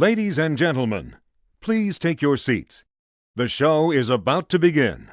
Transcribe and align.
Ladies 0.00 0.38
and 0.38 0.56
gentlemen, 0.56 1.16
please 1.60 1.98
take 1.98 2.22
your 2.22 2.36
seats. 2.36 2.84
The 3.34 3.48
show 3.48 3.90
is 3.90 4.08
about 4.08 4.48
to 4.50 4.56
begin. 4.56 5.08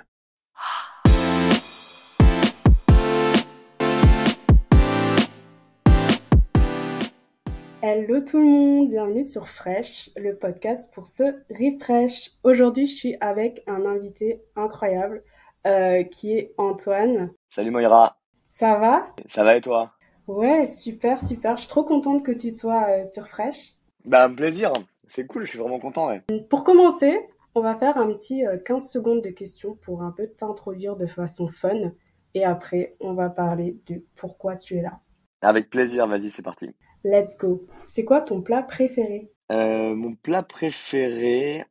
Hello 7.82 8.22
tout 8.22 8.38
le 8.38 8.46
monde, 8.46 8.90
bienvenue 8.92 9.24
sur 9.24 9.48
Fresh, 9.48 10.12
le 10.18 10.38
podcast 10.38 10.94
pour 10.94 11.08
se 11.08 11.24
refresh. 11.50 12.30
Aujourd'hui, 12.44 12.86
je 12.86 12.96
suis 12.96 13.16
avec 13.22 13.64
un 13.66 13.88
invité 13.88 14.44
incroyable 14.56 15.24
euh, 15.66 16.04
qui 16.04 16.38
est 16.38 16.54
Antoine. 16.60 17.32
Salut 17.50 17.72
Moira, 17.72 18.18
Ça 18.52 18.78
va? 18.78 19.08
Ça 19.26 19.44
va 19.44 19.56
et 19.56 19.62
toi? 19.62 19.94
Ouais, 20.28 20.68
super, 20.68 21.20
super. 21.20 21.56
Je 21.56 21.62
suis 21.62 21.70
trop 21.70 21.84
contente 21.84 22.24
que 22.24 22.32
tu 22.32 22.52
sois 22.52 22.86
euh, 22.90 23.06
sur 23.08 23.28
Fresh. 23.28 23.74
Bah 24.06 24.26
un 24.26 24.34
plaisir, 24.34 24.72
c'est 25.08 25.26
cool, 25.26 25.46
je 25.46 25.50
suis 25.52 25.60
vraiment 25.60 25.80
content. 25.80 26.10
Ouais. 26.10 26.22
Pour 26.50 26.64
commencer, 26.64 27.18
on 27.56 27.62
va 27.62 27.76
faire 27.76 27.98
un 27.98 28.14
petit 28.14 28.46
euh, 28.46 28.58
15 28.58 28.90
secondes 28.90 29.24
de 29.24 29.30
questions 29.30 29.76
pour 29.82 30.04
un 30.04 30.12
peu 30.12 30.28
t'introduire 30.28 30.96
de 30.96 31.08
façon 31.08 31.48
fun. 31.48 31.92
Et 32.36 32.44
après, 32.44 32.96
on 33.00 33.14
va 33.14 33.30
parler 33.30 33.80
de 33.88 34.04
pourquoi 34.16 34.58
tu 34.58 34.78
es 34.78 34.82
là. 34.82 35.00
Avec 35.42 35.70
plaisir, 35.70 36.06
vas-y 36.08 36.30
c'est 36.30 36.44
parti. 36.44 36.70
Let's 37.04 37.38
go. 37.38 37.66
C'est 37.80 38.06
quoi 38.06 38.22
ton 38.22 38.42
plat 38.42 38.62
préféré? 38.62 39.32
Euh, 39.52 39.96
mon 39.96 40.16
plat 40.16 40.44
préféré, 40.44 41.64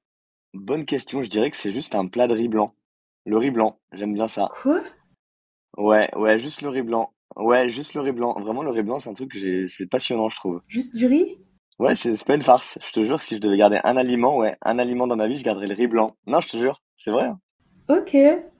bonne 0.54 0.86
question, 0.86 1.22
je 1.22 1.30
dirais 1.30 1.50
que 1.50 1.56
c'est 1.56 1.70
juste 1.70 1.94
un 1.94 2.06
plat 2.06 2.26
de 2.26 2.34
riz 2.34 2.48
blanc. 2.48 2.74
Le 3.26 3.36
riz 3.36 3.50
blanc, 3.50 3.78
j'aime 3.92 4.14
bien 4.14 4.28
ça. 4.28 4.48
Quoi? 4.62 4.80
Ouais, 5.76 6.08
ouais, 6.16 6.38
juste 6.38 6.62
le 6.62 6.68
riz 6.68 6.82
blanc. 6.82 7.12
Ouais, 7.36 7.68
juste 7.68 7.94
le 7.94 8.00
riz 8.00 8.12
blanc. 8.12 8.34
Vraiment 8.40 8.62
le 8.62 8.70
riz 8.70 8.82
blanc 8.82 8.98
c'est 8.98 9.10
un 9.10 9.14
truc 9.14 9.32
que 9.32 9.38
j'ai, 9.38 9.68
c'est 9.68 9.86
passionnant 9.86 10.28
je 10.30 10.36
trouve. 10.36 10.62
Juste 10.66 10.96
du 10.96 11.06
riz? 11.06 11.38
Ouais, 11.78 11.94
c'est 11.94 12.16
c'est 12.16 12.26
pas 12.26 12.34
une 12.34 12.42
farce. 12.42 12.78
Je 12.84 12.90
te 12.92 13.04
jure 13.04 13.20
si 13.22 13.36
je 13.36 13.40
devais 13.40 13.56
garder 13.56 13.78
un 13.84 13.96
aliment, 13.96 14.36
ouais, 14.38 14.56
un 14.62 14.78
aliment 14.80 15.06
dans 15.06 15.14
ma 15.16 15.28
vie, 15.28 15.38
je 15.38 15.44
garderais 15.44 15.68
le 15.68 15.74
riz 15.74 15.86
blanc. 15.86 16.16
Non, 16.26 16.40
je 16.40 16.48
te 16.48 16.56
jure, 16.56 16.82
c'est 16.96 17.12
vrai. 17.12 17.26
hein. 17.26 17.40
Ok, 17.88 18.14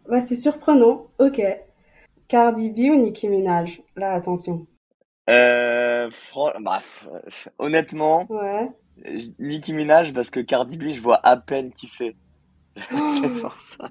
bah, 0.09 0.23
c'est 0.23 0.35
surprenant. 0.35 1.09
Ok. 1.19 1.43
Cardi 2.29 2.71
B 2.71 2.91
ou 2.91 2.97
Nicki 2.97 3.29
Minaj? 3.29 3.83
Là, 3.97 4.13
attention. 4.15 4.67
Euh, 5.31 6.11
fran- 6.11 6.53
bah, 6.61 6.81
f- 6.81 7.07
f- 7.29 7.49
honnêtement, 7.59 8.29
Ouais. 8.29 8.71
je- 9.05 9.31
Nicki 9.41 9.75
Minaj 9.75 10.13
parce 10.15 10.31
que 10.31 10.41
Cardi 10.41 10.79
B, 10.79 10.93
je 10.93 11.01
vois 11.03 11.21
à 11.27 11.37
peine 11.39 11.73
qui 11.73 11.87
c'est. 11.89 12.17
C'est 13.09 13.33
pour 13.41 13.53
ça. 13.61 13.91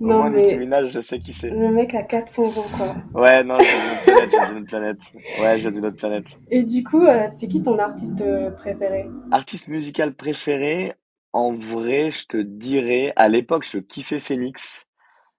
Au 0.00 0.06
Non, 0.06 0.18
moins, 0.18 0.30
Nicki 0.30 0.54
mais 0.54 0.56
Minaj, 0.56 0.90
je 0.92 1.00
sais 1.00 1.20
qui 1.20 1.32
c'est. 1.32 1.50
le 1.50 1.70
mec 1.70 1.94
a 1.94 2.02
400 2.02 2.46
ans, 2.46 2.64
quoi. 2.76 2.96
Ouais, 3.14 3.44
non, 3.44 3.58
j'ai 3.58 3.78
d'une 3.80 3.90
autre 3.90 4.02
planète, 4.04 4.30
j'ai 4.32 4.40
d'une 4.40 4.56
autre 4.58 4.66
planète. 4.66 4.98
Ouais, 5.42 5.58
j'ai 5.58 5.70
d'une 5.70 5.86
autre 5.86 5.96
planète. 5.96 6.40
Et 6.50 6.62
du 6.62 6.82
coup, 6.82 7.02
euh, 7.04 7.28
c'est 7.28 7.48
qui 7.48 7.62
ton 7.62 7.78
artiste 7.78 8.20
euh, 8.22 8.50
préféré? 8.50 9.06
Artiste 9.30 9.68
musical 9.68 10.14
préféré, 10.14 10.94
en 11.32 11.52
vrai, 11.52 12.10
je 12.10 12.26
te 12.26 12.36
dirais, 12.36 13.12
à 13.16 13.28
l'époque, 13.28 13.66
je 13.70 13.78
kiffais 13.78 14.20
Phoenix. 14.20 14.84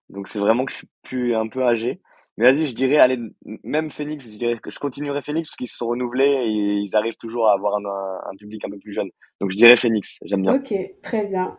Donc 0.09 0.27
c'est 0.27 0.39
vraiment 0.39 0.65
que 0.65 0.71
je 0.71 0.77
suis 0.77 0.89
plus 1.03 1.35
un 1.35 1.47
peu 1.47 1.63
âgé. 1.63 2.01
Mais 2.37 2.51
vas-y, 2.51 2.67
je 2.67 2.73
dirais, 2.73 2.97
allez, 2.97 3.19
même 3.63 3.91
Phoenix, 3.91 4.31
je 4.31 4.37
dirais 4.37 4.57
que 4.59 4.71
je 4.71 4.79
continuerai 4.79 5.21
Phoenix 5.21 5.47
parce 5.47 5.55
qu'ils 5.55 5.67
se 5.67 5.77
sont 5.77 5.87
renouvelés 5.87 6.25
et 6.25 6.47
ils 6.49 6.95
arrivent 6.95 7.17
toujours 7.17 7.47
à 7.47 7.53
avoir 7.53 7.75
un, 7.77 7.85
un, 7.85 8.31
un 8.31 8.35
public 8.37 8.65
un 8.65 8.69
peu 8.69 8.79
plus 8.79 8.93
jeune. 8.93 9.09
Donc 9.39 9.51
je 9.51 9.55
dirais 9.55 9.75
Phoenix, 9.77 10.17
j'aime 10.23 10.41
bien. 10.41 10.55
Ok, 10.55 10.73
très 11.01 11.25
bien. 11.25 11.57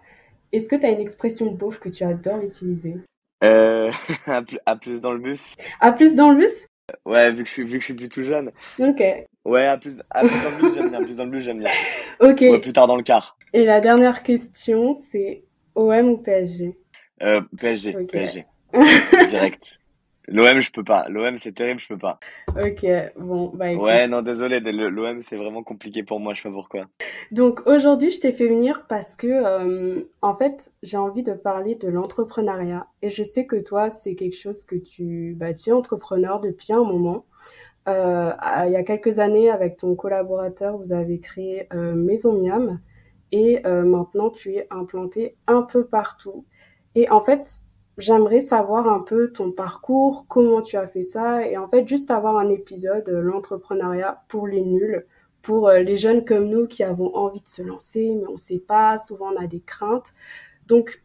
Est-ce 0.54 0.68
que 0.68 0.76
tu 0.76 0.86
as 0.86 0.90
une 0.90 1.00
expression 1.00 1.50
beauf 1.50 1.80
que 1.80 1.88
tu 1.88 2.04
adores 2.04 2.40
utiliser? 2.40 2.94
Euh, 3.42 3.90
à 4.26 4.40
plus, 4.40 4.58
à 4.66 4.76
dans 5.00 5.10
le 5.12 5.18
bus. 5.18 5.54
À 5.80 5.90
plus 5.90 6.14
dans 6.14 6.30
le 6.30 6.36
bus? 6.36 6.68
Ouais, 7.04 7.32
vu 7.32 7.42
que 7.42 7.48
je 7.48 7.52
suis, 7.52 7.64
vu 7.64 7.72
que 7.78 7.80
je 7.80 7.84
suis 7.86 7.94
plus 7.94 8.08
tout 8.08 8.22
jeune. 8.22 8.52
Ok, 8.78 9.02
Ouais, 9.44 9.66
à 9.66 9.76
plus, 9.78 9.98
à 10.10 10.20
plus 10.20 10.42
dans 10.44 10.50
le 10.56 10.62
bus, 10.62 10.74
j'aime 10.74 10.90
bien. 10.90 11.02
Plus 11.02 11.16
dans 11.16 11.24
le 11.24 11.30
bus, 11.30 11.42
j'aime 11.44 11.58
bien. 11.58 11.70
ok. 12.20 12.40
Ouais, 12.40 12.60
plus 12.60 12.72
tard 12.72 12.86
dans 12.86 12.94
le 12.96 13.02
car. 13.02 13.36
Et 13.52 13.64
la 13.64 13.80
dernière 13.80 14.22
question, 14.22 14.96
c'est 15.10 15.42
OM 15.74 16.08
ou 16.10 16.18
PSG 16.18 16.78
Euh, 17.22 17.40
PSG. 17.58 17.96
PSG. 18.12 18.46
Direct. 19.28 19.80
L'OM, 20.28 20.60
je 20.60 20.72
peux 20.72 20.84
pas. 20.84 21.06
L'OM, 21.08 21.36
c'est 21.38 21.52
terrible, 21.52 21.80
je 21.80 21.88
peux 21.88 21.98
pas. 21.98 22.18
Ok, 22.48 22.86
bon, 23.18 23.52
bah 23.54 23.72
écoute. 23.72 23.84
Ouais, 23.84 24.06
non, 24.08 24.22
désolé. 24.22 24.60
L'OM, 24.60 25.22
c'est 25.22 25.36
vraiment 25.36 25.62
compliqué 25.62 26.02
pour 26.02 26.20
moi, 26.20 26.34
je 26.34 26.42
sais 26.42 26.48
pas 26.48 26.54
pourquoi. 26.54 26.86
Donc 27.30 27.66
aujourd'hui, 27.66 28.10
je 28.10 28.20
t'ai 28.20 28.32
fait 28.32 28.48
venir 28.48 28.86
parce 28.88 29.16
que, 29.16 29.26
euh, 29.26 30.04
en 30.22 30.34
fait, 30.34 30.72
j'ai 30.82 30.96
envie 30.96 31.22
de 31.22 31.34
parler 31.34 31.74
de 31.74 31.88
l'entrepreneuriat. 31.88 32.86
Et 33.02 33.10
je 33.10 33.22
sais 33.22 33.46
que 33.46 33.56
toi, 33.56 33.90
c'est 33.90 34.14
quelque 34.14 34.36
chose 34.36 34.64
que 34.64 34.76
tu, 34.76 35.34
bah, 35.36 35.52
tu 35.52 35.70
es 35.70 35.72
entrepreneur 35.72 36.40
depuis 36.40 36.72
un 36.72 36.84
moment. 36.84 37.26
Euh, 37.86 38.32
il 38.66 38.72
y 38.72 38.76
a 38.76 38.82
quelques 38.82 39.18
années, 39.18 39.50
avec 39.50 39.76
ton 39.76 39.94
collaborateur, 39.94 40.78
vous 40.78 40.92
avez 40.92 41.20
créé 41.20 41.68
euh, 41.74 41.94
Maison 41.94 42.40
Miam. 42.40 42.80
Et 43.32 43.66
euh, 43.66 43.82
maintenant, 43.82 44.30
tu 44.30 44.54
es 44.54 44.66
implanté 44.70 45.36
un 45.46 45.62
peu 45.62 45.84
partout. 45.84 46.44
Et 46.94 47.10
en 47.10 47.20
fait, 47.20 47.60
j'aimerais 47.98 48.40
savoir 48.40 48.88
un 48.88 49.00
peu 49.00 49.32
ton 49.32 49.52
parcours, 49.52 50.26
comment 50.28 50.62
tu 50.62 50.76
as 50.76 50.88
fait 50.88 51.04
ça. 51.04 51.46
Et 51.46 51.56
en 51.56 51.68
fait, 51.68 51.86
juste 51.88 52.10
avoir 52.10 52.36
un 52.36 52.48
épisode, 52.48 53.08
euh, 53.08 53.20
l'entrepreneuriat 53.20 54.24
pour 54.28 54.46
les 54.46 54.62
nuls 54.62 55.06
pour 55.44 55.68
euh, 55.68 55.80
les 55.80 55.98
jeunes 55.98 56.24
comme 56.24 56.48
nous 56.48 56.66
qui 56.66 56.82
avons 56.82 57.14
envie 57.14 57.40
de 57.40 57.48
se 57.48 57.62
lancer, 57.62 58.16
mais 58.16 58.26
on 58.26 58.32
ne 58.32 58.38
sait 58.38 58.58
pas, 58.58 58.98
souvent 58.98 59.32
on 59.32 59.40
a 59.40 59.46
des 59.46 59.60
craintes. 59.60 60.12
Donc, 60.66 61.04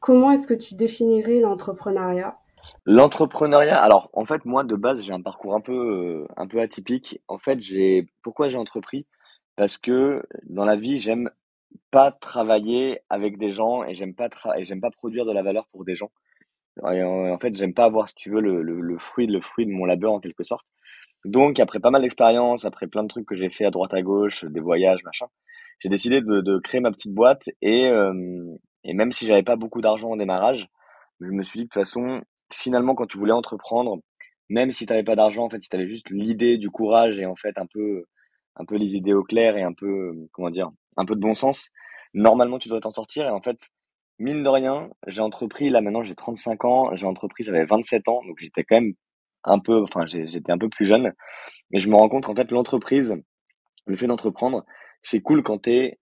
comment 0.00 0.32
est-ce 0.32 0.46
que 0.46 0.54
tu 0.54 0.74
définirais 0.74 1.40
l'entrepreneuriat? 1.40 2.36
L'entrepreneuriat, 2.84 3.80
alors, 3.80 4.10
en 4.12 4.26
fait, 4.26 4.44
moi, 4.44 4.64
de 4.64 4.74
base, 4.74 5.02
j'ai 5.02 5.14
un 5.14 5.22
parcours 5.22 5.54
un 5.54 5.60
peu, 5.60 5.72
euh, 5.72 6.26
un 6.36 6.46
peu 6.46 6.60
atypique. 6.60 7.22
En 7.28 7.38
fait, 7.38 7.60
j'ai, 7.60 8.08
pourquoi 8.22 8.50
j'ai 8.50 8.58
entrepris? 8.58 9.06
Parce 9.56 9.78
que 9.78 10.22
dans 10.44 10.64
la 10.64 10.76
vie, 10.76 10.98
j'aime 10.98 11.30
pas 11.90 12.12
travailler 12.12 13.00
avec 13.08 13.38
des 13.38 13.52
gens 13.52 13.84
et 13.84 13.94
j'aime 13.94 14.14
pas 14.14 14.28
et 14.56 14.64
j'aime 14.64 14.80
pas 14.80 14.90
produire 14.90 15.24
de 15.26 15.32
la 15.32 15.42
valeur 15.42 15.66
pour 15.72 15.84
des 15.84 15.94
gens. 15.94 16.10
Et 16.92 17.02
en, 17.02 17.38
fait, 17.38 17.54
j'aime 17.56 17.74
pas 17.74 17.84
avoir, 17.84 18.08
si 18.08 18.14
tu 18.14 18.30
veux, 18.30 18.40
le, 18.40 18.62
le, 18.62 18.80
le 18.80 18.98
fruit, 18.98 19.26
le 19.26 19.40
fruit 19.40 19.66
de 19.66 19.72
mon 19.72 19.84
labeur 19.84 20.12
en 20.12 20.20
quelque 20.20 20.44
sorte. 20.44 20.66
Donc, 21.24 21.60
après 21.60 21.80
pas 21.80 21.90
mal 21.90 22.02
d'expériences, 22.02 22.64
après 22.64 22.86
plein 22.86 23.02
de 23.02 23.08
trucs 23.08 23.26
que 23.26 23.36
j'ai 23.36 23.50
fait 23.50 23.66
à 23.66 23.70
droite 23.70 23.92
à 23.92 24.02
gauche, 24.02 24.44
des 24.44 24.60
voyages, 24.60 25.02
machin, 25.04 25.26
j'ai 25.80 25.88
décidé 25.88 26.22
de, 26.22 26.40
de 26.40 26.58
créer 26.58 26.80
ma 26.80 26.90
petite 26.92 27.12
boîte 27.12 27.50
et, 27.60 27.88
euh, 27.88 28.14
et 28.84 28.94
même 28.94 29.12
si 29.12 29.26
j'avais 29.26 29.42
pas 29.42 29.56
beaucoup 29.56 29.82
d'argent 29.82 30.10
au 30.10 30.16
démarrage, 30.16 30.68
je 31.20 31.26
me 31.30 31.42
suis 31.42 31.58
dit 31.58 31.64
de 31.64 31.68
toute 31.68 31.74
façon, 31.74 32.22
finalement, 32.52 32.94
quand 32.94 33.06
tu 33.06 33.18
voulais 33.18 33.32
entreprendre, 33.32 33.98
même 34.48 34.70
si 34.70 34.86
t'avais 34.86 35.04
pas 35.04 35.16
d'argent, 35.16 35.44
en 35.44 35.50
fait, 35.50 35.62
si 35.62 35.68
t'avais 35.68 35.88
juste 35.88 36.08
l'idée, 36.10 36.56
du 36.58 36.70
courage 36.70 37.18
et 37.18 37.26
en 37.26 37.36
fait 37.36 37.58
un 37.58 37.66
peu, 37.66 38.04
un 38.56 38.64
peu 38.64 38.76
les 38.76 38.96
idées 38.96 39.14
au 39.14 39.22
clair 39.22 39.56
et 39.56 39.62
un 39.62 39.74
peu, 39.74 40.14
comment 40.32 40.50
dire, 40.50 40.70
un 40.96 41.04
peu 41.04 41.14
de 41.14 41.20
bon 41.20 41.34
sens, 41.34 41.70
normalement 42.14 42.58
tu 42.58 42.68
devrais 42.68 42.80
t'en 42.80 42.90
sortir. 42.90 43.26
Et 43.26 43.30
en 43.30 43.40
fait, 43.42 43.70
mine 44.18 44.42
de 44.42 44.48
rien, 44.48 44.90
j'ai 45.06 45.22
entrepris, 45.22 45.70
là 45.70 45.80
maintenant 45.80 46.02
j'ai 46.02 46.14
35 46.14 46.64
ans, 46.64 46.96
j'ai 46.96 47.06
entrepris, 47.06 47.44
j'avais 47.44 47.64
27 47.64 48.08
ans, 48.08 48.22
donc 48.26 48.38
j'étais 48.38 48.64
quand 48.64 48.80
même 48.80 48.94
un 49.44 49.58
peu, 49.58 49.82
enfin 49.82 50.06
j'étais 50.06 50.52
un 50.52 50.58
peu 50.58 50.68
plus 50.68 50.86
jeune, 50.86 51.12
mais 51.70 51.80
je 51.80 51.88
me 51.88 51.96
rends 51.96 52.08
compte 52.08 52.28
en 52.28 52.34
fait 52.34 52.50
l'entreprise, 52.50 53.16
le 53.86 53.96
fait 53.96 54.06
d'entreprendre, 54.06 54.64
c'est 55.02 55.20
cool 55.20 55.42
quand 55.42 55.58
t'es 55.58 55.98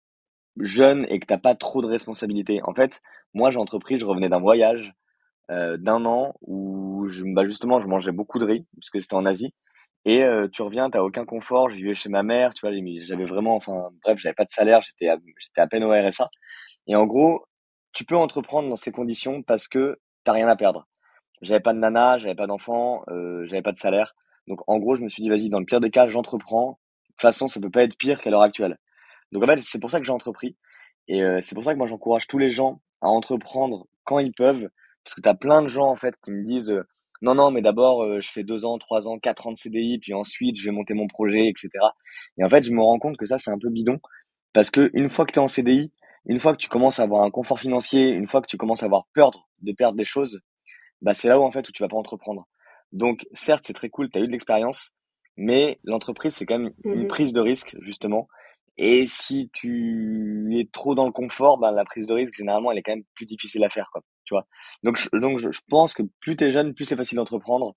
jeune 0.60 1.06
et 1.08 1.18
que 1.20 1.26
t'as 1.26 1.38
pas 1.38 1.54
trop 1.54 1.82
de 1.82 1.86
responsabilités. 1.86 2.60
En 2.64 2.74
fait, 2.74 3.00
moi 3.34 3.50
j'ai 3.50 3.58
entrepris, 3.58 3.98
je 3.98 4.06
revenais 4.06 4.28
d'un 4.28 4.40
voyage 4.40 4.94
euh, 5.50 5.76
d'un 5.76 6.04
an 6.06 6.34
où 6.42 7.06
je, 7.08 7.22
bah 7.34 7.44
justement 7.46 7.80
je 7.80 7.88
mangeais 7.88 8.12
beaucoup 8.12 8.38
de 8.38 8.46
riz 8.46 8.66
parce 8.76 8.90
que 8.90 9.00
c'était 9.00 9.14
en 9.14 9.26
Asie 9.26 9.52
et 10.04 10.24
euh, 10.24 10.48
tu 10.48 10.62
reviens, 10.62 10.90
t'as 10.90 11.00
aucun 11.00 11.24
confort, 11.24 11.70
je 11.70 11.76
vivais 11.76 11.94
chez 11.94 12.08
ma 12.08 12.22
mère, 12.22 12.54
tu 12.54 12.66
vois, 12.66 12.76
j'avais 13.02 13.24
vraiment, 13.24 13.56
enfin 13.56 13.90
bref, 14.04 14.18
j'avais 14.18 14.34
pas 14.34 14.44
de 14.44 14.50
salaire, 14.50 14.80
j'étais 14.82 15.08
à, 15.08 15.16
j'étais 15.38 15.60
à 15.60 15.66
peine 15.66 15.84
au 15.84 15.90
RSA 15.90 16.28
et 16.86 16.96
en 16.96 17.06
gros, 17.06 17.46
tu 17.92 18.04
peux 18.04 18.16
entreprendre 18.16 18.68
dans 18.68 18.76
ces 18.76 18.92
conditions 18.92 19.42
parce 19.42 19.68
que 19.68 19.98
t'as 20.24 20.32
rien 20.32 20.48
à 20.48 20.56
perdre. 20.56 20.86
J'avais 21.42 21.60
pas 21.60 21.72
de 21.72 21.78
nana, 21.78 22.18
j'avais 22.18 22.34
pas 22.34 22.46
d'enfant, 22.46 23.04
euh, 23.08 23.46
j'avais 23.46 23.62
pas 23.62 23.72
de 23.72 23.78
salaire. 23.78 24.14
Donc 24.46 24.60
en 24.66 24.78
gros, 24.78 24.96
je 24.96 25.02
me 25.02 25.08
suis 25.08 25.22
dit, 25.22 25.28
vas-y, 25.28 25.48
dans 25.48 25.60
le 25.60 25.64
pire 25.64 25.80
des 25.80 25.90
cas, 25.90 26.08
j'entreprends. 26.08 26.78
De 27.08 27.14
toute 27.14 27.22
façon, 27.22 27.48
ça 27.48 27.60
peut 27.60 27.70
pas 27.70 27.84
être 27.84 27.96
pire 27.96 28.20
qu'à 28.20 28.30
l'heure 28.30 28.42
actuelle. 28.42 28.78
Donc 29.32 29.42
en 29.42 29.46
fait, 29.46 29.62
c'est 29.62 29.78
pour 29.78 29.90
ça 29.90 30.00
que 30.00 30.06
j'ai 30.06 30.12
entrepris. 30.12 30.56
Et 31.08 31.22
euh, 31.22 31.38
c'est 31.40 31.54
pour 31.54 31.64
ça 31.64 31.72
que 31.72 31.78
moi, 31.78 31.86
j'encourage 31.86 32.26
tous 32.26 32.38
les 32.38 32.50
gens 32.50 32.80
à 33.00 33.08
entreprendre 33.08 33.86
quand 34.04 34.18
ils 34.18 34.32
peuvent. 34.32 34.68
Parce 35.04 35.14
que 35.14 35.20
t'as 35.20 35.34
plein 35.34 35.62
de 35.62 35.68
gens, 35.68 35.88
en 35.90 35.96
fait, 35.96 36.16
qui 36.22 36.30
me 36.30 36.42
disent, 36.42 36.70
euh, 36.70 36.86
non, 37.24 37.34
non, 37.34 37.50
mais 37.50 37.62
d'abord, 37.62 38.04
euh, 38.04 38.20
je 38.22 38.30
fais 38.30 38.44
deux 38.44 38.64
ans, 38.66 38.78
trois 38.78 39.08
ans, 39.08 39.18
quatre 39.18 39.46
ans 39.48 39.52
de 39.52 39.56
CDI, 39.58 39.98
puis 40.00 40.14
ensuite, 40.14 40.56
je 40.58 40.64
vais 40.64 40.72
monter 40.72 40.94
mon 40.94 41.08
projet, 41.08 41.48
etc. 41.48 41.70
Et 42.38 42.44
en 42.44 42.50
fait, 42.50 42.64
je 42.64 42.72
me 42.72 42.82
rends 42.82 42.98
compte 43.00 43.16
que 43.18 43.26
ça, 43.26 43.38
c'est 43.38 43.50
un 43.50 43.58
peu 43.58 43.70
bidon. 43.70 43.98
Parce 44.54 44.70
que 44.70 44.90
une 44.94 45.10
fois 45.10 45.26
que 45.26 45.32
t'es 45.32 45.40
en 45.40 45.48
CDI, 45.48 45.92
une 46.26 46.40
fois 46.40 46.52
que 46.54 46.58
tu 46.58 46.68
commences 46.68 47.00
à 47.00 47.04
avoir 47.04 47.24
un 47.24 47.30
confort 47.30 47.60
financier, 47.60 48.10
une 48.10 48.28
fois 48.28 48.42
que 48.42 48.48
tu 48.48 48.58
commences 48.58 48.82
à 48.84 48.86
avoir 48.86 49.06
peur 49.14 49.32
de 49.62 49.72
perdre 49.72 49.96
des 49.98 50.04
choses, 50.06 50.40
bah 51.02 51.14
c'est 51.14 51.28
là 51.28 51.40
où 51.40 51.42
en 51.44 51.52
fait 51.52 51.68
où 51.68 51.72
tu 51.72 51.82
vas 51.82 51.88
pas 51.88 51.96
entreprendre. 51.96 52.46
Donc 52.92 53.26
certes 53.34 53.64
c'est 53.66 53.74
très 53.74 53.90
cool, 53.90 54.10
tu 54.10 54.18
as 54.18 54.22
eu 54.22 54.26
de 54.26 54.32
l'expérience, 54.32 54.92
mais 55.36 55.80
l'entreprise 55.84 56.34
c'est 56.34 56.46
quand 56.46 56.58
même 56.58 56.72
une 56.84 57.00
Mhm. 57.02 57.08
prise 57.08 57.32
de 57.32 57.40
risque 57.40 57.76
justement. 57.82 58.28
Et 58.76 59.06
si 59.06 59.50
tu 59.52 60.58
es 60.58 60.68
trop 60.72 60.94
dans 60.94 61.06
le 61.06 61.12
confort, 61.12 61.58
bah 61.58 61.70
la 61.70 61.84
prise 61.84 62.06
de 62.06 62.14
risque 62.14 62.34
généralement 62.34 62.72
elle 62.72 62.78
est 62.78 62.82
quand 62.82 62.92
même 62.92 63.04
plus 63.14 63.26
difficile 63.26 63.62
à 63.64 63.68
faire 63.68 63.88
quoi, 63.92 64.02
tu 64.24 64.34
vois. 64.34 64.46
Donc 64.82 64.96
je, 64.98 65.08
donc 65.16 65.38
je, 65.38 65.48
pense 65.68 65.94
que 65.94 66.02
plus 66.20 66.36
t'es 66.36 66.50
jeune, 66.50 66.74
plus 66.74 66.84
c'est 66.84 66.96
facile 66.96 67.16
d'entreprendre 67.16 67.76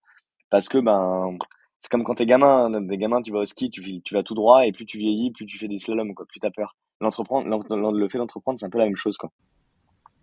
parce 0.50 0.70
que 0.70 0.80
ben 0.80 1.38
c'est 1.80 1.92
comme 1.92 2.04
quand 2.04 2.16
t'es 2.16 2.26
gamin, 2.26 2.74
hein. 2.74 2.82
des 2.82 2.98
gamins 2.98 3.22
tu 3.22 3.32
vas 3.32 3.40
au 3.40 3.46
ski, 3.46 3.70
tu, 3.70 4.02
vas 4.12 4.24
tout 4.24 4.34
droit 4.34 4.66
et 4.66 4.72
plus 4.72 4.86
tu 4.86 4.98
vieillis, 4.98 5.32
plus 5.32 5.46
tu 5.46 5.60
fais 5.60 5.68
des 5.68 5.78
slaloms 5.78 6.16
quoi, 6.16 6.26
plus 6.26 6.40
t'as 6.40 6.50
peur. 6.50 6.76
l'entreprendre, 7.00 7.48
le 7.94 8.10
fait 8.10 8.18
d'entreprendre, 8.18 8.58
c'est 8.58 8.66
un 8.66 8.70
peu 8.70 8.80
la 8.80 8.86
même 8.86 8.98
chose, 8.98 9.18
quoi. 9.18 9.32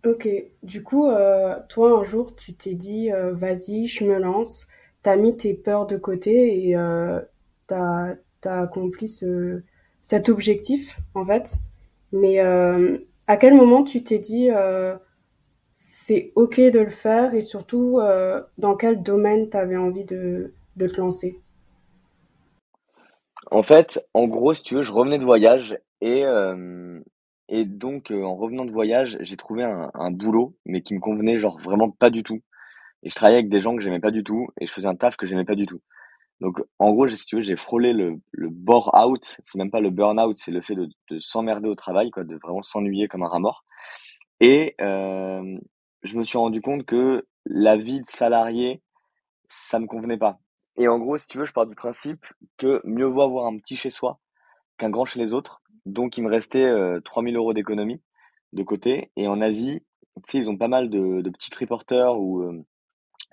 Ok, 0.05 0.27
du 0.61 0.83
coup, 0.83 1.07
euh, 1.07 1.55
toi, 1.67 1.99
un 1.99 2.03
jour, 2.03 2.35
tu 2.35 2.53
t'es 2.53 2.75
dit, 2.75 3.11
euh, 3.11 3.33
vas-y, 3.33 3.87
je 3.87 4.05
me 4.05 4.19
lance. 4.19 4.67
T'as 5.01 5.15
mis 5.15 5.35
tes 5.35 5.55
peurs 5.55 5.87
de 5.87 5.97
côté 5.97 6.67
et 6.67 6.75
euh, 6.75 7.19
t'as, 7.65 8.13
t'as 8.39 8.61
accompli 8.61 9.07
ce, 9.07 9.63
cet 10.05 10.29
objectif, 10.29 10.97
en 11.15 11.25
fait. 11.25 11.55
Mais 12.13 12.39
euh, 12.39 12.97
à 13.27 13.37
quel 13.37 13.55
moment 13.55 13.83
tu 13.83 14.03
t'es 14.03 14.19
dit, 14.19 14.49
euh, 14.51 14.95
c'est 15.75 16.31
ok 16.35 16.61
de 16.61 16.79
le 16.79 16.91
faire 16.91 17.33
et 17.33 17.41
surtout, 17.41 17.99
euh, 17.99 18.41
dans 18.59 18.75
quel 18.75 19.01
domaine 19.01 19.49
t'avais 19.49 19.77
envie 19.77 20.05
de, 20.05 20.53
de 20.77 20.87
te 20.87 21.01
lancer? 21.01 21.41
En 23.51 23.63
fait, 23.63 23.99
en 24.13 24.27
gros, 24.27 24.53
si 24.53 24.61
tu 24.63 24.75
veux, 24.75 24.83
je 24.83 24.91
revenais 24.91 25.17
de 25.17 25.25
voyage 25.25 25.77
et, 26.01 26.23
et 27.49 27.65
donc, 27.65 28.11
en 28.11 28.35
revenant 28.35 28.65
de 28.65 28.71
voyage, 28.71 29.17
j'ai 29.21 29.37
trouvé 29.37 29.63
un, 29.63 29.91
un 29.93 30.11
boulot, 30.11 30.55
mais 30.65 30.81
qui 30.81 30.93
me 30.93 30.99
convenait 30.99 31.39
genre 31.39 31.59
vraiment 31.59 31.89
pas 31.89 32.09
du 32.09 32.23
tout. 32.23 32.41
Et 33.03 33.09
je 33.09 33.15
travaillais 33.15 33.39
avec 33.39 33.49
des 33.49 33.59
gens 33.59 33.75
que 33.75 33.81
j'aimais 33.81 33.99
pas 33.99 34.11
du 34.11 34.23
tout 34.23 34.47
et 34.59 34.65
je 34.65 34.71
faisais 34.71 34.87
un 34.87 34.95
taf 34.95 35.15
que 35.15 35.27
j'aimais 35.27 35.45
pas 35.45 35.55
du 35.55 35.65
tout. 35.67 35.79
Donc, 36.41 36.61
en 36.79 36.91
gros, 36.91 37.07
si 37.07 37.25
tu 37.25 37.37
veux, 37.37 37.41
j'ai 37.41 37.55
frôlé 37.55 37.93
le, 37.93 38.19
le 38.31 38.49
bore-out. 38.49 39.39
C'est 39.43 39.57
même 39.57 39.71
pas 39.71 39.79
le 39.79 39.89
burn-out, 39.89 40.37
c'est 40.37 40.51
le 40.51 40.61
fait 40.61 40.75
de, 40.75 40.89
de 41.09 41.19
s'emmerder 41.19 41.69
au 41.69 41.75
travail, 41.75 42.11
quoi, 42.11 42.23
de 42.23 42.37
vraiment 42.43 42.61
s'ennuyer 42.61 43.07
comme 43.07 43.23
un 43.23 43.27
rat 43.27 43.39
mort. 43.39 43.63
Et 44.41 44.75
euh, 44.81 45.57
je 46.03 46.17
me 46.17 46.23
suis 46.23 46.37
rendu 46.37 46.61
compte 46.61 46.85
que 46.85 47.25
la 47.45 47.77
vie 47.77 48.01
de 48.01 48.05
salarié, 48.05 48.81
ça 49.47 49.79
me 49.79 49.87
convenait 49.87 50.17
pas. 50.17 50.39
Et 50.77 50.87
en 50.87 50.99
gros, 50.99 51.17
si 51.17 51.27
tu 51.27 51.37
veux, 51.37 51.45
je 51.45 51.53
pars 51.53 51.67
du 51.67 51.75
principe 51.75 52.25
que 52.57 52.81
mieux 52.83 53.05
vaut 53.05 53.21
avoir 53.21 53.45
un 53.45 53.57
petit 53.57 53.77
chez 53.77 53.89
soi 53.89 54.19
qu'un 54.77 54.89
grand 54.89 55.05
chez 55.05 55.19
les 55.19 55.33
autres. 55.33 55.61
Donc, 55.85 56.17
il 56.17 56.23
me 56.23 56.29
restait 56.29 56.65
euh, 56.65 56.99
3000 57.01 57.37
euros 57.37 57.53
d'économie 57.53 58.01
de 58.53 58.63
côté. 58.63 59.11
Et 59.15 59.27
en 59.27 59.39
Asie, 59.41 59.81
tu 60.17 60.21
sais, 60.25 60.37
ils 60.39 60.49
ont 60.49 60.57
pas 60.57 60.67
mal 60.67 60.89
de, 60.89 61.21
de 61.21 61.29
petits 61.29 61.49
triporteurs 61.49 62.19
où, 62.19 62.41
euh, 62.41 62.65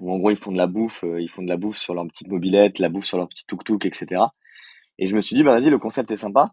où 0.03 0.13
en 0.13 0.19
gros, 0.19 0.31
ils 0.31 0.37
font 0.37 0.51
de 0.51 0.57
la 0.59 0.67
bouffe, 0.67 1.05
euh, 1.05 1.21
ils 1.21 1.29
font 1.31 1.43
de 1.43 1.49
la 1.49 1.57
bouffe 1.57 1.79
sur 1.79 1.95
leur 1.95 2.05
petite 2.09 2.27
mobilette, 2.29 2.81
la 2.81 2.89
bouffe 2.89 3.05
sur 3.05 3.19
leur 3.19 3.29
petit 3.29 3.45
tuk-tuk, 3.47 3.87
etc. 3.87 4.21
Et 4.99 5.07
je 5.07 5.15
me 5.15 5.21
suis 5.21 5.37
dit, 5.37 5.45
bah 5.45 5.53
vas-y, 5.57 5.71
le 5.71 5.79
concept 5.79 6.11
est 6.11 6.17
sympa. 6.17 6.53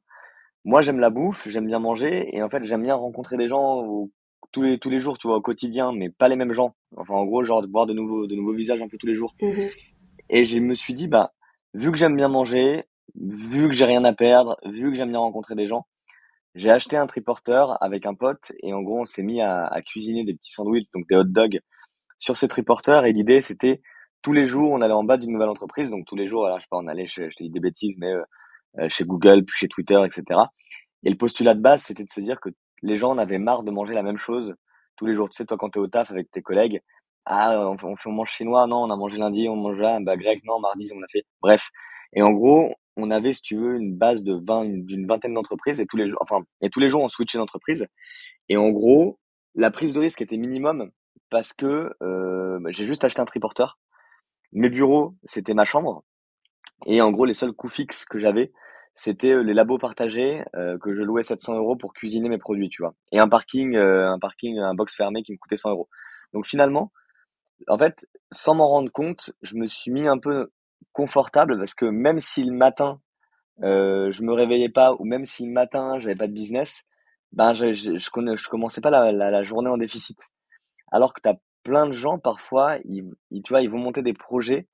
Moi, 0.66 0.84
j'aime 0.84 1.00
la 1.00 1.10
bouffe, 1.10 1.48
j'aime 1.50 1.66
bien 1.66 1.80
manger, 1.80 2.36
et 2.36 2.44
en 2.44 2.50
fait, 2.50 2.64
j'aime 2.64 2.84
bien 2.84 2.94
rencontrer 2.94 3.38
des 3.38 3.48
gens 3.48 3.78
au- 3.82 4.12
tous 4.52 4.62
les, 4.62 4.78
tous 4.78 4.92
les 4.92 5.00
jours, 5.00 5.18
tu 5.18 5.28
vois, 5.28 5.38
au 5.38 5.42
quotidien, 5.42 5.92
mais 5.92 6.10
pas 6.10 6.28
les 6.28 6.36
mêmes 6.36 6.54
gens. 6.54 6.76
Enfin, 6.96 7.16
en 7.16 7.26
gros, 7.26 7.44
genre, 7.44 7.62
de 7.64 7.68
voir 7.68 7.88
de 7.88 7.94
nouveaux, 7.94 8.28
de 8.28 8.36
nouveaux 8.36 8.54
visages 8.54 8.82
un 8.82 8.88
peu 8.88 8.98
tous 8.98 9.08
les 9.08 9.16
jours. 9.16 9.34
Mhm. 9.42 9.70
Et 10.30 10.46
je 10.46 10.60
me 10.60 10.76
suis 10.76 10.94
dit, 10.94 11.08
bah, 11.08 11.34
vu 11.74 11.92
que 11.92 11.98
j'aime 11.98 12.16
bien 12.16 12.30
manger, 12.30 12.84
vu 13.16 13.68
que 13.68 13.76
j'ai 13.76 13.86
rien 13.86 14.04
à 14.06 14.14
perdre, 14.14 14.58
vu 14.66 14.92
que 14.92 14.96
j'aime 14.96 15.10
bien 15.10 15.20
rencontrer 15.20 15.56
des 15.56 15.66
gens, 15.66 15.88
j'ai 16.54 16.70
acheté 16.70 16.98
un 16.98 17.08
triporteur 17.08 17.82
avec 17.84 18.06
un 18.06 18.14
pote, 18.14 18.52
et 18.62 18.74
en 18.74 18.82
gros, 18.84 19.00
on 19.02 19.06
s'est 19.06 19.24
mis 19.24 19.42
à, 19.42 19.66
à 19.66 19.82
cuisiner 19.82 20.24
des 20.24 20.36
petits 20.36 20.52
sandwichs, 20.52 20.90
donc 20.94 21.08
des 21.10 21.16
hot 21.16 21.24
dogs, 21.24 21.60
sur 22.20 22.38
ces 22.38 22.48
triporteurs, 22.48 23.06
et 23.06 23.14
l'idée, 23.14 23.42
c'était, 23.42 23.82
tous 24.22 24.34
les 24.34 24.46
jours, 24.46 24.72
on 24.72 24.82
allait 24.82 24.94
en 24.94 25.04
bas 25.04 25.18
d'une 25.18 25.32
nouvelle 25.32 25.50
entreprise, 25.50 25.90
donc 25.90 26.06
tous 26.06 26.16
les 26.16 26.28
jours, 26.28 26.46
alors, 26.46 26.60
je 26.60 26.64
sais 26.64 26.68
pas, 26.70 26.78
on 26.78 26.88
allait, 26.88 27.08
je, 27.08 27.30
je 27.30 27.36
dis 27.44 27.50
des 27.50 27.60
bêtises, 27.60 27.96
mais 27.98 28.12
euh, 28.14 28.24
euh, 28.78 28.90
chez 28.90 29.04
Google, 29.06 29.44
puis 29.46 29.58
chez 29.58 29.68
Twitter, 29.68 30.00
etc. 30.06 30.42
Et 31.04 31.10
le 31.10 31.18
postulat 31.18 31.56
de 31.56 31.62
base, 31.62 31.82
c'était 31.84 32.04
de 32.04 32.10
se 32.10 32.22
dire 32.22 32.40
que 32.40 32.50
les 32.84 32.98
gens 32.98 33.12
en 33.12 33.18
avaient 33.18 33.40
marre 33.40 33.64
de 33.64 33.72
manger 33.72 33.94
la 33.96 34.04
même 34.04 34.18
chose 34.18 34.54
tous 34.96 35.06
les 35.06 35.16
jours. 35.16 35.30
Tu 35.30 35.38
sais, 35.38 35.46
toi, 35.46 35.58
quand 35.58 35.70
t'es 35.70 35.80
au 35.80 35.88
taf 35.88 36.12
avec 36.12 36.30
tes 36.30 36.42
collègues, 36.42 36.82
ah, 37.26 37.60
on, 37.60 37.78
on 37.84 37.96
on 38.06 38.12
mange 38.12 38.32
chinois, 38.32 38.68
non, 38.68 38.84
on 38.84 38.90
a 38.92 38.96
mangé 38.96 39.18
lundi, 39.18 39.48
on 39.50 39.56
mange 39.56 39.80
là, 39.80 40.00
bah, 40.02 40.18
grec, 40.18 40.42
non, 40.46 40.60
mardi, 40.60 40.90
on 40.96 41.02
a 41.02 41.08
fait. 41.12 41.24
Bref. 41.42 41.70
Et 42.14 42.22
en 42.22 42.32
gros, 42.32 42.76
on 42.98 43.12
avait, 43.12 43.34
si 43.34 43.42
tu 43.42 43.56
veux, 43.56 43.76
une 43.78 43.96
base 43.96 44.24
de 44.24 44.34
20, 44.34 44.86
d'une 44.86 45.08
vingtaine 45.08 45.34
d'entreprises 45.34 45.80
et 45.82 45.86
tous 45.86 45.98
les 45.98 46.10
jours, 46.10 46.20
enfin, 46.22 46.42
et 46.62 46.70
tous 46.70 46.80
les 46.80 46.90
jours, 46.90 47.04
on 47.04 47.10
switchait 47.10 47.38
d'entreprise. 47.38 47.88
Et 48.50 48.58
en 48.58 48.70
gros, 48.70 49.20
la 49.56 49.72
prise 49.72 49.94
de 49.94 50.00
risque 50.00 50.22
était 50.22 50.38
minimum 50.38 50.92
parce 51.30 51.54
que 51.54 51.94
euh, 52.02 52.60
bah, 52.60 52.72
j'ai 52.72 52.86
juste 52.86 53.04
acheté 53.04 53.22
un 53.22 53.26
triporteur. 53.26 53.80
Mes 54.52 54.70
bureaux, 54.70 55.16
c'était 55.24 55.54
ma 55.54 55.66
chambre. 55.66 56.04
Et 56.86 57.02
en 57.02 57.12
gros, 57.12 57.26
les 57.26 57.34
seuls 57.34 57.54
coûts 57.54 57.70
fixes 57.70 58.06
que 58.06 58.20
j'avais, 58.20 58.52
c'était 58.96 59.32
euh, 59.32 59.44
les 59.44 59.54
labos 59.54 59.78
partagés 59.78 60.44
euh, 60.56 60.78
que 60.80 60.94
je 60.94 61.04
louais 61.04 61.24
700 61.24 61.56
euros 61.56 61.76
pour 61.76 61.94
cuisiner 61.94 62.30
mes 62.30 62.38
produits, 62.38 62.70
tu 62.70 62.82
vois. 62.82 62.96
Et 63.12 63.20
un 63.20 63.28
parking, 63.28 63.76
un 63.76 64.20
parking, 64.20 64.58
un 64.60 64.74
box 64.74 64.96
fermé 64.96 65.24
qui 65.24 65.34
me 65.34 65.38
coûtait 65.38 65.58
100 65.58 65.72
euros. 65.72 65.90
Donc 66.34 66.48
finalement, 66.48 66.92
en 67.68 67.78
fait, 67.78 68.08
sans 68.32 68.56
m'en 68.56 68.68
rendre 68.68 68.92
compte, 68.92 69.32
je 69.42 69.56
me 69.56 69.68
suis 69.68 69.92
mis 69.92 70.08
un 70.08 70.18
peu 70.18 70.52
confortable 70.94 71.58
parce 71.58 71.74
que 71.74 71.86
même 71.86 72.20
si 72.20 72.44
le 72.44 72.54
matin 72.54 73.00
je 73.62 74.24
me 74.24 74.34
réveillais 74.34 74.70
pas 74.70 74.94
ou 75.00 75.06
même 75.06 75.26
si 75.26 75.46
le 75.46 75.52
matin 75.52 76.00
j'avais 76.00 76.16
pas 76.16 76.28
de 76.28 76.34
business, 76.34 76.84
ben 77.34 77.54
je 77.54 77.74
je, 77.74 78.50
commençais 78.50 78.82
pas 78.82 79.12
la 79.12 79.44
journée 79.44 79.70
en 79.70 79.78
déficit. 79.78 80.30
Alors 80.92 81.14
que 81.14 81.22
tu 81.22 81.30
as 81.30 81.38
plein 81.64 81.88
de 81.88 81.92
gens 81.94 82.20
parfois, 82.20 82.78
ils, 82.86 83.06
ils- 83.32 83.42
tu 83.44 83.54
vois, 83.54 83.62
ils 83.62 83.70
vont 83.70 83.80
monter 83.80 84.02
des 84.04 84.14
projets 84.14 84.68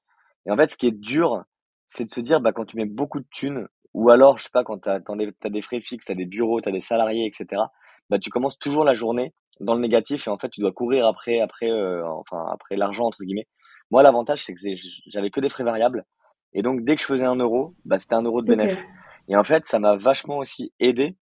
et 0.46 0.52
en 0.52 0.58
fait, 0.58 0.72
ce 0.72 0.78
qui 0.78 0.88
est 0.88 0.92
dur, 0.92 1.44
c'est 1.88 2.06
de 2.06 2.10
se 2.10 2.20
dire, 2.20 2.42
bah, 2.42 2.52
quand 2.54 2.66
tu 2.66 2.78
mets 2.78 2.86
beaucoup 2.86 3.20
de 3.20 3.26
thunes, 3.32 3.68
ou 3.94 4.10
alors, 4.10 4.38
je 4.38 4.44
sais 4.46 4.50
pas, 4.52 4.64
quand 4.64 4.80
tu 4.84 4.90
as, 4.90 5.00
des, 5.00 5.32
t'as 5.40 5.50
des 5.50 5.62
frais 5.62 5.80
fixes, 5.82 6.06
tu 6.06 6.12
as 6.12 6.16
des 6.16 6.26
bureaux, 6.26 6.62
tu 6.62 6.70
as 6.70 6.72
des 6.72 6.80
salariés, 6.80 7.26
etc., 7.28 7.72
bah, 8.10 8.20
tu 8.20 8.30
commences 8.30 8.60
toujours 8.60 8.84
la 8.84 8.96
journée 8.96 9.34
dans 9.60 9.76
le 9.76 9.82
négatif 9.82 10.28
et 10.28 10.30
en 10.30 10.38
fait, 10.38 10.50
tu 10.50 10.62
dois 10.62 10.72
courir 10.74 11.06
après, 11.08 11.40
après, 11.40 11.70
euh, 11.72 12.06
enfin, 12.08 12.46
après 12.52 12.76
l'argent, 12.76 13.06
entre 13.06 13.24
guillemets. 13.24 13.48
Moi, 13.92 14.04
l'avantage, 14.04 14.44
c'est 14.46 14.54
que 14.54 14.60
j'avais 15.08 15.30
que 15.32 15.40
des 15.40 15.50
frais 15.50 15.64
variables. 15.64 16.06
Et 16.54 16.62
donc, 16.62 16.84
dès 16.84 16.96
que 16.96 17.02
je 17.02 17.08
faisais 17.08 17.26
un 17.26 17.36
euro, 17.38 17.76
bah, 17.86 17.98
c'était 18.00 18.16
un 18.16 18.22
euro 18.24 18.42
de 18.42 18.48
Ok. 18.48 18.66
bénéf. 18.66 18.88
Et 19.28 19.36
en 19.36 19.44
fait, 19.44 19.66
ça 19.66 19.80
m'a 19.80 19.96
vachement 19.96 20.38
aussi 20.38 20.74
aidé 20.80 21.18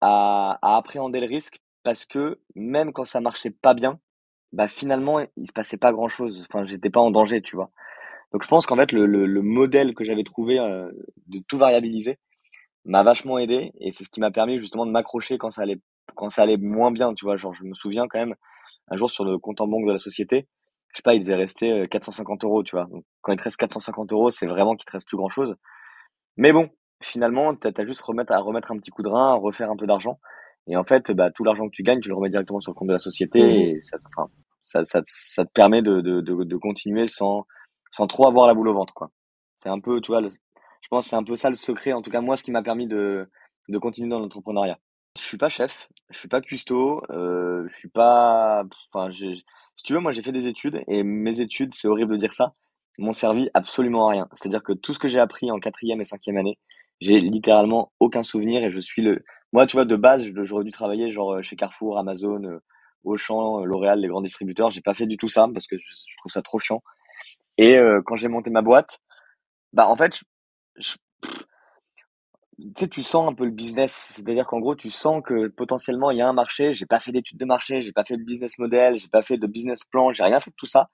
à, 0.00 0.58
à 0.62 0.76
appréhender 0.76 1.20
le 1.20 1.26
risque 1.26 1.60
parce 1.82 2.04
que 2.04 2.40
même 2.54 2.92
quand 2.92 3.04
ça 3.04 3.20
marchait 3.20 3.50
pas 3.50 3.74
bien, 3.74 4.00
bah, 4.52 4.68
finalement, 4.68 5.20
il 5.36 5.46
se 5.46 5.52
passait 5.52 5.76
pas 5.76 5.92
grand 5.92 6.08
chose. 6.08 6.46
Enfin, 6.48 6.64
j'étais 6.66 6.90
pas 6.90 7.00
en 7.00 7.10
danger, 7.10 7.42
tu 7.42 7.56
vois. 7.56 7.70
Donc 8.32 8.42
je 8.42 8.48
pense 8.48 8.66
qu'en 8.66 8.76
fait 8.76 8.92
le, 8.92 9.06
le, 9.06 9.26
le 9.26 9.42
modèle 9.42 9.94
que 9.94 10.04
j'avais 10.04 10.24
trouvé 10.24 10.58
euh, 10.58 10.90
de 11.28 11.40
tout 11.48 11.56
variabiliser 11.58 12.18
m'a 12.84 13.02
vachement 13.02 13.38
aidé 13.38 13.72
et 13.80 13.92
c'est 13.92 14.04
ce 14.04 14.10
qui 14.10 14.20
m'a 14.20 14.30
permis 14.30 14.58
justement 14.58 14.86
de 14.86 14.90
m'accrocher 14.90 15.38
quand 15.38 15.50
ça 15.50 15.62
allait 15.62 15.80
quand 16.14 16.30
ça 16.30 16.42
allait 16.42 16.58
moins 16.58 16.90
bien, 16.92 17.14
tu 17.14 17.24
vois. 17.24 17.36
Genre 17.36 17.54
je 17.54 17.64
me 17.64 17.74
souviens 17.74 18.06
quand 18.08 18.18
même 18.18 18.34
un 18.90 18.96
jour 18.96 19.10
sur 19.10 19.24
le 19.24 19.38
compte 19.38 19.60
en 19.60 19.68
banque 19.68 19.86
de 19.86 19.92
la 19.92 19.98
société, 19.98 20.48
je 20.92 20.98
sais 20.98 21.02
pas, 21.02 21.14
il 21.14 21.20
devait 21.20 21.36
rester 21.36 21.70
euh, 21.70 21.86
450 21.86 22.44
euros, 22.44 22.62
tu 22.62 22.76
vois. 22.76 22.88
Quand 23.22 23.32
il 23.32 23.38
te 23.38 23.44
reste 23.44 23.56
450 23.58 24.12
euros, 24.12 24.30
c'est 24.30 24.46
vraiment 24.46 24.74
qu'il 24.76 24.86
te 24.86 24.92
reste 24.92 25.06
plus 25.06 25.16
grand 25.16 25.28
chose. 25.28 25.54
Mais 26.36 26.52
bon, 26.52 26.70
finalement, 27.02 27.54
t'as 27.54 27.70
as 27.76 27.86
juste 27.86 28.00
remettre, 28.02 28.32
à 28.32 28.38
remettre 28.38 28.72
un 28.72 28.78
petit 28.78 28.90
coup 28.90 29.02
de 29.02 29.08
rein, 29.08 29.32
à 29.32 29.34
refaire 29.34 29.70
un 29.70 29.76
peu 29.76 29.86
d'argent. 29.86 30.18
Et 30.68 30.76
en 30.76 30.84
fait, 30.84 31.10
bah, 31.12 31.30
tout 31.30 31.44
l'argent 31.44 31.66
que 31.68 31.74
tu 31.74 31.82
gagnes, 31.82 32.00
tu 32.00 32.08
le 32.08 32.14
remets 32.14 32.30
directement 32.30 32.60
sur 32.60 32.72
le 32.72 32.74
compte 32.76 32.88
de 32.88 32.92
la 32.92 32.98
société 32.98 33.40
Mhm. 33.40 33.70
et 33.76 33.80
ça, 33.80 33.96
enfin, 34.16 34.30
ça, 34.62 34.84
ça, 34.84 35.00
ça 35.04 35.44
te 35.44 35.50
permet 35.52 35.82
de, 35.82 36.00
de, 36.00 36.20
de, 36.20 36.44
de 36.44 36.56
continuer 36.56 37.06
sans, 37.06 37.46
sans 37.90 38.06
trop 38.06 38.26
avoir 38.26 38.46
la 38.46 38.54
boule 38.54 38.68
au 38.68 38.74
ventre, 38.74 38.94
quoi. 38.94 39.10
C'est 39.56 39.68
un 39.70 39.80
peu, 39.80 40.00
tu 40.00 40.12
vois, 40.12 40.20
le- 40.20 40.28
je 40.30 40.88
pense 40.88 41.04
que 41.04 41.10
c'est 41.10 41.16
un 41.16 41.24
peu 41.24 41.36
ça 41.36 41.48
le 41.48 41.54
secret, 41.56 41.92
en 41.92 42.02
tout 42.02 42.10
cas 42.10 42.20
moi, 42.20 42.36
ce 42.36 42.42
qui 42.42 42.52
m'a 42.52 42.62
permis 42.62 42.86
de, 42.86 43.28
de 43.68 43.78
continuer 43.78 44.08
dans 44.08 44.20
l'entrepreneuriat. 44.20 44.78
Je 45.16 45.22
suis 45.22 45.38
pas 45.38 45.48
chef, 45.48 45.88
je 46.10 46.18
suis 46.18 46.28
pas 46.28 46.40
cuistot, 46.40 47.02
euh, 47.10 47.66
je 47.68 47.76
suis 47.76 47.88
pas, 47.88 48.62
enfin, 48.92 49.10
si 49.10 49.82
tu 49.84 49.92
veux, 49.94 49.98
moi 50.00 50.12
j'ai 50.12 50.22
fait 50.22 50.32
des 50.32 50.46
études 50.46 50.82
et 50.86 51.02
mes 51.02 51.40
études, 51.40 51.74
c'est 51.74 51.88
horrible 51.88 52.12
de 52.12 52.18
dire 52.18 52.32
ça, 52.32 52.54
m'ont 52.98 53.12
servi 53.12 53.48
absolument 53.54 54.08
à 54.08 54.12
rien. 54.12 54.28
C'est-à-dire 54.34 54.62
que 54.62 54.72
tout 54.72 54.92
ce 54.94 54.98
que 54.98 55.08
j'ai 55.08 55.20
appris 55.20 55.50
en 55.50 55.58
quatrième 55.58 56.00
et 56.00 56.04
cinquième 56.04 56.36
année, 56.36 56.58
j'ai 57.00 57.20
littéralement 57.20 57.92
aucun 58.00 58.22
souvenir 58.22 58.62
et 58.64 58.70
je 58.70 58.80
suis 58.80 59.02
le, 59.02 59.24
moi, 59.52 59.66
tu 59.66 59.76
vois, 59.76 59.84
de 59.84 59.96
base, 59.96 60.26
j'aurais 60.42 60.64
dû 60.64 60.70
travailler 60.70 61.10
genre 61.10 61.34
euh, 61.34 61.42
chez 61.42 61.56
Carrefour, 61.56 61.98
Amazon, 61.98 62.42
euh, 62.44 62.58
Auchan, 63.04 63.60
euh, 63.60 63.64
L'Oréal, 63.64 64.00
les 64.00 64.08
grands 64.08 64.20
distributeurs. 64.20 64.70
J'ai 64.70 64.80
pas 64.80 64.94
fait 64.94 65.06
du 65.06 65.16
tout 65.16 65.28
ça 65.28 65.46
parce 65.52 65.66
que 65.66 65.76
je, 65.78 66.16
trouve 66.18 66.32
ça 66.32 66.42
trop 66.42 66.58
chiant. 66.58 66.82
Et 67.56 67.76
euh, 67.78 68.02
quand 68.04 68.16
j'ai 68.16 68.28
monté 68.28 68.50
ma 68.50 68.62
boîte, 68.62 69.00
bah 69.72 69.88
en 69.88 69.96
fait, 69.96 70.20
tu 70.80 70.96
sais, 72.76 72.88
tu 72.88 73.02
sens 73.02 73.30
un 73.30 73.34
peu 73.34 73.44
le 73.44 73.50
business. 73.50 74.12
C'est-à-dire 74.14 74.46
qu'en 74.46 74.60
gros, 74.60 74.74
tu 74.76 74.90
sens 74.90 75.22
que 75.24 75.48
potentiellement 75.48 76.10
il 76.10 76.18
y 76.18 76.22
a 76.22 76.28
un 76.28 76.32
marché. 76.32 76.74
J'ai 76.74 76.86
pas 76.86 77.00
fait 77.00 77.12
d'études 77.12 77.38
de 77.38 77.44
marché, 77.44 77.80
j'ai 77.80 77.92
pas 77.92 78.04
fait 78.04 78.16
de 78.16 78.24
business 78.24 78.58
model, 78.58 78.98
j'ai 78.98 79.08
pas 79.08 79.22
fait 79.22 79.38
de 79.38 79.46
business 79.46 79.80
plan, 79.84 80.12
j'ai 80.12 80.24
rien 80.24 80.40
fait 80.40 80.50
de 80.50 80.56
tout 80.56 80.66
ça. 80.66 80.88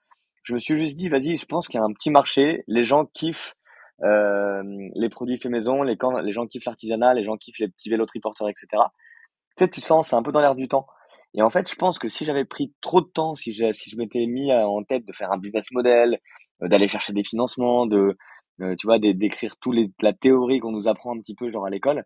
Je 0.45 0.55
me 0.55 0.59
suis 0.59 0.77
juste 0.77 0.97
dit, 0.97 1.09
vas-y, 1.09 1.37
je 1.37 1.47
pense 1.47 1.69
qu'il 1.69 1.81
y 1.81 1.83
a 1.83 1.87
un 1.87 1.93
petit 1.93 2.11
marché. 2.11 2.65
Les 2.67 2.85
gens 2.85 3.07
kiffent 3.07 3.55
les 4.03 5.09
produits 5.09 5.39
faits 5.39 5.53
maison, 5.53 5.83
les, 5.83 5.97
les 6.23 6.33
gens 6.33 6.47
kiffent 6.47 6.65
l'artisanat, 6.67 7.15
les 7.15 7.23
gens 7.23 7.37
kiffent 7.37 7.59
les 7.59 7.69
petits 7.69 7.91
vélos 7.91 8.07
triporteurs, 8.07 8.49
etc. 8.49 8.67
Tu 9.57 9.65
sais, 9.65 9.71
tu 9.71 9.81
sens, 9.81 10.09
c'est 10.09 10.17
un 10.17 10.23
peu 10.23 10.33
dans 10.33 10.41
l'air 10.41 10.55
du 10.55 10.69
temps. 10.69 10.87
Et 11.35 11.43
en 11.43 11.51
fait, 11.51 11.69
je 11.69 11.75
pense 11.75 11.99
que 11.99 12.09
si 12.09 12.25
j'avais 12.25 12.45
pris 12.45 12.73
trop 12.81 13.01
de 13.01 13.07
temps, 13.07 13.35
si 13.35 13.53
je, 13.53 13.73
si 13.73 13.91
je 13.91 13.97
m'étais 13.97 14.27
mis 14.27 14.53
euh, 14.53 14.65
en 14.67 14.83
tête 14.85 15.05
de 15.07 15.13
faire 15.13 15.33
un 15.33 15.39
business 15.39 15.71
model, 15.73 16.19
euh, 16.63 16.69
d'aller 16.69 16.87
chercher 16.89 17.13
des 17.13 17.25
financements, 17.25 17.87
de, 17.87 18.17
euh, 18.61 18.75
tu 18.79 18.87
vois, 18.87 18.99
d'é- 19.01 19.15
d'écrire 19.15 19.57
tout 19.57 19.73
les, 19.73 19.91
la 20.01 20.13
théorie 20.13 20.61
qu'on 20.61 20.71
nous 20.71 20.87
apprend 20.87 21.15
un 21.15 21.19
petit 21.19 21.35
peu, 21.35 21.49
genre 21.49 21.67
à 21.67 21.71
l'école, 21.71 22.05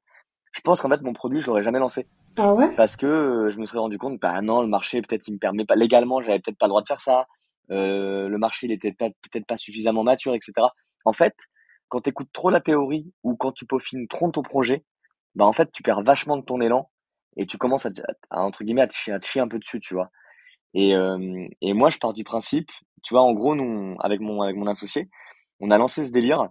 je 0.53 0.61
pense 0.63 0.81
qu'en 0.81 0.89
fait, 0.89 1.03
mon 1.03 1.13
produit, 1.13 1.41
je 1.41 1.47
l'aurais 1.47 1.63
jamais 1.63 1.79
lancé. 1.79 2.07
Ah 2.39 2.55
ouais? 2.55 2.75
Parce 2.75 2.97
que 2.97 3.07
euh, 3.07 3.51
je 3.51 3.59
me 3.59 3.67
serais 3.67 3.81
rendu 3.81 3.99
compte, 3.99 4.19
bah 4.19 4.41
non, 4.41 4.63
le 4.63 4.69
marché, 4.69 5.03
peut-être, 5.03 5.29
il 5.29 5.35
me 5.35 5.39
permet 5.39 5.67
pas, 5.67 5.75
légalement, 5.77 6.23
j'avais 6.23 6.39
peut-être 6.39 6.57
pas 6.59 6.67
le 6.67 6.71
droit 6.71 6.83
de 6.83 6.87
faire 6.87 7.01
ça. 7.01 7.27
Euh, 7.71 8.29
le 8.29 8.39
marché, 8.39 8.67
il 8.67 8.73
était 8.73 8.93
peut-être 8.93 9.47
pas 9.47 9.59
suffisamment 9.59 10.05
mature, 10.05 10.35
etc. 10.35 10.53
En 11.05 11.13
fait, 11.13 11.35
quand 11.89 12.03
tu 12.03 12.11
écoutes 12.11 12.33
trop 12.33 12.51
la 12.51 12.61
théorie 12.61 13.13
ou 13.23 13.37
quand 13.37 13.53
tu 13.53 13.67
peaufines 13.67 14.09
trop 14.09 14.31
ton 14.31 14.43
projet, 14.43 14.85
bah 15.35 15.47
en 15.47 15.53
fait, 15.53 15.71
tu 15.73 15.83
perds 15.83 16.03
vachement 16.03 16.37
de 16.37 16.43
ton 16.43 16.61
élan 16.61 16.91
et 17.37 17.47
tu 17.47 17.59
commences 17.59 17.87
à, 17.87 17.91
entre 18.31 18.65
guillemets, 18.65 18.83
à 18.83 18.89
te, 18.89 18.95
chier, 18.95 19.13
à 19.13 19.19
te 19.19 19.27
chier 19.27 19.41
un 19.41 19.49
peu 19.49 19.59
dessus, 19.59 19.81
tu 19.81 19.95
vois. 19.95 20.11
Et, 20.75 20.95
euh, 20.95 21.47
et 21.61 21.73
moi, 21.73 21.91
je 21.91 21.99
pars 21.99 22.13
du 22.13 22.25
principe, 22.25 22.71
tu 23.03 23.15
vois, 23.15 23.23
en 23.23 23.33
gros, 23.33 23.55
nous, 23.55 23.97
avec 24.01 24.21
mon, 24.21 24.43
avec 24.43 24.57
mon 24.57 24.67
associé, 24.67 25.09
on 25.61 25.71
a 25.71 25.79
lancé 25.79 26.05
ce 26.05 26.13
délire. 26.13 26.49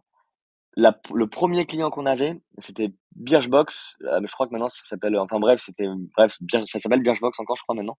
La, 0.76 1.00
le 1.14 1.28
premier 1.28 1.66
client 1.66 1.90
qu'on 1.90 2.06
avait, 2.06 2.40
c'était 2.60 2.94
Birchbox. 3.16 3.98
Euh, 4.04 4.22
je 4.24 4.32
crois 4.32 4.48
que 4.48 4.52
maintenant 4.52 4.70
ça 4.70 4.82
s'appelle, 4.86 5.18
enfin 5.18 5.40
bref, 5.40 5.60
c'était, 5.64 5.88
bref, 6.16 6.38
ça 6.66 6.80
s'appelle 6.80 7.02
Birchbox 7.02 7.40
encore, 7.40 7.58
je 7.58 7.64
crois 7.64 7.76
maintenant. 7.76 7.98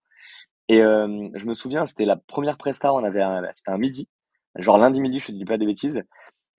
Et 0.69 0.83
euh, 0.83 1.29
je 1.35 1.45
me 1.47 1.55
souviens, 1.55 1.87
c'était 1.87 2.05
la 2.05 2.17
première 2.17 2.57
presta, 2.57 2.95
on 2.95 3.03
avait, 3.03 3.25
c'était 3.53 3.71
un 3.71 3.79
midi, 3.79 4.09
genre 4.57 4.79
lundi 4.79 5.01
midi, 5.01 5.19
je 5.19 5.27
te 5.29 5.33
dis 5.33 5.45
pas 5.45 5.59
des 5.59 5.67
bêtises. 5.67 6.05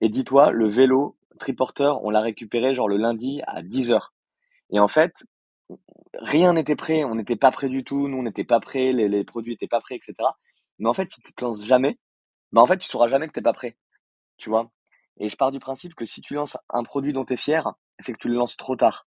Et 0.00 0.08
dis-toi, 0.08 0.50
le 0.50 0.68
vélo 0.68 1.16
triporteur, 1.38 2.02
on 2.04 2.10
l'a 2.10 2.20
récupéré 2.20 2.74
genre 2.74 2.88
le 2.88 2.96
lundi 2.96 3.42
à 3.46 3.62
10h. 3.62 4.10
Et 4.70 4.80
en 4.80 4.88
fait, 4.88 5.24
rien 6.14 6.52
n'était 6.52 6.76
prêt, 6.76 7.04
on 7.04 7.14
n'était 7.14 7.36
pas 7.36 7.50
prêt 7.50 7.68
du 7.68 7.84
tout, 7.84 8.08
nous 8.08 8.18
on 8.18 8.22
n'était 8.22 8.44
pas 8.44 8.60
prêt, 8.60 8.92
les, 8.92 9.24
produits 9.24 9.52
n'étaient 9.52 9.68
pas 9.68 9.80
prêts, 9.80 9.96
etc. 9.96 10.14
Mais 10.78 10.88
en 10.88 10.94
fait, 10.94 11.10
si 11.10 11.20
tu 11.20 11.32
te 11.32 11.44
lances 11.44 11.64
jamais, 11.64 11.98
bah 12.52 12.62
en 12.62 12.66
fait, 12.66 12.78
tu 12.78 12.88
sauras 12.88 13.08
jamais 13.08 13.26
que 13.28 13.32
t'es 13.32 13.42
pas 13.42 13.52
prêt. 13.52 13.76
Tu 14.38 14.50
vois 14.50 14.70
Et 15.18 15.28
je 15.28 15.36
pars 15.36 15.50
du 15.50 15.58
principe 15.58 15.94
que 15.94 16.04
si 16.04 16.20
tu 16.20 16.34
lances 16.34 16.56
un 16.70 16.82
produit 16.82 17.12
dont 17.12 17.24
tu 17.24 17.34
es 17.34 17.36
fier, 17.36 17.72
c'est 17.98 18.12
que 18.12 18.18
tu 18.18 18.28
le 18.28 18.34
lances 18.34 18.56
trop 18.56 18.76
tard. 18.76 19.06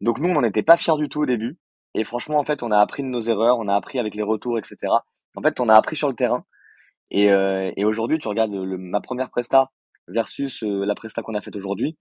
Donc 0.00 0.18
nous, 0.18 0.28
on 0.28 0.34
n'en 0.34 0.44
était 0.44 0.62
pas 0.62 0.76
fiers 0.76 0.96
du 0.96 1.08
tout 1.08 1.22
au 1.22 1.26
début. 1.26 1.58
Et 1.94 2.04
franchement, 2.04 2.38
en 2.38 2.44
fait, 2.44 2.62
on 2.62 2.70
a 2.70 2.78
appris 2.78 3.02
de 3.02 3.08
nos 3.08 3.20
erreurs, 3.20 3.58
on 3.58 3.68
a 3.68 3.76
appris 3.76 3.98
avec 3.98 4.14
les 4.14 4.22
retours, 4.22 4.58
etc. 4.58 4.76
En 5.36 5.42
fait, 5.42 5.60
on 5.60 5.68
a 5.68 5.74
appris 5.76 5.96
sur 5.96 6.08
le 6.08 6.14
terrain. 6.14 6.44
Et, 7.10 7.30
euh, 7.30 7.70
aujourd'hui, 7.78 8.18
tu 8.18 8.28
regardes 8.28 8.52
ma 8.52 9.00
première 9.00 9.30
presta 9.30 9.70
versus 10.08 10.62
euh, 10.62 10.84
la 10.84 10.94
presta 10.94 11.22
qu'on 11.22 11.34
a 11.34 11.40
faite 11.40 11.56
aujourd'hui, 11.56 11.96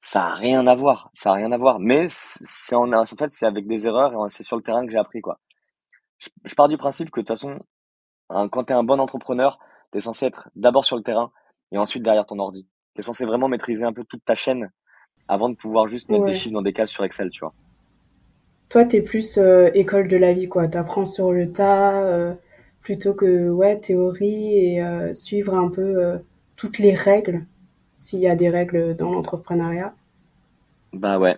ça 0.00 0.26
a 0.26 0.34
rien 0.34 0.66
à 0.66 0.74
voir, 0.74 1.10
ça 1.14 1.30
a 1.32 1.34
rien 1.34 1.52
à 1.52 1.58
voir. 1.58 1.78
Mais 1.80 2.06
c'est 2.08 2.74
en, 2.74 2.92
en 2.92 3.06
fait, 3.06 3.30
c'est 3.30 3.46
avec 3.46 3.66
des 3.66 3.86
erreurs 3.86 4.12
et 4.12 4.30
c'est 4.30 4.42
sur 4.42 4.56
le 4.56 4.62
terrain 4.62 4.84
que 4.84 4.92
j'ai 4.92 4.98
appris 4.98 5.20
quoi. 5.20 5.38
Je, 6.18 6.54
pars 6.54 6.68
du 6.68 6.78
principe 6.78 7.10
que 7.10 7.20
de 7.20 7.26
toute 7.26 7.28
façon, 7.28 7.58
quand 8.28 8.64
tu 8.64 8.72
es 8.72 8.76
un 8.76 8.84
bon 8.84 9.00
entrepreneur, 9.00 9.58
tu 9.92 9.98
es 9.98 10.00
censé 10.00 10.26
être 10.26 10.48
d'abord 10.56 10.84
sur 10.84 10.96
le 10.96 11.02
terrain 11.02 11.30
et 11.72 11.78
ensuite 11.78 12.02
derrière 12.02 12.26
ton 12.26 12.38
ordi. 12.38 12.66
Tu 12.94 13.00
es 13.00 13.02
censé 13.02 13.26
vraiment 13.26 13.48
maîtriser 13.48 13.84
un 13.84 13.92
peu 13.92 14.04
toute 14.04 14.24
ta 14.24 14.34
chaîne 14.34 14.70
avant 15.28 15.48
de 15.48 15.56
pouvoir 15.56 15.88
juste 15.88 16.08
mettre 16.08 16.24
des 16.24 16.34
chiffres 16.34 16.54
dans 16.54 16.62
des 16.62 16.72
cases 16.72 16.90
sur 16.90 17.04
Excel, 17.04 17.30
tu 17.30 17.40
vois. 17.40 17.52
Toi, 18.68 18.84
tu 18.84 18.96
es 18.96 19.02
plus 19.02 19.38
euh, 19.38 19.70
école 19.74 20.08
de 20.08 20.16
la 20.16 20.32
vie, 20.32 20.48
quoi. 20.48 20.68
Tu 20.68 20.76
apprends 20.76 21.06
sur 21.06 21.32
le 21.32 21.52
tas 21.52 22.02
euh, 22.02 22.34
plutôt 22.82 23.14
que 23.14 23.48
ouais, 23.48 23.78
théorie 23.78 24.58
et 24.58 24.82
euh, 24.82 25.14
suivre 25.14 25.54
un 25.54 25.70
peu 25.70 26.18
toutes 26.56 26.78
les 26.78 26.94
règles, 26.94 27.46
s'il 27.96 28.20
y 28.20 28.28
a 28.28 28.36
des 28.36 28.50
règles 28.50 28.96
dans 28.96 29.10
l'entrepreneuriat. 29.10 29.94
Bah 30.92 31.18
ouais. 31.18 31.36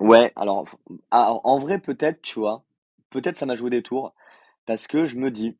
Ouais, 0.00 0.32
alors, 0.36 0.66
ah, 1.10 1.32
en 1.44 1.58
vrai, 1.58 1.78
peut-être, 1.78 2.20
tu 2.22 2.38
vois, 2.38 2.64
peut-être 3.10 3.36
ça 3.36 3.46
m'a 3.46 3.54
joué 3.54 3.70
des 3.70 3.82
tours, 3.82 4.14
parce 4.66 4.86
que 4.86 5.06
je 5.06 5.16
me 5.16 5.30
dis, 5.30 5.56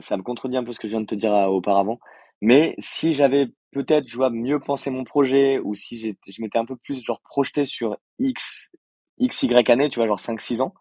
ça 0.00 0.16
me 0.16 0.22
contredit 0.22 0.56
un 0.56 0.64
peu 0.64 0.72
ce 0.72 0.80
que 0.80 0.88
je 0.88 0.92
viens 0.92 1.00
de 1.00 1.06
te 1.06 1.14
dire 1.14 1.32
auparavant, 1.32 2.00
mais 2.40 2.74
si 2.78 3.14
j'avais 3.14 3.48
peut-être, 3.70 4.08
je 4.08 4.16
vois, 4.16 4.30
mieux 4.30 4.58
pensé 4.60 4.90
mon 4.90 5.04
projet, 5.04 5.60
ou 5.60 5.74
si 5.74 6.16
je 6.26 6.42
m'étais 6.42 6.58
un 6.58 6.64
peu 6.64 6.76
plus, 6.76 7.04
genre, 7.04 7.20
projeté 7.20 7.64
sur 7.64 7.96
X, 8.18 8.70
X, 9.18 9.42
Y 9.44 9.70
années, 9.70 9.88
tu 9.88 10.00
vois, 10.00 10.06
genre 10.08 10.18
5-6 10.18 10.60
ans, 10.60 10.74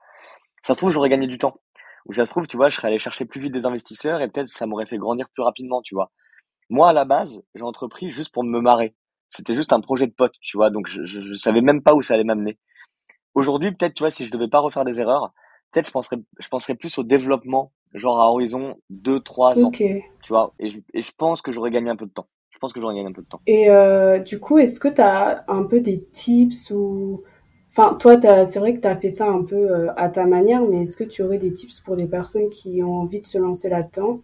ça 0.64 0.74
se 0.74 0.80
trouve, 0.80 0.92
j'aurais 0.92 1.10
gagné 1.10 1.28
du 1.28 1.38
temps. 1.38 1.60
Ou 2.06 2.14
ça 2.14 2.26
se 2.26 2.32
trouve, 2.32 2.48
tu 2.48 2.58
vois, 2.58 2.70
je 2.70 2.76
serais 2.76 2.90
allé 2.90 3.00
chercher 3.00 3.26
plus 3.26 3.40
vite 3.40 3.54
des 3.54 3.66
investisseurs 3.66 4.22
et 4.22 4.28
peut-être 4.30 4.50
ça 4.50 4.66
m'aurait 4.66 4.86
fait 4.86 4.98
grandir 4.98 5.30
plus 5.30 5.44
rapidement, 5.44 5.82
tu 5.82 5.96
vois. 5.96 6.12
Moi, 6.70 6.90
à 6.90 6.94
la 6.94 7.06
base, 7.06 7.44
j'ai 7.56 7.64
entrepris 7.64 8.12
juste 8.12 8.34
pour 8.34 8.44
me 8.44 8.60
marrer. 8.60 8.96
C'était 9.30 9.56
juste 9.56 9.74
un 9.74 9.82
projet 9.82 10.08
de 10.08 10.12
pote, 10.12 10.34
tu 10.42 10.58
vois, 10.58 10.70
donc 10.70 10.88
je, 10.88 11.06
je, 11.06 11.34
savais 11.34 11.62
même 11.62 11.82
pas 11.82 11.96
où 11.96 12.02
ça 12.02 12.14
allait 12.14 12.24
m'amener. 12.24 12.58
Aujourd'hui, 13.34 13.72
peut-être, 13.72 13.96
tu 13.96 14.04
vois, 14.04 14.12
si 14.12 14.26
je 14.26 14.32
devais 14.32 14.48
pas 14.48 14.60
refaire 14.60 14.86
des 14.86 15.00
erreurs, 15.00 15.34
peut-être 15.72 15.88
je 15.88 15.92
penserais, 15.92 16.18
je 16.40 16.48
penserais 16.50 16.76
plus 16.76 16.98
au 17.00 17.04
développement, 17.04 17.72
genre 17.94 18.22
à 18.22 18.30
horizon 18.30 18.76
2-3 18.92 19.64
ans. 19.66 19.72
Tu 19.72 20.30
vois, 20.30 20.54
et 20.60 20.70
je, 20.70 20.80
et 20.94 21.02
je 21.02 21.12
pense 21.18 21.42
que 21.42 21.52
j'aurais 21.52 21.72
gagné 21.72 21.90
un 21.90 21.96
peu 21.96 22.06
de 22.06 22.12
temps. 22.12 22.28
Je 22.52 22.60
pense 22.60 22.74
que 22.74 22.80
j'aurais 22.80 22.96
gagné 22.96 23.08
un 23.08 23.14
peu 23.14 23.24
de 23.24 23.28
temps. 23.28 23.42
Et 23.48 23.70
euh, 23.72 24.20
du 24.20 24.40
coup, 24.40 24.60
est-ce 24.60 24.80
que 24.80 24.88
tu 24.88 25.02
as 25.02 25.44
un 25.48 25.64
peu 25.64 25.80
des 25.82 26.04
tips 26.06 26.70
ou 26.72 27.24
Enfin, 27.76 27.96
toi, 27.96 28.20
c'est 28.46 28.60
vrai 28.60 28.76
que 28.76 28.82
tu 28.82 28.88
as 28.88 28.96
fait 28.96 29.10
ça 29.10 29.28
un 29.28 29.44
peu 29.44 29.56
euh, 29.56 29.92
à 29.96 30.08
ta 30.08 30.28
manière, 30.28 30.62
mais 30.62 30.84
est-ce 30.84 30.96
que 30.96 31.04
tu 31.04 31.24
aurais 31.24 31.40
des 31.40 31.52
tips 31.56 31.80
pour 31.80 31.96
des 31.96 32.06
personnes 32.06 32.52
qui 32.52 32.84
ont 32.84 33.00
envie 33.00 33.20
de 33.20 33.26
se 33.26 33.40
lancer 33.40 33.68
là-dedans? 33.68 34.20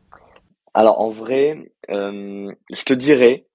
Alors, 0.80 1.02
en 1.02 1.10
vrai, 1.10 1.74
euh, 1.90 2.50
je 2.72 2.84
te 2.84 2.94
dirais, 2.94 3.50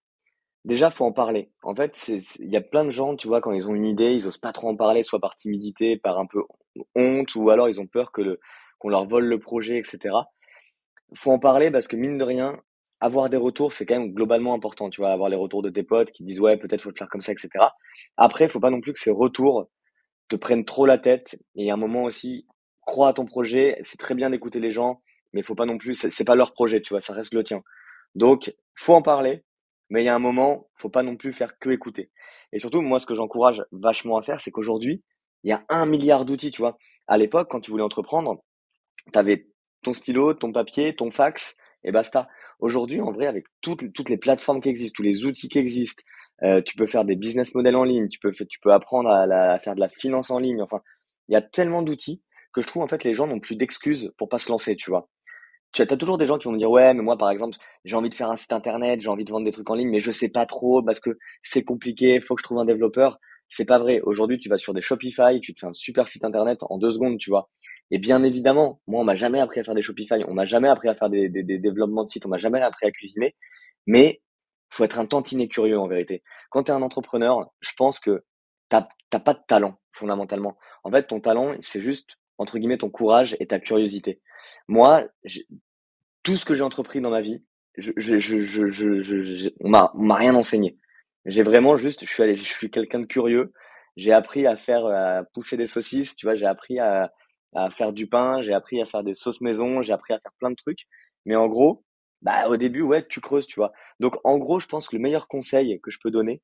déjà, 0.67 0.91
faut 0.91 1.07
en 1.07 1.13
parler. 1.13 1.51
En 1.63 1.75
fait, 1.75 1.99
il 2.39 2.53
y 2.53 2.57
a 2.59 2.61
plein 2.61 2.85
de 2.85 2.91
gens, 2.91 3.17
tu 3.17 3.29
vois, 3.29 3.41
quand 3.41 3.53
ils 3.53 3.67
ont 3.67 3.75
une 3.75 3.87
idée, 3.87 4.13
ils 4.13 4.27
osent 4.29 4.37
pas 4.37 4.53
trop 4.53 4.69
en 4.69 4.77
parler, 4.77 5.03
soit 5.05 5.21
par 5.21 5.35
timidité, 5.35 5.97
par 5.97 6.19
un 6.19 6.27
peu 6.27 6.43
honte, 6.95 7.35
ou 7.35 7.49
alors 7.49 7.71
ils 7.71 7.81
ont 7.81 7.87
peur 7.87 8.13
que 8.13 8.39
qu'on 8.79 8.91
leur 8.91 9.09
vole 9.09 9.25
le 9.25 9.39
projet, 9.39 9.79
etc. 9.79 10.15
Faut 11.15 11.33
en 11.33 11.39
parler 11.39 11.71
parce 11.71 11.89
que 11.89 11.97
mine 11.97 12.19
de 12.19 12.25
rien, 12.25 12.61
avoir 13.01 13.31
des 13.31 13.39
retours, 13.39 13.73
c'est 13.73 13.87
quand 13.87 13.99
même 13.99 14.13
globalement 14.13 14.53
important, 14.53 14.91
tu 14.91 15.01
vois, 15.01 15.11
avoir 15.11 15.31
les 15.31 15.37
retours 15.37 15.63
de 15.63 15.71
tes 15.71 15.83
potes 15.83 16.11
qui 16.11 16.25
disent 16.25 16.41
ouais, 16.41 16.59
peut-être 16.59 16.83
faut 16.83 16.91
le 16.91 16.95
faire 16.99 17.09
comme 17.09 17.23
ça, 17.23 17.33
etc. 17.33 17.49
Après, 18.19 18.51
faut 18.51 18.61
pas 18.61 18.69
non 18.71 18.83
plus 18.83 18.93
que 18.93 19.01
ces 19.01 19.11
retours 19.11 19.71
te 20.29 20.37
prennent 20.37 20.67
trop 20.67 20.85
la 20.85 20.99
tête. 20.99 21.39
Et 21.57 21.71
à 21.71 21.75
un 21.75 21.79
moment 21.79 22.03
aussi, 22.03 22.47
crois 22.83 23.09
à 23.09 23.13
ton 23.15 23.25
projet. 23.25 23.79
C'est 23.83 23.99
très 23.99 24.15
bien 24.15 24.29
d'écouter 24.29 24.61
les 24.61 24.73
gens, 24.73 25.01
mais 25.35 25.43
faut 25.43 25.55
pas 25.55 25.67
non 25.67 25.77
plus, 25.77 25.95
c'est 25.95 26.25
pas 26.25 26.37
leur 26.37 26.55
projet, 26.55 26.81
tu 26.81 26.95
vois, 26.95 27.01
ça 27.01 27.13
reste 27.13 27.35
le 27.35 27.45
tien. 27.45 27.63
Donc, 28.15 28.55
faut 28.75 28.95
en 28.95 29.03
parler, 29.03 29.45
mais 29.91 30.03
il 30.03 30.07
y 30.07 30.09
a 30.09 30.15
un 30.15 30.21
moment, 30.21 30.71
faut 30.77 30.89
pas 30.89 31.03
non 31.03 31.17
plus 31.17 31.33
faire 31.33 31.59
que 31.59 31.71
écouter. 31.71 32.11
Et 32.53 32.59
surtout, 32.59 32.81
moi, 32.81 33.01
ce 33.01 33.07
que 33.07 33.15
j'encourage 33.15 33.63
vachement 33.73 34.17
à 34.17 34.23
faire, 34.23 34.41
c'est 34.41 34.51
qu'aujourd'hui, 34.51 35.03
il 35.43 35.51
y 35.51 35.53
a 35.53 35.65
un 35.69 35.85
milliard 35.85 36.25
d'outils, 36.25 36.51
tu 36.51 36.63
vois. 36.63 36.79
À 37.07 37.19
l'époque, 37.19 37.49
quand 37.51 37.61
tu 37.61 37.71
voulais 37.71 37.83
entreprendre, 37.83 38.43
tu 39.13 39.19
avais 39.19 39.47
ton 39.83 39.93
stylo, 39.93 40.33
ton 40.33 40.53
papier, 40.53 40.97
ton 40.97 41.11
fax, 41.11 41.55
et 41.85 41.93
basta. 41.93 42.29
Aujourd'hui, 42.61 43.01
en 43.01 43.13
vrai, 43.13 43.27
avec 43.27 43.45
toutes, 43.61 43.93
toutes 43.93 44.09
les 44.09 44.17
plateformes 44.17 44.61
qui 44.61 44.71
existent, 44.71 44.97
tous 44.97 45.03
les 45.03 45.27
outils 45.27 45.49
qui 45.49 45.59
existent, 45.59 46.03
euh, 46.43 46.63
tu 46.63 46.77
peux 46.77 46.87
faire 46.87 47.05
des 47.05 47.17
business 47.17 47.55
models 47.55 47.77
en 47.77 47.85
ligne, 47.85 48.09
tu 48.09 48.19
peux, 48.19 48.33
tu 48.33 48.59
peux 48.61 48.73
apprendre 48.73 49.11
à, 49.11 49.59
faire 49.59 49.75
de 49.75 49.81
la 49.81 49.89
finance 49.89 50.31
en 50.31 50.39
ligne. 50.39 50.63
Enfin, 50.63 50.81
il 51.29 51.35
y 51.35 51.37
a 51.37 51.43
tellement 51.43 51.83
d'outils 51.83 52.23
que 52.53 52.63
je 52.63 52.67
trouve 52.67 52.83
en 52.83 52.89
fait 52.89 53.05
les 53.05 53.15
gens 53.15 53.27
n'ont 53.27 53.41
plus 53.41 53.57
d'excuses 53.57 54.13
pour 54.17 54.29
pas 54.29 54.39
se 54.39 54.51
lancer, 54.51 54.77
tu 54.77 54.91
vois. 54.91 55.09
Tu 55.75 55.83
as, 55.83 55.87
toujours 55.87 56.19
des 56.19 56.27
gens 56.27 56.39
qui 56.39 56.45
vont 56.45 56.53
me 56.53 56.59
dire 56.59 56.71
ouais, 56.71 56.95
mais 56.95 57.03
moi 57.03 57.19
par 57.19 57.31
exemple, 57.31 57.59
j'ai 57.85 57.97
envie 57.97 58.09
de 58.09 58.15
faire 58.15 58.31
un 58.31 58.37
site 58.37 58.53
internet, 58.53 59.01
j'ai 59.01 59.09
envie 59.09 59.25
de 59.25 59.31
vendre 59.33 59.45
des 59.45 59.51
trucs 59.51 59.69
en 59.69 59.75
ligne, 59.75 59.91
mais 59.91 59.99
je 59.99 60.13
sais 60.13 60.29
pas 60.29 60.47
trop 60.47 60.83
parce 60.85 61.01
que 61.01 61.19
c'est 61.43 61.65
compliqué, 61.65 62.21
faut 62.21 62.37
que 62.37 62.41
je 62.41 62.45
trouve 62.45 62.59
un 62.59 62.65
développeur. 62.65 63.19
C'est 63.49 63.65
pas 63.65 63.79
vrai. 63.79 64.01
Aujourd'hui, 64.03 64.39
tu 64.39 64.49
vas 64.49 64.57
sur 64.57 64.73
des 64.73 64.83
Shopify, 64.83 65.41
tu 65.41 65.53
te 65.53 65.61
fais 65.61 65.67
un 65.67 65.73
super 65.73 66.09
site 66.09 66.25
internet 66.25 66.61
en 66.71 66.79
deux 66.79 66.93
secondes, 66.93 67.19
tu 67.19 67.31
vois. 67.31 67.51
Et 67.91 67.99
bien 67.99 68.23
évidemment, 68.25 68.81
moi, 68.87 69.01
on 69.01 69.05
m'a 69.05 69.17
jamais 69.17 69.41
appris 69.41 69.61
à 69.61 69.65
faire 69.65 69.75
des 69.75 69.83
Shopify, 69.83 70.25
on 70.27 70.35
m'a 70.35 70.47
jamais 70.47 70.69
appris 70.69 70.89
à 70.89 70.95
faire 70.95 71.11
des, 71.11 71.29
développements 71.29 72.05
de 72.05 72.09
sites, 72.09 72.25
on 72.25 72.29
m'a 72.29 72.39
jamais 72.39 72.61
appris 72.61 72.87
à 72.87 72.91
cuisiner. 72.91 73.35
Mais 73.87 74.23
faut 74.71 74.85
être 74.85 74.99
un 74.99 75.07
tantinet 75.07 75.49
curieux 75.49 75.79
en 75.79 75.89
vérité. 75.89 76.23
Quand 76.51 76.65
tu 76.65 76.73
es 76.73 76.75
un 76.75 76.83
entrepreneur, 76.83 77.51
je 77.61 77.73
pense 77.77 78.01
que 78.01 78.25
t'as 78.69 78.87
pas 79.11 79.35
de 79.35 79.41
talent 79.47 79.79
fondamentalement. 79.93 80.57
En 80.85 80.91
fait, 80.91 81.05
ton 81.05 81.21
talent, 81.21 81.55
c'est 81.61 81.81
juste 81.81 82.17
entre 82.39 82.59
guillemets 82.59 82.79
ton 82.79 82.91
courage 82.91 83.37
et 83.41 83.47
ta 83.47 83.59
curiosité. 83.59 84.21
Moi, 84.69 85.05
tout 86.23 86.37
ce 86.37 86.45
que 86.45 86.55
j'ai 86.55 86.63
entrepris 86.63 87.01
dans 87.01 87.11
ma 87.11 87.21
vie, 87.21 87.45
je, 87.77 87.93
je, 87.97 88.19
je, 88.19 88.45
je, 88.45 89.51
m'a 89.61 90.17
rien 90.17 90.35
enseigné. 90.35 90.79
J'ai 91.27 91.43
vraiment 91.43 91.77
juste, 91.77 92.05
je 92.05 92.13
suis 92.13 92.37
je 92.37 92.43
suis 92.43 92.71
quelqu'un 92.71 93.01
de 93.01 93.07
curieux. 93.07 93.53
J'ai 93.97 94.13
appris 94.13 94.47
à 94.47 94.57
faire 94.57 94.87
à 94.87 95.23
pousser 95.33 95.57
des 95.57 95.67
saucisses, 95.67 96.17
tu 96.17 96.27
vois. 96.27 96.37
J'ai 96.37 96.47
appris 96.47 96.79
à, 96.79 97.13
à 97.55 97.71
faire 97.71 97.93
du 97.93 98.07
pain, 98.09 98.43
j'ai 98.43 98.53
appris 98.53 98.81
à 98.83 98.87
faire 98.87 99.05
des 99.05 99.15
sauces 99.15 99.41
maison, 99.41 99.83
j'ai 99.83 99.93
appris 99.93 100.13
à 100.13 100.19
faire 100.19 100.33
plein 100.39 100.51
de 100.51 100.57
trucs. 100.57 100.87
Mais 101.25 101.37
en 101.37 101.47
gros, 101.47 101.85
bah, 102.23 102.49
au 102.49 102.57
début, 102.57 102.83
ouais, 102.83 103.07
tu 103.07 103.21
creuses, 103.21 103.47
tu 103.47 103.57
vois. 103.61 103.73
Donc, 104.01 104.17
en 104.25 104.39
gros, 104.39 104.61
je 104.61 104.67
pense 104.67 104.89
que 104.89 104.97
le 104.97 105.03
meilleur 105.03 105.29
conseil 105.29 105.81
que 105.83 105.91
je 105.91 105.99
peux 106.03 106.11
donner, 106.11 106.43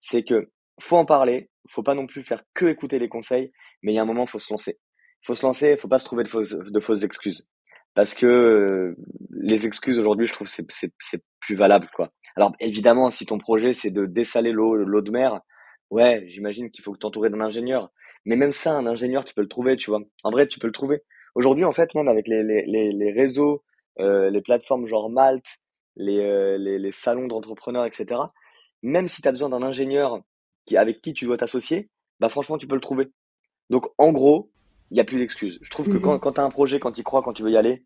c'est 0.00 0.22
que 0.22 0.50
faut 0.80 0.96
en 0.96 1.04
parler, 1.04 1.50
faut 1.68 1.82
pas 1.82 1.94
non 1.94 2.06
plus 2.06 2.22
faire 2.22 2.42
que 2.54 2.66
écouter 2.66 2.98
les 2.98 3.08
conseils, 3.08 3.52
mais 3.82 3.92
il 3.92 3.96
y 3.96 3.98
a 3.98 4.02
un 4.02 4.06
moment, 4.06 4.26
faut 4.26 4.38
se 4.38 4.52
lancer. 4.52 4.78
Faut 5.22 5.34
se 5.34 5.44
lancer, 5.44 5.76
faut 5.76 5.88
pas 5.88 5.98
se 5.98 6.04
trouver 6.04 6.24
de 6.24 6.28
fausses, 6.28 6.52
de 6.56 6.80
fausses 6.80 7.04
excuses. 7.04 7.46
Parce 7.94 8.14
que 8.14 8.26
euh, 8.26 8.96
les 9.30 9.66
excuses 9.66 9.98
aujourd'hui, 9.98 10.26
je 10.26 10.32
trouve 10.32 10.48
c'est 10.48 10.66
c'est 10.70 11.22
plus 11.40 11.54
valable 11.54 11.88
quoi. 11.94 12.10
Alors 12.36 12.52
évidemment, 12.60 13.10
si 13.10 13.26
ton 13.26 13.38
projet 13.38 13.74
c'est 13.74 13.90
de 13.90 14.06
dessaler 14.06 14.52
l'eau 14.52 14.76
l'eau 14.76 15.02
de 15.02 15.10
mer, 15.10 15.40
ouais, 15.90 16.24
j'imagine 16.28 16.70
qu'il 16.70 16.82
faut 16.84 16.92
que 16.92 16.98
t'entourer 16.98 17.30
d'un 17.30 17.40
ingénieur. 17.40 17.90
Mais 18.24 18.36
même 18.36 18.52
ça, 18.52 18.72
un 18.72 18.86
ingénieur, 18.86 19.24
tu 19.24 19.34
peux 19.34 19.42
le 19.42 19.48
trouver, 19.48 19.76
tu 19.76 19.90
vois. 19.90 20.00
En 20.22 20.30
vrai, 20.30 20.46
tu 20.46 20.58
peux 20.60 20.68
le 20.68 20.72
trouver. 20.72 21.02
Aujourd'hui, 21.34 21.64
en 21.64 21.72
fait, 21.72 21.94
même 21.94 22.08
avec 22.08 22.28
les, 22.28 22.44
les, 22.44 22.64
les, 22.66 22.92
les 22.92 23.12
réseaux 23.12 23.64
euh, 24.00 24.30
les 24.30 24.40
plateformes 24.40 24.86
genre 24.86 25.10
Malte, 25.10 25.60
euh, 25.98 26.56
les, 26.58 26.78
les, 26.78 26.92
salons 26.92 27.26
d'entrepreneurs, 27.26 27.84
etc. 27.84 28.20
Même 28.82 29.08
si 29.08 29.20
tu 29.20 29.28
as 29.28 29.32
besoin 29.32 29.50
d'un 29.50 29.62
ingénieur 29.62 30.20
qui, 30.64 30.76
avec 30.76 31.02
qui 31.02 31.12
tu 31.12 31.26
dois 31.26 31.36
t'associer, 31.36 31.90
bah 32.18 32.28
franchement, 32.28 32.56
tu 32.56 32.66
peux 32.66 32.74
le 32.74 32.80
trouver. 32.80 33.10
Donc, 33.70 33.86
en 33.98 34.12
gros, 34.12 34.50
il 34.92 34.94
n'y 34.94 35.00
a 35.00 35.04
plus 35.04 35.18
d'excuses. 35.18 35.58
Je 35.60 35.70
trouve 35.70 35.88
que 35.88 35.96
quand, 35.96 36.14
mhm. 36.14 36.20
quand 36.20 36.32
tu 36.32 36.40
as 36.40 36.44
un 36.44 36.50
projet, 36.50 36.78
quand 36.78 36.92
tu 36.92 37.02
crois, 37.02 37.22
quand 37.22 37.32
tu 37.32 37.42
veux 37.42 37.50
y 37.50 37.56
aller, 37.56 37.84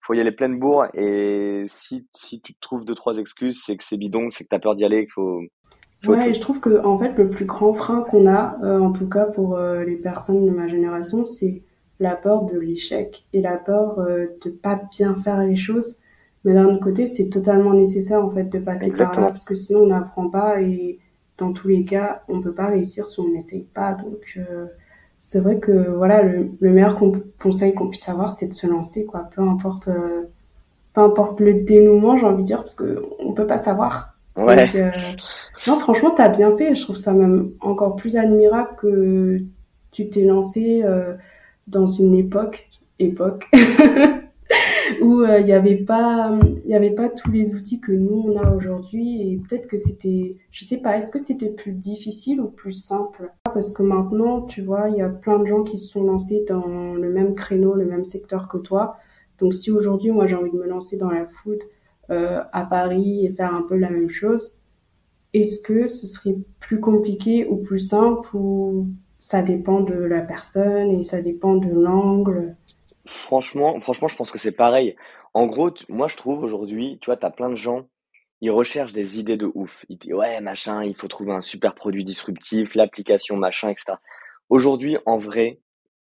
faut 0.00 0.14
y 0.14 0.20
aller 0.20 0.32
pleine 0.32 0.58
bourre. 0.58 0.86
Et 0.94 1.66
si, 1.68 2.06
si 2.16 2.40
tu 2.40 2.54
te 2.54 2.60
trouves 2.60 2.84
deux, 2.84 2.94
trois 2.94 3.18
excuses, 3.18 3.62
c'est 3.64 3.76
que 3.76 3.84
c'est 3.84 3.96
bidon, 3.96 4.30
c'est 4.30 4.44
que 4.44 4.48
tu 4.48 4.56
as 4.56 4.60
peur 4.60 4.76
d'y 4.76 4.84
aller, 4.84 5.02
qu'il 5.02 5.12
faut. 5.12 5.40
ouais, 6.06 6.32
je 6.32 6.40
trouve 6.40 6.60
que 6.60 6.84
en 6.84 6.98
fait, 6.98 7.12
le 7.18 7.28
plus 7.28 7.44
grand 7.44 7.74
frein 7.74 8.02
qu'on 8.02 8.26
a, 8.26 8.58
euh, 8.62 8.80
en 8.80 8.92
tout 8.92 9.08
cas 9.08 9.26
pour 9.26 9.58
les 9.58 9.96
personnes 9.96 10.46
de 10.46 10.50
ma 10.50 10.66
génération, 10.68 11.24
c'est 11.24 11.62
la 12.00 12.16
peur 12.16 12.44
de 12.44 12.58
l'échec 12.58 13.26
et 13.32 13.40
la 13.40 13.56
peur 13.56 13.98
euh, 13.98 14.26
de 14.44 14.50
pas 14.50 14.80
bien 14.90 15.14
faire 15.14 15.40
les 15.40 15.56
choses. 15.56 15.98
Mais 16.44 16.54
d'un 16.54 16.66
autre 16.66 16.82
côté, 16.82 17.06
c'est 17.06 17.28
totalement 17.28 17.72
nécessaire 17.72 18.24
en 18.24 18.30
fait 18.30 18.44
de 18.44 18.58
passer 18.58 18.92
par 18.92 19.12
là 19.20 19.28
parce 19.28 19.44
que 19.44 19.56
sinon 19.56 19.80
on 19.80 19.86
n'apprend 19.86 20.30
pas 20.30 20.60
et 20.60 21.00
dans 21.38 21.52
tous 21.52 21.68
les 21.68 21.84
cas, 21.84 22.22
on 22.28 22.40
peut 22.40 22.54
pas 22.54 22.66
réussir 22.66 23.08
si 23.08 23.20
on 23.20 23.28
n'essaye 23.28 23.64
pas. 23.64 23.94
Donc 23.94 24.36
euh, 24.36 24.66
c'est 25.26 25.40
vrai 25.40 25.58
que 25.58 25.90
voilà, 25.90 26.22
le, 26.22 26.52
meilleur 26.60 26.96
conseil 27.40 27.74
qu'on 27.74 27.88
puisse 27.88 28.08
avoir, 28.08 28.30
c'est 28.30 28.46
de 28.46 28.54
se 28.54 28.68
lancer 28.68 29.06
quoi. 29.06 29.28
Peu 29.34 29.42
importe, 29.42 29.88
euh, 29.88 30.22
peu 30.92 31.00
importe 31.00 31.40
le 31.40 31.64
dénouement, 31.64 32.16
j'ai 32.16 32.26
envie 32.26 32.44
de 32.44 32.46
dire, 32.46 32.58
parce 32.58 32.76
que 32.76 33.02
on 33.18 33.32
peut 33.32 33.48
pas 33.48 33.58
savoir. 33.58 34.14
Ouais. 34.36 34.70
non, 35.66 35.80
franchement, 35.80 36.12
t'as 36.12 36.28
bien 36.28 36.56
fait. 36.56 36.76
Je 36.76 36.82
trouve 36.84 36.96
ça 36.96 37.12
même 37.12 37.50
encore 37.60 37.96
plus 37.96 38.16
admirable 38.16 38.76
que 38.76 39.38
tu 39.90 40.08
t'es 40.10 40.22
lancé 40.26 40.84
dans 41.66 41.88
une 41.88 42.14
époque, 42.14 42.68
époque, 43.00 43.50
où 45.02 45.20
euh, 45.20 45.40
il 45.40 45.46
n'y 45.46 45.52
avait 45.52 45.76
pas, 45.76 46.38
il 46.64 46.74
avait 46.74 46.94
pas 46.94 47.08
tous 47.08 47.30
les 47.30 47.54
outils 47.54 47.80
que 47.80 47.92
nous 47.92 48.24
on 48.28 48.36
a 48.36 48.50
aujourd'hui 48.50 49.22
et 49.22 49.36
peut-être 49.36 49.66
que 49.68 49.78
c'était, 49.78 50.36
je 50.50 50.64
sais 50.64 50.78
pas, 50.78 50.98
est-ce 50.98 51.10
que 51.10 51.18
c'était 51.18 51.50
plus 51.50 51.72
difficile 51.72 52.40
ou 52.40 52.48
plus 52.48 52.72
simple? 52.72 53.32
Parce 53.44 53.72
que 53.72 53.82
maintenant, 53.82 54.42
tu 54.42 54.62
vois, 54.62 54.88
il 54.90 54.96
y 54.96 55.02
a 55.02 55.08
plein 55.08 55.38
de 55.38 55.46
gens 55.46 55.62
qui 55.62 55.78
se 55.78 55.86
sont 55.88 56.04
lancés 56.04 56.44
dans 56.48 56.94
le 56.94 57.10
même 57.10 57.34
créneau, 57.34 57.74
le 57.74 57.86
même 57.86 58.04
secteur 58.04 58.48
que 58.48 58.58
toi. 58.58 58.96
Donc 59.38 59.54
si 59.54 59.70
aujourd'hui 59.70 60.10
moi 60.10 60.26
j'ai 60.26 60.36
envie 60.36 60.50
de 60.50 60.56
me 60.56 60.66
lancer 60.66 60.96
dans 60.96 61.10
la 61.10 61.26
food 61.26 61.58
euh, 62.10 62.42
à 62.52 62.64
Paris 62.64 63.26
et 63.26 63.30
faire 63.30 63.54
un 63.54 63.62
peu 63.62 63.76
la 63.76 63.90
même 63.90 64.08
chose, 64.08 64.60
est-ce 65.34 65.60
que 65.60 65.88
ce 65.88 66.06
serait 66.06 66.36
plus 66.60 66.80
compliqué 66.80 67.46
ou 67.46 67.56
plus 67.56 67.80
simple 67.80 68.28
ou 68.34 68.88
ça 69.18 69.42
dépend 69.42 69.80
de 69.80 69.94
la 69.94 70.20
personne 70.20 70.90
et 70.90 71.04
ça 71.04 71.20
dépend 71.20 71.56
de 71.56 71.68
l'angle? 71.68 72.54
Franchement, 73.06 73.78
franchement, 73.80 74.08
je 74.08 74.16
pense 74.16 74.30
que 74.30 74.38
c'est 74.38 74.52
pareil. 74.52 74.96
En 75.32 75.46
gros, 75.46 75.70
moi, 75.88 76.08
je 76.08 76.16
trouve 76.16 76.42
aujourd'hui, 76.42 76.98
tu 77.00 77.06
vois, 77.06 77.16
tu 77.16 77.26
as 77.26 77.30
plein 77.30 77.50
de 77.50 77.56
gens, 77.56 77.88
ils 78.40 78.50
recherchent 78.50 78.92
des 78.92 79.18
idées 79.18 79.36
de 79.36 79.50
ouf. 79.54 79.84
Ils 79.88 79.98
disent, 79.98 80.12
ouais, 80.12 80.40
machin, 80.40 80.84
il 80.84 80.94
faut 80.94 81.08
trouver 81.08 81.32
un 81.32 81.40
super 81.40 81.74
produit 81.74 82.04
disruptif, 82.04 82.74
l'application, 82.74 83.36
machin, 83.36 83.68
etc. 83.68 83.94
Aujourd'hui, 84.48 84.98
en 85.06 85.18
vrai, 85.18 85.60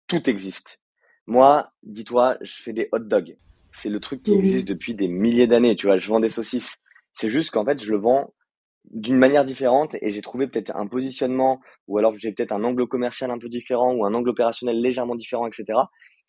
tout 0.06 0.28
existe. 0.28 0.80
Moi, 1.26 1.72
dis-toi, 1.82 2.36
je 2.40 2.62
fais 2.62 2.72
des 2.72 2.88
hot 2.92 3.00
dogs. 3.00 3.36
C'est 3.70 3.88
le 3.88 4.00
truc 4.00 4.22
qui 4.22 4.34
existe 4.34 4.68
depuis 4.68 4.94
des 4.94 5.08
milliers 5.08 5.46
d'années, 5.46 5.76
tu 5.76 5.86
vois. 5.86 5.98
Je 5.98 6.08
vends 6.08 6.20
des 6.20 6.28
saucisses. 6.28 6.76
C'est 7.12 7.28
juste 7.28 7.50
qu'en 7.50 7.64
fait, 7.64 7.82
je 7.82 7.90
le 7.90 7.98
vends 7.98 8.32
d'une 8.90 9.16
manière 9.16 9.44
différente 9.44 9.94
et 10.00 10.10
j'ai 10.10 10.22
trouvé 10.22 10.46
peut-être 10.46 10.74
un 10.74 10.86
positionnement 10.86 11.60
ou 11.86 11.98
alors 11.98 12.14
j'ai 12.18 12.32
peut-être 12.32 12.52
un 12.52 12.64
angle 12.64 12.86
commercial 12.86 13.30
un 13.30 13.38
peu 13.38 13.48
différent 13.48 13.92
ou 13.94 14.04
un 14.04 14.12
angle 14.12 14.30
opérationnel 14.30 14.80
légèrement 14.80 15.14
différent, 15.14 15.46
etc. 15.46 15.64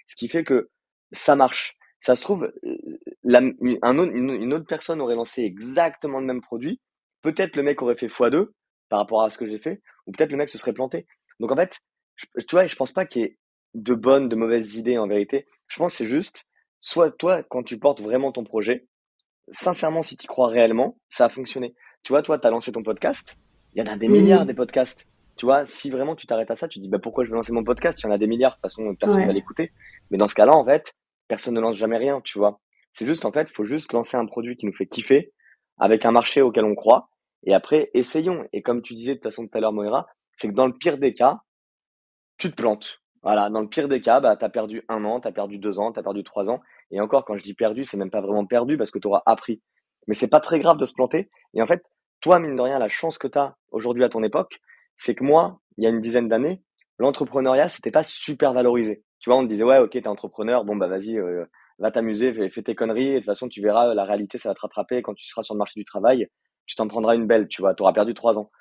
Ce 0.07 0.15
qui 0.15 0.27
fait 0.27 0.43
que 0.43 0.69
ça 1.11 1.35
marche. 1.35 1.77
Ça 1.99 2.15
se 2.15 2.21
trouve, 2.21 2.51
euh, 2.65 2.77
la, 3.23 3.41
un 3.81 3.97
autre, 3.97 4.11
une, 4.13 4.53
autre 4.53 4.65
personne 4.65 4.99
aurait 4.99 5.15
lancé 5.15 5.43
exactement 5.43 6.19
le 6.19 6.25
même 6.25 6.41
produit. 6.41 6.81
Peut-être 7.21 7.55
le 7.55 7.63
mec 7.63 7.81
aurait 7.81 7.95
fait 7.95 8.07
x2 8.07 8.49
par 8.89 8.99
rapport 8.99 9.23
à 9.23 9.31
ce 9.31 9.37
que 9.37 9.45
j'ai 9.45 9.57
fait, 9.57 9.81
ou 10.05 10.11
peut-être 10.11 10.31
le 10.31 10.37
mec 10.37 10.49
se 10.49 10.57
serait 10.57 10.73
planté. 10.73 11.07
Donc 11.39 11.51
en 11.51 11.55
fait, 11.55 11.79
je, 12.15 12.25
tu 12.45 12.55
vois, 12.55 12.67
je 12.67 12.75
pense 12.75 12.91
pas 12.91 13.05
qu'il 13.05 13.21
y 13.21 13.25
ait 13.25 13.37
de 13.73 13.93
bonnes, 13.93 14.27
de 14.27 14.35
mauvaises 14.35 14.75
idées 14.75 14.97
en 14.97 15.07
vérité. 15.07 15.47
Je 15.67 15.77
pense 15.77 15.93
que 15.93 15.99
c'est 15.99 16.05
juste, 16.05 16.45
soit 16.79 17.11
toi, 17.11 17.43
quand 17.43 17.63
tu 17.63 17.79
portes 17.79 18.01
vraiment 18.01 18.31
ton 18.31 18.43
projet, 18.43 18.87
sincèrement, 19.51 20.01
si 20.01 20.17
tu 20.17 20.27
crois 20.27 20.47
réellement, 20.47 20.97
ça 21.09 21.25
a 21.25 21.29
fonctionné. 21.29 21.73
Tu 22.03 22.11
vois, 22.11 22.21
toi, 22.21 22.37
tu 22.37 22.47
as 22.47 22.51
lancé 22.51 22.71
ton 22.71 22.83
podcast. 22.83 23.37
Il 23.73 23.83
y 23.83 23.89
en 23.89 23.91
a 23.91 23.97
des 23.97 24.07
milliards 24.07 24.45
des 24.45 24.53
podcasts. 24.53 25.07
Tu 25.35 25.45
vois, 25.45 25.65
si 25.65 25.89
vraiment 25.89 26.15
tu 26.15 26.27
t'arrêtes 26.27 26.51
à 26.51 26.55
ça, 26.55 26.67
tu 26.67 26.79
te 26.79 26.83
dis 26.83 26.89
bah, 26.89 26.99
pourquoi 26.99 27.23
je 27.23 27.29
vais 27.29 27.35
lancer 27.35 27.53
mon 27.53 27.63
podcast? 27.63 27.99
Il 27.99 28.05
y 28.05 28.09
en 28.09 28.11
a 28.11 28.17
des 28.17 28.27
milliards, 28.27 28.51
de 28.51 28.55
toute 28.55 28.61
façon, 28.61 28.95
personne 28.95 29.21
ne 29.21 29.27
va 29.27 29.33
l'écouter. 29.33 29.71
Mais 30.11 30.17
dans 30.17 30.27
ce 30.27 30.35
cas-là, 30.35 30.53
en 30.53 30.65
fait, 30.65 30.95
personne 31.27 31.55
ne 31.55 31.61
lance 31.61 31.75
jamais 31.75 31.97
rien, 31.97 32.21
tu 32.21 32.37
vois. 32.37 32.59
C'est 32.91 33.05
juste, 33.05 33.25
en 33.25 33.31
fait, 33.31 33.49
il 33.49 33.53
faut 33.53 33.65
juste 33.65 33.91
lancer 33.93 34.17
un 34.17 34.25
produit 34.25 34.55
qui 34.55 34.67
nous 34.67 34.73
fait 34.73 34.85
kiffer, 34.85 35.33
avec 35.79 36.05
un 36.05 36.11
marché 36.11 36.41
auquel 36.41 36.65
on 36.65 36.75
croit. 36.75 37.09
Et 37.45 37.53
après, 37.53 37.89
essayons. 37.93 38.47
Et 38.53 38.61
comme 38.61 38.81
tu 38.81 38.93
disais 38.93 39.13
de 39.13 39.17
toute 39.17 39.23
façon 39.23 39.47
tout 39.47 39.57
à 39.57 39.59
l'heure, 39.59 39.73
Moira, 39.73 40.07
c'est 40.37 40.47
que 40.47 40.53
dans 40.53 40.67
le 40.67 40.73
pire 40.73 40.97
des 40.97 41.13
cas, 41.13 41.41
tu 42.37 42.49
te 42.51 42.55
plantes. 42.55 43.01
Voilà, 43.23 43.49
dans 43.49 43.61
le 43.61 43.69
pire 43.69 43.87
des 43.87 44.01
cas, 44.01 44.19
bah, 44.19 44.35
tu 44.35 44.43
as 44.43 44.49
perdu 44.49 44.83
un 44.89 45.03
an, 45.05 45.21
tu 45.21 45.27
as 45.27 45.31
perdu 45.31 45.57
deux 45.57 45.79
ans, 45.79 45.91
tu 45.93 45.99
as 45.99 46.03
perdu 46.03 46.23
trois 46.23 46.51
ans. 46.51 46.61
Et 46.91 46.99
encore, 46.99 47.25
quand 47.25 47.37
je 47.37 47.43
dis 47.43 47.53
perdu, 47.53 47.83
c'est 47.83 47.97
même 47.97 48.11
pas 48.11 48.21
vraiment 48.21 48.45
perdu 48.45 48.77
parce 48.77 48.91
que 48.91 48.99
tu 48.99 49.07
auras 49.07 49.23
appris. 49.25 49.61
Mais 50.07 50.13
c'est 50.13 50.27
pas 50.27 50.41
très 50.41 50.59
grave 50.59 50.77
de 50.77 50.85
se 50.85 50.93
planter. 50.93 51.29
Et 51.53 51.61
en 51.61 51.67
fait, 51.67 51.83
toi, 52.19 52.39
mine 52.39 52.55
de 52.55 52.61
rien, 52.61 52.79
la 52.79 52.89
chance 52.89 53.17
que 53.17 53.27
tu 53.27 53.39
as 53.39 53.55
aujourd'hui 53.71 54.03
à 54.03 54.09
ton 54.09 54.23
époque, 54.23 54.59
c'est 54.97 55.15
que 55.15 55.23
moi, 55.23 55.59
il 55.77 55.83
y 55.83 55.87
a 55.87 55.89
une 55.89 56.01
dizaine 56.01 56.27
d'années, 56.27 56.61
l'entrepreneuriat, 56.99 57.69
c'était 57.69 57.91
pas 57.91 58.03
super 58.03 58.53
valorisé. 58.53 59.03
Tu 59.19 59.29
vois, 59.29 59.39
on 59.39 59.43
te 59.43 59.49
disait, 59.49 59.63
ouais, 59.63 59.79
ok, 59.79 59.91
t'es 59.91 60.07
entrepreneur, 60.07 60.65
bon, 60.65 60.75
bah 60.75 60.87
vas-y, 60.87 61.17
euh, 61.17 61.45
va 61.79 61.91
t'amuser, 61.91 62.49
fais, 62.49 62.61
tes 62.61 62.75
conneries, 62.75 63.07
et 63.07 63.13
de 63.13 63.17
toute 63.19 63.25
façon, 63.25 63.47
tu 63.47 63.61
verras, 63.61 63.93
la 63.93 64.03
réalité, 64.03 64.37
ça 64.37 64.49
va 64.49 64.55
te 64.55 64.61
rattraper. 64.61 65.01
Quand 65.01 65.13
tu 65.13 65.25
seras 65.27 65.43
sur 65.43 65.55
le 65.55 65.59
marché 65.59 65.79
du 65.79 65.85
travail, 65.85 66.27
tu 66.65 66.75
t'en 66.75 66.87
prendras 66.87 67.15
une 67.15 67.27
belle, 67.27 67.47
tu 67.47 67.61
vois, 67.61 67.73
tu 67.73 67.83
auras 67.83 67.93
perdu 67.93 68.13
trois 68.13 68.37
ans. 68.37 68.51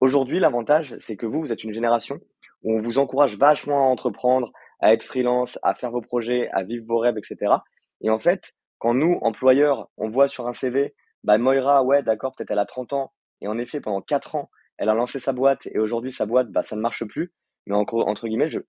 Aujourd'hui, 0.00 0.40
l'avantage, 0.40 0.96
c'est 0.98 1.16
que 1.16 1.26
vous, 1.26 1.40
vous 1.40 1.52
êtes 1.52 1.64
une 1.64 1.74
génération 1.74 2.18
où 2.62 2.74
on 2.74 2.78
vous 2.78 2.98
encourage 2.98 3.36
vachement 3.36 3.86
à 3.86 3.90
entreprendre, 3.90 4.50
à 4.80 4.92
être 4.92 5.02
freelance, 5.02 5.58
à 5.62 5.74
faire 5.74 5.90
vos 5.90 6.00
projets, 6.00 6.48
à 6.52 6.62
vivre 6.62 6.84
vos 6.86 6.98
rêves, 6.98 7.18
etc. 7.18 7.52
Et 8.00 8.10
en 8.10 8.18
fait, 8.18 8.52
quand 8.78 8.94
nous, 8.94 9.18
employeurs, 9.22 9.88
on 9.96 10.08
voit 10.08 10.28
sur 10.28 10.46
un 10.46 10.52
CV, 10.52 10.94
bah 11.22 11.38
Moira, 11.38 11.82
ouais, 11.82 12.02
d'accord, 12.02 12.34
peut-être 12.34 12.50
elle 12.50 12.58
a 12.58 12.64
30 12.64 12.94
ans, 12.94 13.12
et 13.42 13.48
en 13.48 13.58
effet, 13.58 13.80
pendant 13.80 14.00
4 14.00 14.36
ans, 14.36 14.50
elle 14.80 14.88
a 14.88 14.94
lancé 14.94 15.20
sa 15.20 15.32
boîte, 15.32 15.66
et 15.66 15.78
aujourd'hui, 15.78 16.10
sa 16.10 16.24
boîte, 16.24 16.50
bah, 16.50 16.62
ça 16.62 16.74
ne 16.74 16.80
marche 16.80 17.04
plus. 17.04 17.32
Mais 17.66 17.76
en, 17.76 17.82
entre 17.82 18.26
guillemets, 18.26 18.50
je, 18.50 18.60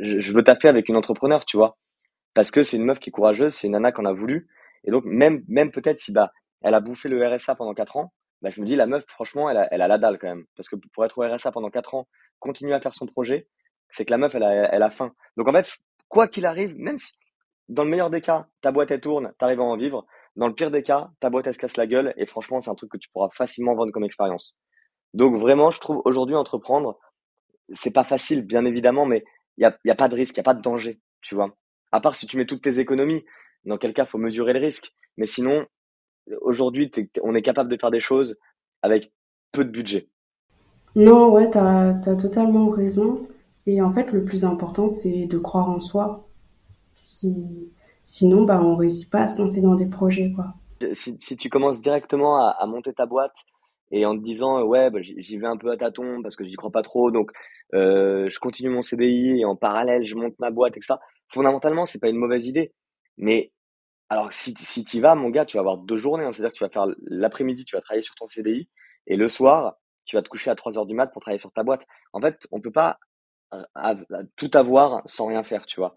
je, 0.00 0.32
veux 0.32 0.42
taper 0.42 0.68
avec 0.68 0.88
une 0.88 0.96
entrepreneur, 0.96 1.44
tu 1.44 1.58
vois. 1.58 1.76
Parce 2.32 2.50
que 2.50 2.62
c'est 2.62 2.78
une 2.78 2.84
meuf 2.84 2.98
qui 2.98 3.10
est 3.10 3.12
courageuse, 3.12 3.52
c'est 3.52 3.66
une 3.66 3.74
nana 3.74 3.92
qu'on 3.92 4.06
a 4.06 4.12
voulu. 4.14 4.48
Et 4.84 4.90
donc, 4.90 5.04
même, 5.04 5.44
peut-être 5.70 6.00
si 6.00 6.12
bah, 6.12 6.32
elle 6.62 6.74
a 6.74 6.80
bouffé 6.80 7.10
le 7.10 7.22
RSA 7.26 7.56
pendant 7.56 7.74
4 7.74 7.98
ans, 7.98 8.14
bah, 8.40 8.48
je 8.48 8.58
me 8.62 8.66
dis, 8.66 8.74
la 8.74 8.86
meuf, 8.86 9.04
franchement, 9.06 9.50
elle 9.50 9.58
a, 9.58 9.68
elle 9.70 9.80
la 9.80 9.98
dalle 9.98 10.18
quand 10.18 10.28
même. 10.28 10.46
Parce 10.56 10.70
que 10.70 10.76
pour 10.94 11.04
être 11.04 11.18
au 11.18 11.22
RSA 11.22 11.52
pendant 11.52 11.68
4 11.68 11.94
ans, 11.94 12.08
continuer 12.38 12.72
à 12.72 12.80
faire 12.80 12.94
son 12.94 13.04
projet, 13.04 13.46
c'est 13.90 14.06
que 14.06 14.10
la 14.12 14.18
meuf, 14.18 14.34
elle 14.34 14.44
a, 14.44 14.74
elle 14.74 14.82
a 14.82 14.90
faim. 14.90 15.12
Donc 15.36 15.46
en 15.46 15.52
fait, 15.52 15.76
quoi 16.08 16.26
qu'il 16.26 16.46
arrive, 16.46 16.74
même 16.78 16.96
si, 16.96 17.12
dans 17.68 17.84
le 17.84 17.90
meilleur 17.90 18.08
des 18.08 18.22
cas, 18.22 18.46
ta 18.62 18.72
boîte 18.72 18.90
elle 18.92 19.02
tourne, 19.02 19.34
t'arrives 19.38 19.60
à 19.60 19.64
en 19.64 19.76
vivre. 19.76 20.06
Dans 20.36 20.48
le 20.48 20.54
pire 20.54 20.70
des 20.70 20.82
cas, 20.82 21.10
ta 21.20 21.28
boîte 21.28 21.46
elle 21.46 21.54
se 21.54 21.58
casse 21.58 21.76
la 21.76 21.86
gueule 21.86 22.14
et 22.16 22.24
franchement, 22.24 22.60
c'est 22.60 22.70
un 22.70 22.74
truc 22.74 22.90
que 22.90 22.96
tu 22.96 23.10
pourras 23.10 23.28
facilement 23.32 23.74
vendre 23.74 23.92
comme 23.92 24.04
expérience. 24.04 24.56
Donc 25.14 25.36
vraiment, 25.36 25.70
je 25.70 25.80
trouve 25.80 26.02
aujourd'hui 26.04 26.36
entreprendre, 26.36 26.98
c'est 27.74 27.90
pas 27.90 28.04
facile, 28.04 28.42
bien 28.42 28.64
évidemment, 28.64 29.06
mais 29.06 29.24
il 29.56 29.62
y 29.62 29.64
a, 29.64 29.76
y 29.84 29.90
a 29.90 29.94
pas 29.94 30.08
de 30.08 30.14
risque, 30.14 30.34
il 30.34 30.38
y 30.38 30.40
a 30.40 30.44
pas 30.44 30.54
de 30.54 30.62
danger, 30.62 31.00
tu 31.20 31.34
vois. 31.34 31.54
À 31.92 32.00
part 32.00 32.16
si 32.16 32.26
tu 32.26 32.36
mets 32.36 32.46
toutes 32.46 32.62
tes 32.62 32.78
économies, 32.78 33.24
dans 33.64 33.78
quel 33.78 33.92
cas 33.92 34.06
faut 34.06 34.18
mesurer 34.18 34.52
le 34.52 34.60
risque. 34.60 34.92
Mais 35.16 35.26
sinon, 35.26 35.66
aujourd'hui, 36.40 36.90
on 37.22 37.34
est 37.34 37.42
capable 37.42 37.70
de 37.70 37.76
faire 37.76 37.90
des 37.90 38.00
choses 38.00 38.38
avec 38.82 39.12
peu 39.52 39.64
de 39.64 39.70
budget. 39.70 40.08
Non, 40.96 41.30
ouais, 41.30 41.50
tu 41.50 41.58
as, 41.58 41.88
as, 41.88 42.16
totalement 42.16 42.68
raison. 42.70 43.26
Et 43.66 43.82
en 43.82 43.92
fait, 43.92 44.10
le 44.12 44.24
plus 44.24 44.44
important, 44.44 44.88
c'est 44.88 45.26
de 45.26 45.38
croire 45.38 45.68
en 45.68 45.80
soi. 45.80 46.28
Sinon, 48.04 48.44
bah, 48.44 48.60
on 48.62 48.76
réussit 48.76 49.10
pas 49.10 49.22
à 49.22 49.26
se 49.26 49.40
lancer 49.40 49.60
dans 49.60 49.74
des 49.74 49.86
projets, 49.86 50.32
quoi. 50.32 50.54
Si, 50.94 51.18
si 51.20 51.36
tu 51.36 51.50
commences 51.50 51.80
directement 51.80 52.36
à, 52.38 52.56
à, 52.58 52.66
monter 52.66 52.94
ta 52.94 53.04
boîte 53.04 53.36
et 53.90 54.06
en 54.06 54.16
te 54.16 54.22
disant, 54.22 54.62
ouais, 54.62 54.90
bah, 54.90 55.00
j'y 55.02 55.38
vais 55.38 55.46
un 55.46 55.56
peu 55.56 55.70
à 55.70 55.76
tâtons 55.76 56.22
parce 56.22 56.36
que 56.36 56.44
j'y 56.44 56.54
crois 56.54 56.70
pas 56.70 56.82
trop, 56.82 57.10
donc 57.10 57.32
euh, 57.74 58.28
je 58.28 58.38
continue 58.38 58.70
mon 58.70 58.82
CDI 58.82 59.40
et 59.40 59.44
en 59.44 59.56
parallèle, 59.56 60.04
je 60.04 60.14
monte 60.14 60.38
ma 60.38 60.50
boîte, 60.50 60.76
etc. 60.76 60.94
Fondamentalement, 61.28 61.86
c'est 61.86 61.98
pas 61.98 62.08
une 62.08 62.16
mauvaise 62.16 62.46
idée. 62.46 62.72
Mais 63.16 63.52
alors, 64.08 64.32
si, 64.32 64.54
si 64.58 64.84
tu 64.84 64.98
y 64.98 65.00
vas, 65.00 65.14
mon 65.14 65.30
gars, 65.30 65.44
tu 65.44 65.56
vas 65.56 65.60
avoir 65.60 65.78
deux 65.78 65.96
journées. 65.96 66.24
Hein. 66.24 66.32
C'est-à-dire 66.32 66.52
que 66.52 66.58
tu 66.58 66.64
vas 66.64 66.70
faire 66.70 66.86
l'après-midi, 67.02 67.64
tu 67.64 67.76
vas 67.76 67.82
travailler 67.82 68.02
sur 68.02 68.14
ton 68.16 68.26
CDI 68.26 68.68
et 69.06 69.16
le 69.16 69.28
soir, 69.28 69.76
tu 70.04 70.16
vas 70.16 70.22
te 70.22 70.28
coucher 70.28 70.50
à 70.50 70.56
3 70.56 70.78
heures 70.78 70.86
du 70.86 70.94
mat 70.94 71.08
pour 71.08 71.22
travailler 71.22 71.38
sur 71.38 71.52
ta 71.52 71.62
boîte. 71.62 71.86
En 72.12 72.20
fait, 72.20 72.46
on 72.50 72.60
peut 72.60 72.72
pas 72.72 72.98
euh, 73.54 73.62
tout 74.36 74.50
avoir 74.54 75.02
sans 75.06 75.26
rien 75.26 75.44
faire, 75.44 75.66
tu 75.66 75.80
vois. 75.80 75.94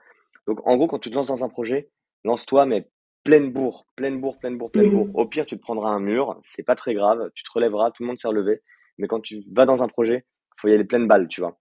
Donc, 0.47 0.65
en 0.67 0.77
gros, 0.77 0.87
quand 0.87 0.99
tu 0.99 1.09
te 1.09 1.15
lances 1.15 1.27
dans 1.27 1.43
un 1.43 1.49
projet, 1.49 1.89
lance-toi, 2.23 2.65
mais 2.65 2.89
pleine 3.23 3.51
bourre, 3.51 3.85
pleine 3.95 4.19
bourre, 4.19 4.37
pleine 4.37 4.57
bourre, 4.57 4.71
pleine 4.71 4.91
bourre. 4.91 5.07
Mmh. 5.07 5.15
Au 5.15 5.25
pire, 5.25 5.45
tu 5.45 5.57
te 5.57 5.61
prendras 5.61 5.89
un 5.89 5.99
mur, 5.99 6.39
c'est 6.43 6.63
pas 6.63 6.75
très 6.75 6.93
grave, 6.93 7.29
tu 7.35 7.43
te 7.43 7.51
relèveras, 7.51 7.91
tout 7.91 8.03
le 8.03 8.07
monde 8.07 8.17
s'est 8.17 8.27
relevé. 8.27 8.61
Mais 8.97 9.07
quand 9.07 9.19
tu 9.19 9.43
vas 9.51 9.65
dans 9.65 9.83
un 9.83 9.87
projet, 9.87 10.25
faut 10.57 10.67
y 10.67 10.73
aller 10.73 10.83
pleine 10.83 11.07
balle, 11.07 11.27
tu 11.27 11.41
vois. 11.41 11.57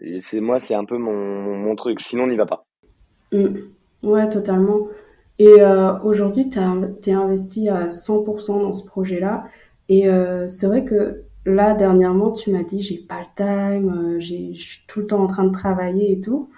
Et 0.00 0.20
c'est 0.20 0.40
moi, 0.40 0.58
c'est 0.58 0.74
un 0.74 0.84
peu 0.84 0.96
mon, 0.96 1.56
mon, 1.56 1.74
truc. 1.76 2.00
Sinon, 2.00 2.24
on 2.24 2.28
n'y 2.28 2.36
va 2.36 2.46
pas. 2.46 2.66
Mmh. 3.32 3.56
Ouais, 4.04 4.28
totalement. 4.28 4.88
Et 5.38 5.60
euh, 5.60 5.98
aujourd'hui, 6.00 6.48
tu 6.48 6.58
es 6.58 7.12
investi 7.12 7.68
à 7.68 7.86
100% 7.86 8.62
dans 8.62 8.72
ce 8.72 8.84
projet-là. 8.86 9.44
Et 9.88 10.08
euh, 10.08 10.48
c'est 10.48 10.66
vrai 10.66 10.84
que 10.84 11.24
là, 11.44 11.74
dernièrement, 11.74 12.32
tu 12.32 12.50
m'as 12.50 12.62
dit, 12.62 12.82
j'ai 12.82 12.98
pas 12.98 13.20
le 13.20 13.26
time, 13.36 14.16
euh, 14.16 14.20
je 14.20 14.60
suis 14.60 14.84
tout 14.86 15.00
le 15.00 15.06
temps 15.06 15.22
en 15.22 15.26
train 15.26 15.44
de 15.44 15.52
travailler 15.52 16.12
et 16.12 16.20
tout. 16.20 16.50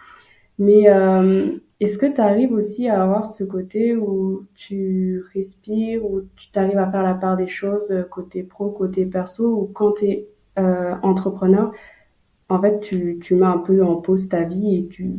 Mais 0.58 0.90
euh, 0.90 1.58
est-ce 1.80 1.96
que 1.96 2.06
tu 2.06 2.20
arrives 2.20 2.52
aussi 2.52 2.88
à 2.88 3.02
avoir 3.02 3.32
ce 3.32 3.42
côté 3.42 3.96
où 3.96 4.46
tu 4.54 5.22
respires, 5.32 6.04
où 6.04 6.22
tu 6.36 6.50
t'arrives 6.50 6.78
à 6.78 6.90
faire 6.90 7.02
la 7.02 7.14
part 7.14 7.36
des 7.38 7.48
choses 7.48 7.90
euh, 7.90 8.02
côté 8.02 8.42
pro, 8.42 8.70
côté 8.70 9.06
perso, 9.06 9.46
ou 9.46 9.70
quand 9.72 9.92
tu 9.92 10.06
es 10.06 10.28
euh, 10.58 10.94
entrepreneur, 11.02 11.72
en 12.50 12.60
fait, 12.60 12.80
tu, 12.80 13.18
tu 13.22 13.34
mets 13.34 13.46
un 13.46 13.58
peu 13.58 13.82
en 13.82 13.96
pause 13.96 14.28
ta 14.28 14.42
vie 14.42 14.76
et 14.76 14.88
tu 14.88 15.14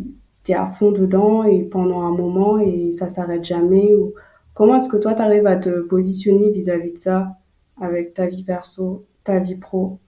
es 0.47 0.53
à 0.53 0.67
fond 0.67 0.91
dedans 0.91 1.43
et 1.43 1.63
pendant 1.63 2.01
un 2.01 2.11
moment 2.11 2.59
et 2.59 2.91
ça 2.91 3.09
s'arrête 3.09 3.43
jamais 3.43 3.93
ou 3.95 4.13
comment 4.53 4.75
est-ce 4.75 4.89
que 4.89 4.97
toi 4.97 5.13
tu 5.13 5.21
arrives 5.21 5.47
à 5.47 5.55
te 5.55 5.81
positionner 5.81 6.51
vis-à-vis 6.51 6.93
de 6.93 6.97
ça 6.97 7.37
avec 7.79 8.13
ta 8.13 8.27
vie 8.27 8.43
perso, 8.43 9.05
ta 9.23 9.39
vie 9.39 9.55
pro? 9.55 9.99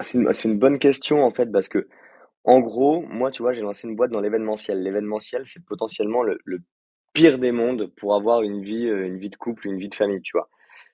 C'est 0.00 0.18
une, 0.18 0.30
une 0.44 0.58
bonne 0.58 0.78
question 0.78 1.20
en 1.20 1.30
fait 1.30 1.46
parce 1.46 1.68
que 1.68 1.86
en 2.46 2.60
gros, 2.60 3.02
moi 3.02 3.30
tu 3.32 3.42
vois, 3.42 3.54
j'ai 3.54 3.62
lancé 3.62 3.88
une 3.88 3.96
boîte 3.96 4.12
dans 4.12 4.20
l'événementiel. 4.22 4.82
L'événementiel, 4.82 5.42
c'est 5.46 5.64
potentiellement 5.66 6.22
le, 6.24 6.38
le 6.44 6.60
pire 7.14 7.38
des 7.38 7.52
mondes 7.52 7.92
pour 7.98 8.14
avoir 8.16 8.42
une 8.42 8.62
vie, 8.62 8.88
euh, 8.88 9.06
une 9.06 9.18
vie 9.18 9.30
de 9.30 9.36
couple, 9.36 9.68
une 9.68 9.78
vie 9.78 9.88
de 9.90 9.96
famille, 9.96 10.22
tu 10.22 10.32
vois. 10.36 10.48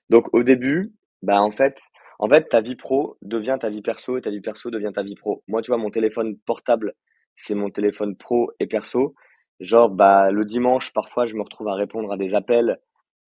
Donc 0.09 0.33
au 0.33 0.43
début, 0.43 0.93
bah 1.23 1.41
en 1.41 1.51
fait, 1.51 1.79
en 2.19 2.29
fait, 2.29 2.49
ta 2.49 2.61
vie 2.61 2.75
pro 2.75 3.17
devient 3.21 3.57
ta 3.61 3.69
vie 3.69 3.81
perso 3.81 4.17
et 4.17 4.21
ta 4.21 4.31
vie 4.31 4.41
perso 4.41 4.71
devient 4.71 4.91
ta 4.95 5.03
vie 5.03 5.15
pro. 5.15 5.43
Moi, 5.47 5.61
tu 5.61 5.71
vois, 5.71 5.77
mon 5.77 5.91
téléphone 5.91 6.37
portable, 6.45 6.93
c'est 7.35 7.55
mon 7.55 7.69
téléphone 7.71 8.15
pro 8.17 8.51
et 8.59 8.67
perso. 8.67 9.15
Genre, 9.59 9.89
bah 9.89 10.31
le 10.31 10.45
dimanche, 10.45 10.93
parfois, 10.93 11.27
je 11.27 11.35
me 11.35 11.43
retrouve 11.43 11.69
à 11.69 11.75
répondre 11.75 12.11
à 12.11 12.17
des 12.17 12.35
appels, 12.35 12.79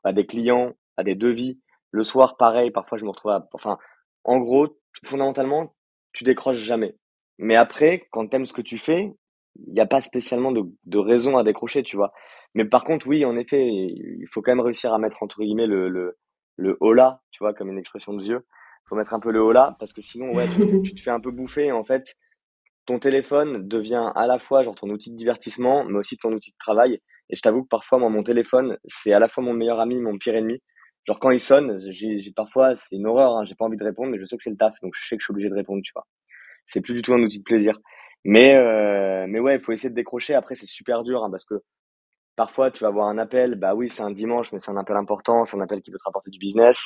à 0.03 0.13
des 0.13 0.25
clients, 0.25 0.73
à 0.97 1.03
des 1.03 1.15
devis. 1.15 1.59
Le 1.91 2.03
soir, 2.03 2.37
pareil, 2.37 2.71
parfois, 2.71 2.97
je 2.97 3.05
me 3.05 3.09
retrouve 3.09 3.31
à, 3.31 3.47
enfin, 3.53 3.77
en 4.23 4.39
gros, 4.39 4.77
fondamentalement, 5.03 5.75
tu 6.13 6.23
décroches 6.23 6.57
jamais. 6.57 6.95
Mais 7.37 7.55
après, 7.55 8.07
quand 8.11 8.27
t'aimes 8.27 8.45
ce 8.45 8.53
que 8.53 8.61
tu 8.61 8.77
fais, 8.77 9.13
il 9.67 9.73
n'y 9.73 9.79
a 9.79 9.85
pas 9.85 10.01
spécialement 10.01 10.51
de, 10.51 10.63
de 10.85 10.97
raison 10.97 11.37
à 11.37 11.43
décrocher, 11.43 11.83
tu 11.83 11.95
vois. 11.97 12.11
Mais 12.53 12.65
par 12.65 12.83
contre, 12.83 13.07
oui, 13.07 13.25
en 13.25 13.37
effet, 13.37 13.65
il 13.67 14.25
faut 14.31 14.41
quand 14.41 14.51
même 14.51 14.61
réussir 14.65 14.93
à 14.93 14.99
mettre 14.99 15.23
entre 15.23 15.41
guillemets 15.41 15.67
le, 15.67 15.89
le, 15.89 16.17
le 16.57 16.77
hola, 16.79 17.21
tu 17.31 17.39
vois, 17.43 17.53
comme 17.53 17.69
une 17.69 17.77
expression 17.79 18.13
de 18.13 18.23
vieux. 18.23 18.45
Faut 18.87 18.95
mettre 18.95 19.13
un 19.13 19.19
peu 19.19 19.31
le 19.31 19.39
hola 19.41 19.75
parce 19.79 19.93
que 19.93 20.01
sinon, 20.01 20.31
ouais, 20.33 20.49
tu, 20.49 20.81
te 20.93 21.01
fais 21.01 21.09
un 21.11 21.19
peu 21.19 21.31
bouffer. 21.31 21.71
En 21.71 21.83
fait, 21.83 22.15
ton 22.85 22.99
téléphone 22.99 23.67
devient 23.67 24.11
à 24.15 24.27
la 24.27 24.39
fois 24.39 24.63
genre 24.63 24.75
ton 24.75 24.89
outil 24.89 25.11
de 25.11 25.17
divertissement, 25.17 25.85
mais 25.85 25.97
aussi 25.97 26.17
ton 26.17 26.31
outil 26.33 26.51
de 26.51 26.57
travail. 26.59 26.99
Et 27.29 27.35
je 27.35 27.41
t'avoue 27.41 27.63
que 27.63 27.67
parfois, 27.69 27.99
moi, 27.99 28.09
mon 28.09 28.23
téléphone, 28.23 28.77
c'est 28.85 29.13
à 29.13 29.19
la 29.19 29.27
fois 29.27 29.43
mon 29.43 29.53
meilleur 29.53 29.79
ami, 29.79 29.99
mon 29.99 30.17
pire 30.17 30.35
ennemi. 30.35 30.61
Genre 31.05 31.19
quand 31.19 31.31
il 31.31 31.39
sonne, 31.39 31.79
j'ai 31.91 32.19
j'ai- 32.19 32.31
parfois 32.31 32.75
c'est 32.75 32.95
une 32.95 33.07
horreur, 33.07 33.37
hein, 33.37 33.45
j'ai 33.45 33.55
pas 33.55 33.65
envie 33.65 33.77
de 33.77 33.83
répondre, 33.83 34.11
mais 34.11 34.19
je 34.19 34.25
sais 34.25 34.37
que 34.37 34.43
c'est 34.43 34.49
le 34.51 34.57
taf, 34.57 34.79
donc 34.81 34.93
je 34.95 35.07
sais 35.07 35.15
que 35.17 35.21
je 35.21 35.25
suis 35.25 35.31
obligé 35.33 35.49
de 35.49 35.55
répondre, 35.55 35.81
tu 35.83 35.91
vois. 35.93 36.05
C'est 36.67 36.81
plus 36.81 36.93
du 36.93 37.01
tout 37.01 37.13
un 37.13 37.21
outil 37.21 37.39
de 37.39 37.43
plaisir. 37.43 37.79
Mais 38.23 38.55
euh, 38.55 39.25
mais 39.29 39.39
ouais, 39.39 39.55
il 39.57 39.61
faut 39.61 39.71
essayer 39.71 39.89
de 39.89 39.95
décrocher. 39.95 40.33
Après, 40.35 40.55
c'est 40.55 40.65
super 40.65 41.03
dur 41.03 41.23
hein, 41.23 41.29
parce 41.31 41.45
que 41.45 41.55
parfois 42.35 42.71
tu 42.71 42.83
vas 42.83 42.89
avoir 42.89 43.07
un 43.07 43.17
appel, 43.17 43.55
bah 43.55 43.75
oui, 43.75 43.89
c'est 43.89 44.03
un 44.03 44.11
dimanche, 44.11 44.51
mais 44.51 44.59
c'est 44.59 44.71
un 44.71 44.77
appel 44.77 44.97
important, 44.97 45.45
c'est 45.45 45.57
un 45.57 45.61
appel 45.61 45.81
qui 45.81 45.91
peut 45.91 45.97
te 45.97 46.03
rapporter 46.05 46.29
du 46.31 46.39
business. 46.39 46.77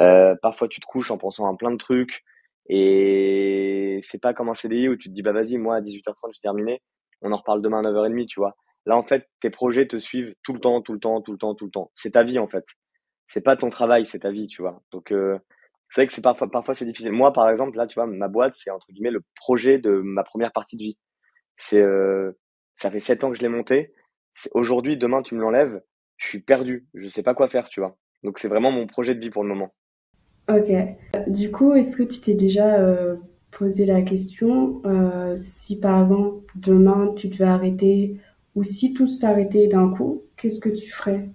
Euh, 0.00 0.34
parfois, 0.42 0.68
tu 0.68 0.80
te 0.80 0.86
couches 0.86 1.10
en 1.10 1.18
pensant 1.18 1.52
à 1.52 1.56
plein 1.56 1.70
de 1.72 1.76
trucs 1.76 2.22
et 2.68 4.00
c'est 4.02 4.20
pas 4.20 4.34
comme 4.34 4.48
un 4.48 4.54
CDI 4.54 4.88
où 4.88 4.96
tu 4.96 5.08
te 5.08 5.14
dis, 5.14 5.22
bah 5.22 5.32
vas-y, 5.32 5.56
moi 5.58 5.76
à 5.76 5.80
18h30, 5.80 6.32
j'ai 6.32 6.40
terminé, 6.40 6.82
on 7.22 7.32
en 7.32 7.36
reparle 7.36 7.62
demain 7.62 7.80
à 7.80 7.90
9h30, 7.90 8.26
tu 8.26 8.40
vois. 8.40 8.56
Là, 8.86 8.96
en 8.96 9.02
fait, 9.04 9.28
tes 9.40 9.50
projets 9.50 9.86
te 9.86 9.96
suivent 9.98 10.34
tout 10.42 10.52
le 10.54 10.60
temps, 10.60 10.80
tout 10.82 10.92
le 10.92 11.00
temps, 11.00 11.20
tout 11.20 11.32
le 11.32 11.38
temps, 11.38 11.54
tout 11.54 11.66
le 11.66 11.70
temps. 11.70 11.90
C'est 11.94 12.12
ta 12.12 12.24
vie, 12.24 12.38
en 12.38 12.48
fait. 12.48 12.64
C'est 13.26 13.42
pas 13.42 13.56
ton 13.56 13.70
travail, 13.70 14.06
c'est 14.06 14.20
ta 14.20 14.30
vie, 14.30 14.46
tu 14.46 14.62
vois. 14.62 14.82
Donc, 14.92 15.12
euh, 15.12 15.38
c'est 15.90 16.02
vrai 16.02 16.06
que 16.06 16.12
c'est 16.12 16.22
parfois, 16.22 16.50
parfois 16.50 16.74
c'est 16.74 16.84
difficile. 16.84 17.12
Moi, 17.12 17.32
par 17.32 17.48
exemple, 17.50 17.76
là, 17.76 17.86
tu 17.86 17.94
vois, 17.94 18.06
ma 18.06 18.28
boîte, 18.28 18.54
c'est 18.56 18.70
entre 18.70 18.92
guillemets 18.92 19.10
le 19.10 19.22
projet 19.36 19.78
de 19.78 19.90
ma 19.90 20.24
première 20.24 20.52
partie 20.52 20.76
de 20.76 20.82
vie. 20.82 20.98
C'est, 21.56 21.82
euh, 21.82 22.32
ça 22.76 22.90
fait 22.90 23.00
sept 23.00 23.24
ans 23.24 23.30
que 23.30 23.36
je 23.36 23.42
l'ai 23.42 23.48
monté. 23.48 23.94
C'est- 24.34 24.50
Aujourd'hui, 24.54 24.96
demain, 24.98 25.22
tu 25.22 25.34
me 25.36 25.40
l'enlèves, 25.42 25.82
je 26.18 26.28
suis 26.28 26.40
perdu. 26.40 26.88
Je 26.94 27.08
sais 27.08 27.22
pas 27.24 27.34
quoi 27.34 27.48
faire, 27.48 27.68
tu 27.70 27.80
vois. 27.80 27.96
Donc, 28.24 28.38
c'est 28.38 28.48
vraiment 28.48 28.72
mon 28.72 28.86
projet 28.86 29.14
de 29.14 29.20
vie 29.20 29.30
pour 29.30 29.42
le 29.44 29.48
moment. 29.50 29.74
Ok. 30.48 30.70
Du 31.28 31.50
coup, 31.50 31.74
est-ce 31.74 31.96
que 31.96 32.02
tu 32.02 32.20
t'es 32.20 32.34
déjà 32.34 32.76
euh, 32.80 33.16
posé 33.50 33.84
la 33.84 34.02
question 34.02 34.80
euh, 34.86 35.34
si 35.36 35.78
par 35.78 36.00
exemple 36.00 36.44
demain 36.56 37.12
tu 37.16 37.28
devais 37.28 37.44
arrêter 37.44 38.18
ou 38.54 38.64
si 38.64 38.94
tout 38.94 39.06
s'arrêtait 39.06 39.66
d'un 39.68 39.90
coup, 39.90 40.22
qu'est-ce 40.36 40.60
que 40.60 40.70
tu 40.70 40.90
ferais? 40.90 41.28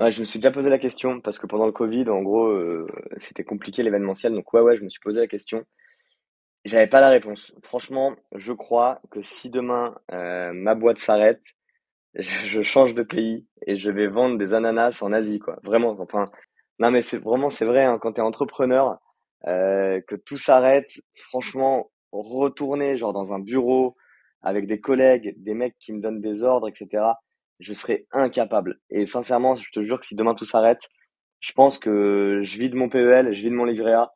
Ouais, 0.00 0.10
je 0.10 0.20
me 0.20 0.24
suis 0.24 0.40
déjà 0.40 0.50
posé 0.50 0.70
la 0.70 0.78
question 0.78 1.20
parce 1.20 1.38
que 1.38 1.46
pendant 1.46 1.66
le 1.66 1.72
Covid, 1.72 2.08
en 2.10 2.22
gros, 2.22 2.46
euh, 2.48 2.86
c'était 3.18 3.44
compliqué 3.44 3.82
l'événementiel. 3.82 4.32
Donc, 4.32 4.52
ouais, 4.52 4.60
ouais, 4.60 4.76
je 4.76 4.82
me 4.82 4.88
suis 4.88 5.00
posé 5.00 5.20
la 5.20 5.28
question. 5.28 5.64
J'avais 6.64 6.86
pas 6.88 7.00
la 7.00 7.10
réponse. 7.10 7.52
Franchement, 7.62 8.16
je 8.34 8.52
crois 8.52 9.00
que 9.10 9.22
si 9.22 9.50
demain, 9.50 9.94
euh, 10.12 10.52
ma 10.52 10.74
boîte 10.74 10.98
s'arrête, 10.98 11.42
je 12.14 12.62
change 12.62 12.94
de 12.94 13.02
pays 13.02 13.46
et 13.66 13.76
je 13.76 13.90
vais 13.90 14.08
vendre 14.08 14.38
des 14.38 14.54
ananas 14.54 15.02
en 15.02 15.12
Asie, 15.12 15.38
quoi. 15.38 15.58
Vraiment. 15.62 15.96
Enfin, 16.00 16.26
non, 16.80 16.90
mais 16.90 17.02
c'est 17.02 17.18
vraiment, 17.18 17.50
c'est 17.50 17.66
vrai, 17.66 17.84
hein, 17.84 17.98
quand 18.00 18.14
tu 18.14 18.20
es 18.20 18.24
entrepreneur, 18.24 18.98
euh, 19.46 20.00
que 20.08 20.16
tout 20.16 20.38
s'arrête, 20.38 20.90
franchement, 21.14 21.90
retourner 22.12 22.96
genre 22.96 23.12
dans 23.12 23.32
un 23.32 23.38
bureau 23.40 23.96
avec 24.42 24.66
des 24.66 24.80
collègues, 24.80 25.34
des 25.38 25.54
mecs 25.54 25.76
qui 25.78 25.92
me 25.92 26.00
donnent 26.00 26.20
des 26.20 26.42
ordres, 26.42 26.68
etc., 26.68 27.04
je 27.60 27.72
serais 27.72 28.06
incapable. 28.12 28.80
Et 28.90 29.06
sincèrement, 29.06 29.54
je 29.54 29.70
te 29.70 29.82
jure 29.82 30.00
que 30.00 30.06
si 30.06 30.14
demain 30.14 30.34
tout 30.34 30.44
s'arrête, 30.44 30.88
je 31.40 31.52
pense 31.52 31.78
que 31.78 32.40
je 32.42 32.58
vide 32.58 32.74
mon 32.74 32.88
PEL, 32.88 33.32
je 33.34 33.42
vide 33.42 33.52
mon 33.52 33.64
livret 33.64 33.92
A 33.92 34.12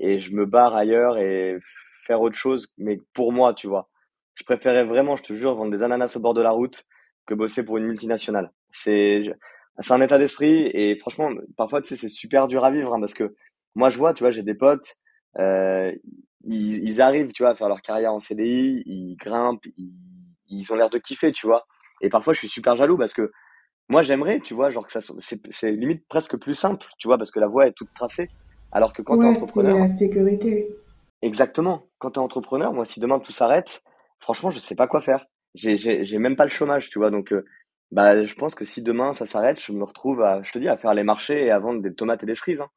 et 0.00 0.18
je 0.18 0.32
me 0.32 0.46
barre 0.46 0.76
ailleurs 0.76 1.18
et 1.18 1.58
faire 2.06 2.20
autre 2.20 2.36
chose, 2.36 2.72
mais 2.78 2.98
pour 3.14 3.32
moi, 3.32 3.54
tu 3.54 3.66
vois. 3.66 3.88
Je 4.34 4.44
préférais 4.44 4.84
vraiment, 4.84 5.16
je 5.16 5.22
te 5.24 5.32
jure, 5.32 5.54
vendre 5.56 5.72
des 5.76 5.82
ananas 5.82 6.16
au 6.16 6.20
bord 6.20 6.34
de 6.34 6.40
la 6.42 6.50
route 6.50 6.84
que 7.26 7.34
bosser 7.34 7.64
pour 7.64 7.78
une 7.78 7.84
multinationale. 7.84 8.52
C'est, 8.70 9.24
c'est 9.80 9.92
un 9.92 10.00
état 10.00 10.18
d'esprit 10.18 10.70
et 10.72 10.96
franchement, 10.98 11.30
parfois, 11.56 11.82
tu 11.82 11.88
sais, 11.88 11.96
c'est 11.96 12.08
super 12.08 12.48
dur 12.48 12.64
à 12.64 12.70
vivre 12.70 12.94
hein, 12.94 13.00
parce 13.00 13.14
que 13.14 13.34
moi, 13.74 13.90
je 13.90 13.98
vois, 13.98 14.14
tu 14.14 14.22
vois, 14.22 14.30
j'ai 14.30 14.42
des 14.42 14.54
potes, 14.54 14.96
euh, 15.38 15.92
ils, 16.44 16.82
ils 16.84 17.02
arrivent, 17.02 17.32
tu 17.32 17.42
vois, 17.42 17.50
à 17.50 17.54
faire 17.54 17.68
leur 17.68 17.82
carrière 17.82 18.12
en 18.12 18.20
CDI, 18.20 18.82
ils 18.86 19.16
grimpent, 19.16 19.66
ils, 19.76 19.92
ils 20.48 20.72
ont 20.72 20.76
l'air 20.76 20.90
de 20.90 20.98
kiffer, 20.98 21.32
tu 21.32 21.46
vois. 21.46 21.66
Et 22.00 22.08
parfois, 22.08 22.32
je 22.34 22.38
suis 22.40 22.48
super 22.48 22.76
jaloux 22.76 22.96
parce 22.96 23.12
que 23.12 23.32
moi, 23.88 24.02
j'aimerais, 24.02 24.40
tu 24.40 24.54
vois, 24.54 24.70
genre 24.70 24.86
que 24.86 24.92
ça 24.92 25.00
soit, 25.00 25.16
c'est, 25.18 25.40
c'est 25.50 25.70
limite 25.70 26.06
presque 26.08 26.36
plus 26.36 26.54
simple, 26.54 26.86
tu 26.98 27.08
vois, 27.08 27.16
parce 27.18 27.30
que 27.30 27.40
la 27.40 27.46
voie 27.48 27.66
est 27.66 27.72
toute 27.72 27.92
tracée. 27.94 28.28
Alors 28.70 28.92
que 28.92 29.02
quand 29.02 29.18
tu 29.18 29.24
es 29.24 29.28
Ouais, 29.28 29.34
c'est 29.34 29.42
entrepreneur, 29.42 29.78
la 29.78 29.88
sécurité. 29.88 30.68
exactement, 31.22 31.86
quand 31.98 32.12
tu 32.12 32.20
es 32.20 32.22
entrepreneur, 32.22 32.72
moi, 32.72 32.84
si 32.84 33.00
demain 33.00 33.18
tout 33.18 33.32
s'arrête, 33.32 33.82
franchement, 34.20 34.50
je 34.50 34.58
sais 34.58 34.74
pas 34.74 34.86
quoi 34.86 35.00
faire. 35.00 35.26
J'ai, 35.54 36.18
même 36.18 36.36
pas 36.36 36.44
le 36.44 36.50
chômage, 36.50 36.90
tu 36.90 36.98
vois. 36.98 37.10
Donc, 37.10 37.32
euh, 37.32 37.44
bah, 37.90 38.22
je 38.24 38.34
pense 38.34 38.54
que 38.54 38.64
si 38.66 38.82
demain 38.82 39.14
ça 39.14 39.24
s'arrête, 39.26 39.60
je 39.60 39.72
me 39.72 39.84
retrouve 39.84 40.22
à, 40.22 40.42
je 40.42 40.52
te 40.52 40.58
dis, 40.58 40.68
à 40.68 40.76
faire 40.76 40.92
les 40.92 41.04
marchés 41.04 41.44
et 41.46 41.50
à 41.50 41.58
vendre 41.58 41.80
des 41.82 41.94
tomates 41.94 42.22
et 42.22 42.26
des 42.26 42.34
cerises, 42.34 42.60
hein. 42.60 42.68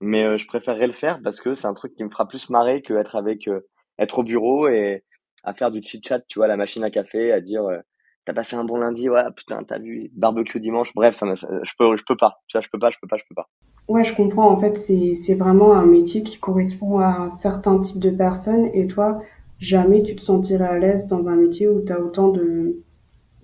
Mais 0.00 0.24
euh, 0.24 0.36
je 0.36 0.46
préférerais 0.46 0.86
le 0.86 0.92
faire 0.92 1.20
parce 1.22 1.40
que 1.40 1.54
c'est 1.54 1.66
un 1.66 1.72
truc 1.72 1.94
qui 1.94 2.04
me 2.04 2.10
fera 2.10 2.28
plus 2.28 2.50
marrer 2.50 2.82
que 2.82 2.92
être 2.94 3.16
avec, 3.16 3.48
euh, 3.48 3.66
être 3.98 4.18
au 4.18 4.22
bureau 4.22 4.68
et 4.68 5.02
à 5.44 5.54
faire 5.54 5.70
du 5.70 5.80
chit-chat, 5.82 6.20
tu 6.28 6.38
vois, 6.38 6.46
à 6.46 6.48
la 6.48 6.56
machine 6.56 6.84
à 6.84 6.90
café, 6.90 7.32
à 7.32 7.40
dire, 7.40 7.64
euh, 7.64 7.78
t'as 8.24 8.32
passé 8.32 8.56
un 8.56 8.64
bon 8.64 8.76
lundi, 8.76 9.08
ouais, 9.08 9.24
putain, 9.34 9.62
t'as 9.62 9.78
vu, 9.78 10.10
barbecue 10.14 10.60
dimanche, 10.60 10.92
bref, 10.94 11.14
ça, 11.14 11.26
je 11.34 11.72
peux, 11.78 11.96
je 11.96 12.04
peux 12.04 12.16
pas, 12.16 12.42
tu 12.46 12.56
vois, 12.56 12.62
je 12.62 12.68
peux 12.70 12.78
pas, 12.78 12.90
je 12.90 12.96
peux 13.00 13.08
pas, 13.08 13.16
je 13.16 13.24
peux 13.28 13.34
pas. 13.34 13.48
Ouais, 13.86 14.04
je 14.04 14.14
comprends. 14.14 14.48
En 14.48 14.58
fait, 14.58 14.78
c'est 14.78 15.14
c'est 15.14 15.34
vraiment 15.34 15.74
un 15.74 15.84
métier 15.84 16.22
qui 16.22 16.38
correspond 16.38 17.00
à 17.00 17.08
un 17.08 17.28
certain 17.28 17.78
type 17.78 17.98
de 18.00 18.10
personne 18.10 18.70
et 18.72 18.86
toi, 18.86 19.20
jamais 19.58 20.02
tu 20.02 20.16
te 20.16 20.22
sentirais 20.22 20.64
à 20.66 20.78
l'aise 20.78 21.06
dans 21.08 21.28
un 21.28 21.36
métier 21.36 21.68
où 21.68 21.84
tu 21.84 21.92
as 21.92 22.00
autant 22.00 22.28
de 22.28 22.82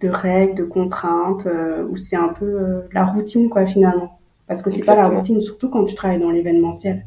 de 0.00 0.08
règles, 0.08 0.54
de 0.54 0.64
contraintes, 0.64 1.46
euh, 1.46 1.84
où 1.86 1.96
c'est 1.96 2.16
un 2.16 2.28
peu 2.28 2.46
euh, 2.46 2.80
la 2.92 3.04
routine, 3.04 3.50
quoi, 3.50 3.66
finalement. 3.66 4.18
Parce 4.46 4.62
que 4.62 4.70
c'est 4.70 4.84
pas 4.84 4.96
la 4.96 5.08
routine, 5.08 5.40
surtout 5.42 5.68
quand 5.68 5.84
tu 5.84 5.94
travailles 5.94 6.18
dans 6.18 6.30
l'événementiel. 6.30 7.04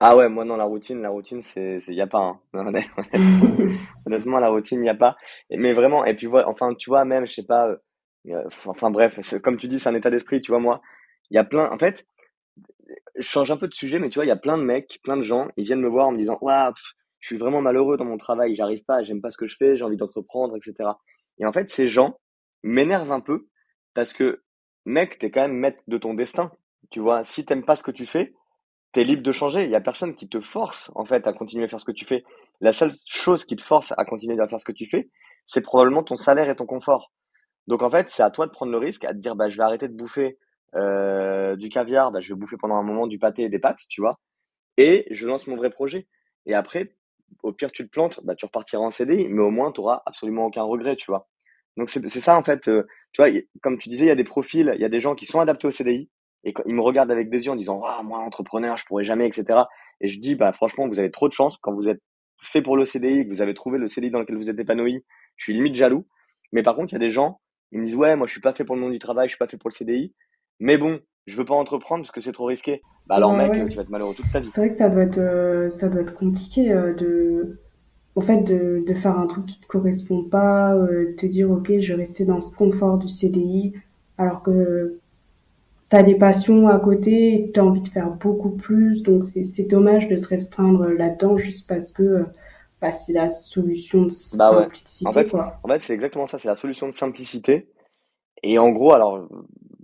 Ah 0.00 0.16
ouais, 0.16 0.28
moi 0.28 0.44
non, 0.44 0.56
la 0.56 0.64
routine, 0.64 1.02
la 1.02 1.08
routine, 1.10 1.42
c'est, 1.42 1.80
c'est, 1.80 1.92
y 1.94 2.00
a 2.00 2.06
pas, 2.06 2.18
hein. 2.20 2.40
Honnêtement, 2.54 3.04
honnêtement, 4.06 4.38
la 4.40 4.48
routine, 4.48 4.84
y 4.84 4.88
a 4.88 4.94
pas. 4.94 5.16
Mais 5.50 5.72
vraiment, 5.72 6.04
et 6.04 6.14
puis 6.14 6.26
voilà, 6.26 6.48
enfin, 6.48 6.74
tu 6.74 6.88
vois, 6.90 7.04
même, 7.04 7.26
je 7.26 7.34
sais 7.34 7.42
pas, 7.42 7.68
euh, 7.68 7.76
euh, 8.28 8.44
enfin 8.66 8.90
bref, 8.90 9.18
c'est- 9.22 9.40
comme 9.40 9.56
tu 9.56 9.66
dis, 9.68 9.80
c'est 9.80 9.88
un 9.88 9.94
état 9.94 10.10
d'esprit, 10.10 10.40
tu 10.40 10.52
vois, 10.52 10.60
moi, 10.60 10.80
il 11.30 11.34
y 11.34 11.38
a 11.38 11.44
plein, 11.44 11.70
en 11.70 11.78
fait, 11.78 12.06
je 13.16 13.22
change 13.28 13.50
un 13.50 13.56
peu 13.56 13.68
de 13.68 13.74
sujet, 13.74 13.98
mais 13.98 14.08
tu 14.08 14.14
vois, 14.16 14.24
il 14.24 14.28
y 14.28 14.32
a 14.32 14.36
plein 14.36 14.58
de 14.58 14.62
mecs, 14.62 15.00
plein 15.02 15.16
de 15.16 15.22
gens, 15.22 15.48
ils 15.56 15.64
viennent 15.64 15.80
me 15.80 15.88
voir 15.88 16.08
en 16.08 16.12
me 16.12 16.18
disant, 16.18 16.38
pff, 16.38 16.82
je 17.20 17.26
suis 17.26 17.36
vraiment 17.36 17.60
malheureux 17.60 17.96
dans 17.96 18.04
mon 18.04 18.16
travail, 18.16 18.54
j'arrive 18.54 18.84
pas, 18.84 19.02
j'aime 19.02 19.20
pas 19.20 19.30
ce 19.30 19.36
que 19.36 19.46
je 19.46 19.56
fais, 19.56 19.76
j'ai 19.76 19.84
envie 19.84 19.96
d'entreprendre, 19.96 20.56
etc. 20.56 21.00
Et 21.38 21.46
en 21.46 21.52
fait, 21.52 21.68
ces 21.68 21.88
gens 21.88 22.18
m'énervent 22.62 23.12
un 23.12 23.20
peu 23.20 23.46
parce 23.94 24.12
que, 24.12 24.42
mec, 24.84 25.18
t'es 25.18 25.30
quand 25.30 25.42
même 25.42 25.56
maître 25.56 25.82
de 25.88 25.98
ton 25.98 26.14
destin. 26.14 26.52
Tu 26.90 27.00
vois, 27.00 27.24
si 27.24 27.44
t'aimes 27.44 27.64
pas 27.64 27.76
ce 27.76 27.82
que 27.82 27.90
tu 27.90 28.06
fais, 28.06 28.32
t'es 28.92 29.04
libre 29.04 29.22
de 29.22 29.32
changer. 29.32 29.64
Il 29.64 29.70
y 29.70 29.74
a 29.76 29.80
personne 29.80 30.14
qui 30.14 30.28
te 30.28 30.40
force, 30.40 30.90
en 30.94 31.04
fait, 31.04 31.26
à 31.26 31.32
continuer 31.32 31.64
à 31.64 31.68
faire 31.68 31.80
ce 31.80 31.84
que 31.84 31.92
tu 31.92 32.04
fais. 32.04 32.24
La 32.60 32.72
seule 32.72 32.92
chose 33.06 33.44
qui 33.44 33.56
te 33.56 33.62
force 33.62 33.92
à 33.96 34.04
continuer 34.04 34.40
à 34.40 34.48
faire 34.48 34.60
ce 34.60 34.64
que 34.64 34.72
tu 34.72 34.86
fais, 34.86 35.10
c'est 35.46 35.62
probablement 35.62 36.02
ton 36.02 36.16
salaire 36.16 36.50
et 36.50 36.56
ton 36.56 36.66
confort. 36.66 37.12
Donc 37.66 37.82
en 37.82 37.90
fait, 37.90 38.10
c'est 38.10 38.22
à 38.22 38.30
toi 38.30 38.46
de 38.46 38.50
prendre 38.50 38.72
le 38.72 38.78
risque, 38.78 39.04
à 39.04 39.12
te 39.12 39.18
dire, 39.18 39.36
bah, 39.36 39.50
je 39.50 39.56
vais 39.56 39.62
arrêter 39.62 39.88
de 39.88 39.94
bouffer 39.94 40.38
euh, 40.74 41.56
du 41.56 41.68
caviar, 41.68 42.10
bah, 42.12 42.20
je 42.20 42.28
vais 42.28 42.38
bouffer 42.38 42.56
pendant 42.56 42.76
un 42.76 42.82
moment 42.82 43.06
du 43.06 43.18
pâté 43.18 43.42
et 43.42 43.48
des 43.48 43.58
pâtes, 43.58 43.80
tu 43.88 44.00
vois, 44.00 44.18
et 44.78 45.06
je 45.10 45.26
lance 45.26 45.46
mon 45.46 45.56
vrai 45.56 45.70
projet. 45.70 46.06
Et 46.46 46.54
après, 46.54 46.94
au 47.42 47.52
pire, 47.52 47.70
tu 47.72 47.84
te 47.84 47.90
plantes, 47.90 48.20
bah, 48.24 48.34
tu 48.34 48.46
repartiras 48.46 48.82
en 48.82 48.90
CDI, 48.90 49.28
mais 49.28 49.42
au 49.42 49.50
moins, 49.50 49.72
tu 49.72 49.80
auras 49.80 50.02
absolument 50.06 50.46
aucun 50.46 50.62
regret, 50.62 50.96
tu 50.96 51.10
vois. 51.10 51.28
Donc 51.76 51.90
c'est 51.90 52.08
ça, 52.08 52.36
en 52.36 52.42
fait, 52.42 52.68
euh, 52.68 52.86
tu 53.12 53.22
vois, 53.22 53.30
comme 53.62 53.78
tu 53.78 53.88
disais, 53.88 54.06
il 54.06 54.08
y 54.08 54.12
a 54.12 54.16
des 54.16 54.24
profils, 54.24 54.72
il 54.74 54.80
y 54.80 54.84
a 54.84 54.88
des 54.88 55.00
gens 55.00 55.14
qui 55.14 55.26
sont 55.26 55.40
adaptés 55.40 55.68
au 55.68 55.70
CDI, 55.70 56.10
et 56.48 56.52
quand 56.54 56.62
ils 56.64 56.74
me 56.74 56.80
regardent 56.80 57.10
avec 57.10 57.28
des 57.28 57.44
yeux 57.44 57.52
en 57.52 57.56
disant, 57.56 57.82
ah, 57.86 58.02
moi, 58.02 58.20
entrepreneur, 58.20 58.76
je 58.78 58.84
pourrais 58.86 59.04
jamais, 59.04 59.26
etc. 59.26 59.64
Et 60.00 60.08
je 60.08 60.18
dis, 60.18 60.34
bah, 60.34 60.52
franchement, 60.52 60.88
vous 60.88 60.98
avez 60.98 61.10
trop 61.10 61.28
de 61.28 61.34
chance 61.34 61.58
quand 61.58 61.74
vous 61.74 61.88
êtes 61.90 62.00
fait 62.40 62.62
pour 62.62 62.74
le 62.74 62.86
CDI, 62.86 63.24
que 63.24 63.28
vous 63.28 63.42
avez 63.42 63.52
trouvé 63.52 63.78
le 63.78 63.86
CDI 63.86 64.10
dans 64.10 64.18
lequel 64.20 64.36
vous 64.36 64.48
êtes 64.48 64.58
épanoui, 64.58 65.04
je 65.36 65.44
suis 65.44 65.52
limite 65.52 65.74
jaloux. 65.74 66.06
Mais 66.52 66.62
par 66.62 66.74
contre, 66.74 66.92
il 66.92 66.94
y 66.94 66.96
a 66.96 67.00
des 67.00 67.10
gens, 67.10 67.40
ils 67.72 67.80
me 67.80 67.84
disent, 67.84 67.96
ouais, 67.96 68.16
moi, 68.16 68.26
je 68.26 68.32
suis 68.32 68.40
pas 68.40 68.54
fait 68.54 68.64
pour 68.64 68.76
le 68.76 68.80
monde 68.80 68.92
du 68.92 68.98
travail, 68.98 69.28
je 69.28 69.32
suis 69.32 69.38
pas 69.38 69.46
fait 69.46 69.58
pour 69.58 69.68
le 69.68 69.74
CDI. 69.74 70.14
Mais 70.58 70.78
bon, 70.78 71.00
je 71.26 71.36
veux 71.36 71.44
pas 71.44 71.54
entreprendre 71.54 72.02
parce 72.02 72.12
que 72.12 72.22
c'est 72.22 72.32
trop 72.32 72.46
risqué. 72.46 72.80
Bah 73.06 73.16
alors, 73.16 73.32
Bah 73.32 73.48
mec, 73.48 73.52
ouais. 73.52 73.68
tu 73.68 73.76
vas 73.76 73.82
être 73.82 73.90
malheureux 73.90 74.14
toute 74.14 74.30
ta 74.32 74.40
vie. 74.40 74.48
C'est 74.54 74.60
vrai 74.62 74.70
que 74.70 74.74
ça 74.76 74.88
doit 74.88 75.02
être, 75.02 75.18
euh, 75.18 75.68
ça 75.68 75.90
doit 75.90 76.00
être 76.00 76.14
compliqué 76.16 76.72
euh, 76.72 76.94
de, 76.94 77.58
en 78.14 78.22
fait, 78.22 78.42
de, 78.42 78.82
de 78.86 78.94
faire 78.94 79.18
un 79.18 79.26
truc 79.26 79.44
qui 79.44 79.60
te 79.60 79.66
correspond 79.66 80.24
pas, 80.24 80.74
euh, 80.74 81.14
te 81.18 81.26
dire, 81.26 81.50
ok, 81.50 81.78
je 81.78 81.92
vais 81.92 82.00
rester 82.02 82.24
dans 82.24 82.40
ce 82.40 82.50
confort 82.54 82.96
du 82.96 83.08
CDI, 83.10 83.74
alors 84.16 84.42
que 84.42 84.98
t'as 85.88 86.02
des 86.02 86.16
passions 86.16 86.68
à 86.68 86.78
côté 86.78 87.34
et 87.34 87.52
t'as 87.52 87.62
envie 87.62 87.80
de 87.80 87.88
faire 87.88 88.10
beaucoup 88.10 88.50
plus, 88.50 89.02
donc 89.02 89.24
c'est, 89.24 89.44
c'est 89.44 89.64
dommage 89.64 90.08
de 90.08 90.16
se 90.16 90.28
restreindre 90.28 90.86
là-dedans 90.86 91.38
juste 91.38 91.68
parce 91.68 91.90
que, 91.92 92.02
euh, 92.02 92.24
bah, 92.80 92.92
c'est 92.92 93.12
la 93.12 93.28
solution 93.28 94.02
de 94.02 94.12
Bah 94.36 94.50
ouais. 94.50 94.56
En 94.58 94.62
simplicité, 94.62 95.12
fait, 95.12 95.34
en 95.34 95.68
fait, 95.68 95.82
c'est 95.82 95.94
exactement 95.94 96.26
ça. 96.26 96.38
C'est 96.38 96.48
la 96.48 96.56
solution 96.56 96.86
de 96.88 96.92
simplicité. 96.92 97.68
Et 98.42 98.58
en 98.58 98.70
gros, 98.70 98.92
alors, 98.92 99.28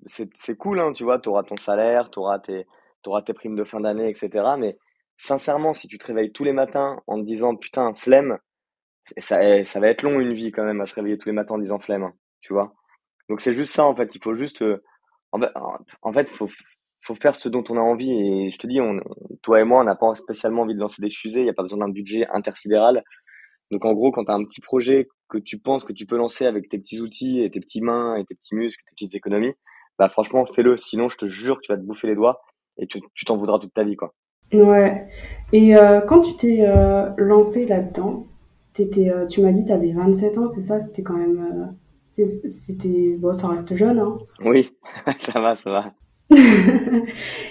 c'est 0.07 0.29
c'est 0.35 0.57
cool, 0.57 0.79
hein, 0.81 0.93
tu 0.93 1.05
vois, 1.05 1.19
tu 1.19 1.29
auras 1.29 1.43
ton 1.43 1.57
salaire, 1.57 2.11
tu 2.11 2.21
auras 2.21 2.39
tes, 2.39 2.67
t'auras 3.03 3.23
tes 3.23 3.33
primes 3.35 3.57
de 3.57 3.65
fin 3.65 3.81
d'année, 3.81 4.09
etc. 4.09 4.31
Mais 4.59 4.79
sincèrement, 5.19 5.73
si 5.73 5.89
tu 5.89 5.99
te 5.99 6.07
réveilles 6.07 6.33
tous 6.33 6.45
les 6.45 6.53
matins 6.53 7.01
en 7.07 7.19
te 7.21 7.25
disant, 7.27 7.57
putain, 7.57 7.95
flemme, 7.95 8.39
ça, 9.19 9.65
ça 9.65 9.81
va 9.81 9.89
être 9.89 10.03
long 10.03 10.21
une 10.21 10.35
vie 10.35 10.53
quand 10.53 10.65
même 10.65 10.81
à 10.81 10.87
se 10.87 10.95
réveiller 10.95 11.19
tous 11.19 11.29
les 11.29 11.35
matins 11.35 11.55
en 11.55 11.59
disant 11.59 11.79
flemme, 11.79 12.05
hein, 12.05 12.15
tu 12.41 12.53
vois. 12.53 12.75
Donc 13.29 13.41
c'est 13.41 13.55
juste 13.55 13.75
ça, 13.75 13.85
en 13.87 13.95
fait. 13.97 14.15
Il 14.15 14.23
faut 14.23 14.35
juste, 14.35 14.63
euh, 14.63 14.83
en 15.35 15.41
fait, 15.41 15.51
en 16.03 16.13
fait, 16.13 16.31
faut, 16.31 17.15
faire 17.21 17.37
ce 17.37 17.49
dont 17.49 17.65
on 17.69 17.77
a 17.77 17.81
envie. 17.81 18.13
Et 18.13 18.51
je 18.51 18.59
te 18.59 18.67
dis, 18.67 18.79
toi 19.43 19.61
et 19.61 19.65
moi, 19.65 19.81
on 19.81 19.85
n'a 19.85 19.95
pas 19.95 20.15
spécialement 20.15 20.63
envie 20.63 20.75
de 20.75 20.81
lancer 20.81 21.03
des 21.03 21.11
fusées. 21.11 21.41
Il 21.41 21.45
n'y 21.45 21.51
a 21.51 21.55
pas 21.55 21.63
besoin 21.63 21.79
d'un 21.79 21.93
budget 21.93 22.27
intersidéral. 22.33 23.03
Donc 23.71 23.85
en 23.85 23.93
gros, 23.93 24.11
quand 24.13 24.25
tu 24.25 24.31
as 24.31 24.35
un 24.35 24.45
petit 24.45 24.61
projet 24.61 25.09
que 25.29 25.39
tu 25.39 25.59
penses 25.59 25.85
que 25.85 25.93
tu 25.93 26.07
peux 26.07 26.17
lancer 26.17 26.47
avec 26.47 26.69
tes 26.69 26.79
petits 26.79 27.01
outils 27.01 27.43
et 27.43 27.51
tes 27.51 27.61
petites 27.61 27.83
mains 27.83 28.17
et 28.17 28.25
tes 28.25 28.35
petits 28.35 28.55
muscles, 28.55 28.85
tes 28.87 28.95
petites 28.95 29.15
économies, 29.15 29.53
bah 29.99 30.09
franchement, 30.09 30.45
fais-le. 30.47 30.77
Sinon, 30.77 31.09
je 31.09 31.17
te 31.17 31.27
jure 31.27 31.61
tu 31.61 31.73
vas 31.73 31.79
te 31.79 31.83
bouffer 31.83 32.07
les 32.07 32.15
doigts 32.15 32.43
et 32.79 32.87
tu 32.87 33.25
t'en 33.25 33.37
voudras 33.37 33.59
toute 33.59 33.75
ta 33.75 33.85
vie, 33.85 33.97
quoi. 33.97 34.15
Ouais. 34.53 35.09
Et 35.53 35.77
euh, 35.77 36.01
quand 36.01 36.21
tu 36.21 36.37
t'es 36.37 36.59
euh, 36.61 37.11
lancé 37.17 37.67
là-dedans, 37.67 38.27
euh, 38.79 39.27
tu 39.27 39.41
m'as 39.41 39.53
dit 39.53 39.63
que 39.63 39.69
tu 39.69 39.73
avais 39.73 39.93
27 39.93 40.39
ans, 40.39 40.49
c'est 40.49 40.63
ça? 40.63 40.81
C'était 40.81 41.03
quand 41.03 41.17
même... 41.17 41.77
c'était... 42.47 43.17
Bon, 43.19 43.33
ça 43.35 43.49
reste 43.49 43.75
jeune, 43.77 43.99
hein. 44.01 44.17
Oui, 44.45 44.77
ça 45.19 45.41
va, 45.41 45.57
ça 45.57 45.71
va. 45.71 45.93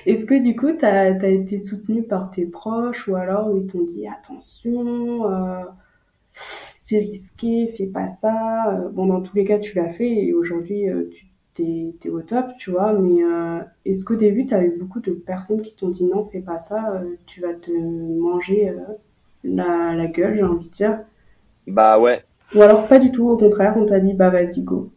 Est-ce 0.05 0.25
que 0.25 0.41
du 0.41 0.55
coup, 0.55 0.71
t'as, 0.73 1.13
t'as 1.15 1.29
été 1.29 1.59
soutenu 1.59 2.03
par 2.03 2.31
tes 2.31 2.45
proches 2.45 3.07
ou 3.07 3.15
alors 3.15 3.55
ils 3.55 3.67
t'ont 3.67 3.83
dit 3.83 4.07
attention, 4.07 5.29
euh, 5.31 5.63
c'est 6.79 6.99
risqué, 6.99 7.67
fais 7.77 7.87
pas 7.87 8.07
ça. 8.07 8.73
Euh, 8.73 8.89
Bon, 8.89 9.05
dans 9.07 9.21
tous 9.21 9.35
les 9.35 9.45
cas, 9.45 9.59
tu 9.59 9.75
l'as 9.77 9.89
fait 9.89 10.09
et 10.25 10.33
aujourd'hui, 10.33 10.89
euh, 10.89 11.09
tu 11.11 11.27
t'es, 11.53 11.95
t'es 11.99 12.09
au 12.09 12.21
top, 12.21 12.47
tu 12.57 12.71
vois. 12.71 12.93
Mais 12.93 13.23
euh, 13.23 13.59
est-ce 13.85 14.05
qu'au 14.05 14.15
début, 14.15 14.45
t'as 14.45 14.63
eu 14.63 14.71
beaucoup 14.77 14.99
de 14.99 15.11
personnes 15.13 15.61
qui 15.61 15.75
t'ont 15.75 15.89
dit 15.89 16.05
non, 16.05 16.25
fais 16.31 16.41
pas 16.41 16.59
ça, 16.59 16.93
euh, 16.95 17.15
tu 17.25 17.41
vas 17.41 17.53
te 17.53 17.71
manger 17.71 18.73
la, 19.43 19.93
la 19.95 20.07
gueule, 20.07 20.35
j'ai 20.35 20.43
envie 20.43 20.69
de 20.69 20.73
dire? 20.73 20.99
Bah 21.67 21.99
ouais, 21.99 22.23
Ou 22.55 22.61
alors 22.61 22.87
pas 22.87 22.99
du 22.99 23.11
tout, 23.11 23.29
au 23.29 23.37
contraire, 23.37 23.73
on 23.77 23.85
t'a 23.85 23.99
dit 23.99 24.13
bah 24.13 24.29
vas-y, 24.29 24.61
go. 24.61 24.91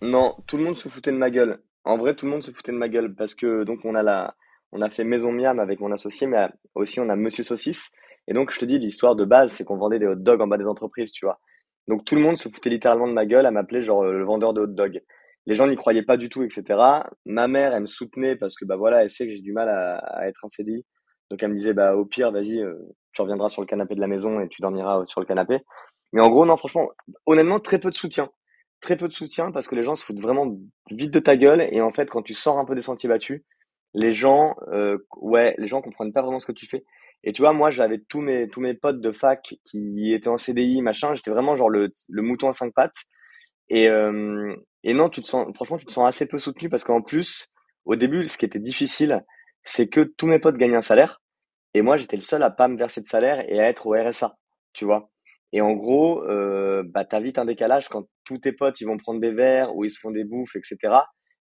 non, 0.00 0.34
tout 0.46 0.56
le 0.56 0.64
monde 0.64 0.76
se 0.76 0.88
foutait 0.88 1.12
de 1.12 1.16
ma 1.16 1.30
gueule. 1.30 1.60
En 1.84 1.98
vrai, 1.98 2.14
tout 2.14 2.24
le 2.24 2.32
monde 2.32 2.42
se 2.42 2.50
foutait 2.50 2.72
de 2.72 2.78
ma 2.78 2.88
gueule 2.88 3.14
parce 3.14 3.34
que 3.34 3.64
donc 3.64 3.84
on 3.84 3.94
a 3.94 4.02
la, 4.02 4.34
on 4.72 4.82
a 4.82 4.90
fait 4.90 5.04
Maison 5.04 5.30
Miam 5.32 5.60
avec 5.60 5.80
mon 5.80 5.92
associé, 5.92 6.26
mais 6.26 6.38
euh, 6.38 6.48
aussi 6.74 7.00
on 7.00 7.08
a 7.08 7.16
Monsieur 7.16 7.44
Saucisse. 7.44 7.90
Et 8.26 8.32
donc 8.32 8.50
je 8.50 8.58
te 8.58 8.64
dis, 8.64 8.78
l'histoire 8.78 9.16
de 9.16 9.24
base, 9.24 9.52
c'est 9.52 9.64
qu'on 9.64 9.76
vendait 9.76 9.98
des 9.98 10.06
hot 10.06 10.16
dogs 10.16 10.40
en 10.40 10.46
bas 10.46 10.58
des 10.58 10.66
entreprises, 10.66 11.12
tu 11.12 11.26
vois. 11.26 11.40
Donc 11.88 12.04
tout 12.04 12.14
le 12.14 12.22
monde 12.22 12.36
se 12.36 12.48
foutait 12.48 12.70
littéralement 12.70 13.06
de 13.06 13.12
ma 13.12 13.26
gueule 13.26 13.46
à 13.46 13.50
m'appeler 13.50 13.84
genre 13.84 14.02
euh, 14.02 14.12
le 14.12 14.24
vendeur 14.24 14.54
de 14.54 14.62
hot 14.62 14.66
dogs. 14.66 15.02
Les 15.46 15.54
gens 15.54 15.66
n'y 15.66 15.76
croyaient 15.76 16.02
pas 16.02 16.16
du 16.16 16.28
tout, 16.30 16.42
etc. 16.42 16.64
Ma 17.26 17.48
mère, 17.48 17.74
elle 17.74 17.82
me 17.82 17.86
soutenait 17.86 18.34
parce 18.36 18.56
que 18.56 18.64
bah 18.64 18.76
voilà, 18.76 19.02
elle 19.02 19.10
sait 19.10 19.26
que 19.26 19.32
j'ai 19.32 19.42
du 19.42 19.52
mal 19.52 19.68
à, 19.68 20.26
être 20.26 20.44
un 20.44 20.48
CDI. 20.48 20.84
Donc 21.30 21.42
elle 21.42 21.50
me 21.50 21.54
disait 21.54 21.74
bah 21.74 21.94
au 21.96 22.06
pire, 22.06 22.32
vas-y, 22.32 22.60
euh, 22.60 22.74
tu 23.12 23.22
reviendras 23.22 23.50
sur 23.50 23.60
le 23.60 23.66
canapé 23.66 23.94
de 23.94 24.00
la 24.00 24.06
maison 24.06 24.40
et 24.40 24.48
tu 24.48 24.62
dormiras 24.62 25.04
sur 25.04 25.20
le 25.20 25.26
canapé. 25.26 25.60
Mais 26.14 26.22
en 26.22 26.30
gros, 26.30 26.46
non, 26.46 26.56
franchement, 26.56 26.90
honnêtement, 27.26 27.60
très 27.60 27.80
peu 27.80 27.90
de 27.90 27.96
soutien. 27.96 28.30
Très 28.80 28.96
peu 28.96 29.08
de 29.08 29.12
soutien 29.12 29.52
parce 29.52 29.68
que 29.68 29.74
les 29.74 29.84
gens 29.84 29.96
se 29.96 30.04
foutent 30.04 30.20
vraiment 30.20 30.56
vite 30.92 31.10
de 31.12 31.20
ta 31.20 31.36
gueule 31.36 31.68
et 31.72 31.82
en 31.82 31.92
fait, 31.92 32.10
quand 32.10 32.22
tu 32.22 32.34
sors 32.34 32.58
un 32.58 32.64
peu 32.64 32.76
des 32.76 32.82
sentiers 32.82 33.10
battus, 33.10 33.42
les 33.94 34.12
gens, 34.14 34.56
euh, 34.72 34.98
ouais, 35.18 35.56
les 35.58 35.66
gens 35.68 35.82
comprennent 35.82 36.12
pas 36.14 36.22
vraiment 36.22 36.40
ce 36.40 36.46
que 36.46 36.52
tu 36.52 36.66
fais. 36.66 36.84
Et 37.24 37.32
tu 37.32 37.42
vois, 37.42 37.52
moi, 37.52 37.72
j'avais 37.72 37.98
tous 37.98 38.22
mes, 38.22 38.48
tous 38.48 38.60
mes 38.62 38.74
potes 38.74 39.00
de 39.02 39.12
fac 39.12 39.56
qui 39.64 40.14
étaient 40.14 40.28
en 40.28 40.38
CDI, 40.38 40.82
machin. 40.82 41.14
J'étais 41.16 41.32
vraiment 41.32 41.56
genre 41.56 41.70
le, 41.70 41.92
le 42.08 42.22
mouton 42.22 42.48
à 42.48 42.54
cinq 42.54 42.72
pattes. 42.74 43.04
Et, 43.70 43.88
euh, 43.90 44.54
et 44.84 44.94
non, 44.94 45.08
tu 45.10 45.22
te 45.22 45.28
sens, 45.28 45.48
franchement, 45.54 45.78
tu 45.78 45.86
te 45.86 45.92
sens 45.92 46.08
assez 46.08 46.26
peu 46.26 46.38
soutenu 46.38 46.68
parce 46.70 46.84
qu'en 46.84 47.02
plus, 47.02 47.48
au 47.86 47.96
début, 47.96 48.26
ce 48.28 48.38
qui 48.38 48.46
était 48.46 48.58
difficile, 48.60 49.24
c'est 49.64 49.88
que 49.88 50.00
tous 50.02 50.26
mes 50.26 50.38
potes 50.38 50.56
gagnaient 50.58 50.76
un 50.76 50.82
salaire 50.82 51.22
et 51.74 51.82
moi, 51.82 51.98
j'étais 51.98 52.16
le 52.16 52.22
seul 52.22 52.42
à 52.42 52.50
pas 52.50 52.68
me 52.68 52.76
verser 52.78 53.00
de 53.02 53.06
salaire 53.06 53.44
et 53.48 53.60
à 53.60 53.68
être 53.68 53.86
au 53.86 53.92
RSA, 53.94 54.36
tu 54.74 54.84
vois. 54.84 55.10
Et 55.54 55.60
en 55.60 55.72
gros, 55.74 56.20
euh, 56.24 56.82
bah, 56.84 57.06
vite 57.20 57.38
un 57.38 57.44
décalage 57.44 57.88
quand 57.88 58.08
tous 58.24 58.38
tes 58.38 58.50
potes, 58.50 58.80
ils 58.80 58.86
vont 58.86 58.96
prendre 58.96 59.20
des 59.20 59.30
verres 59.30 59.76
ou 59.76 59.84
ils 59.84 59.90
se 59.92 60.00
font 60.00 60.10
des 60.10 60.24
bouffes, 60.24 60.56
etc. 60.56 60.96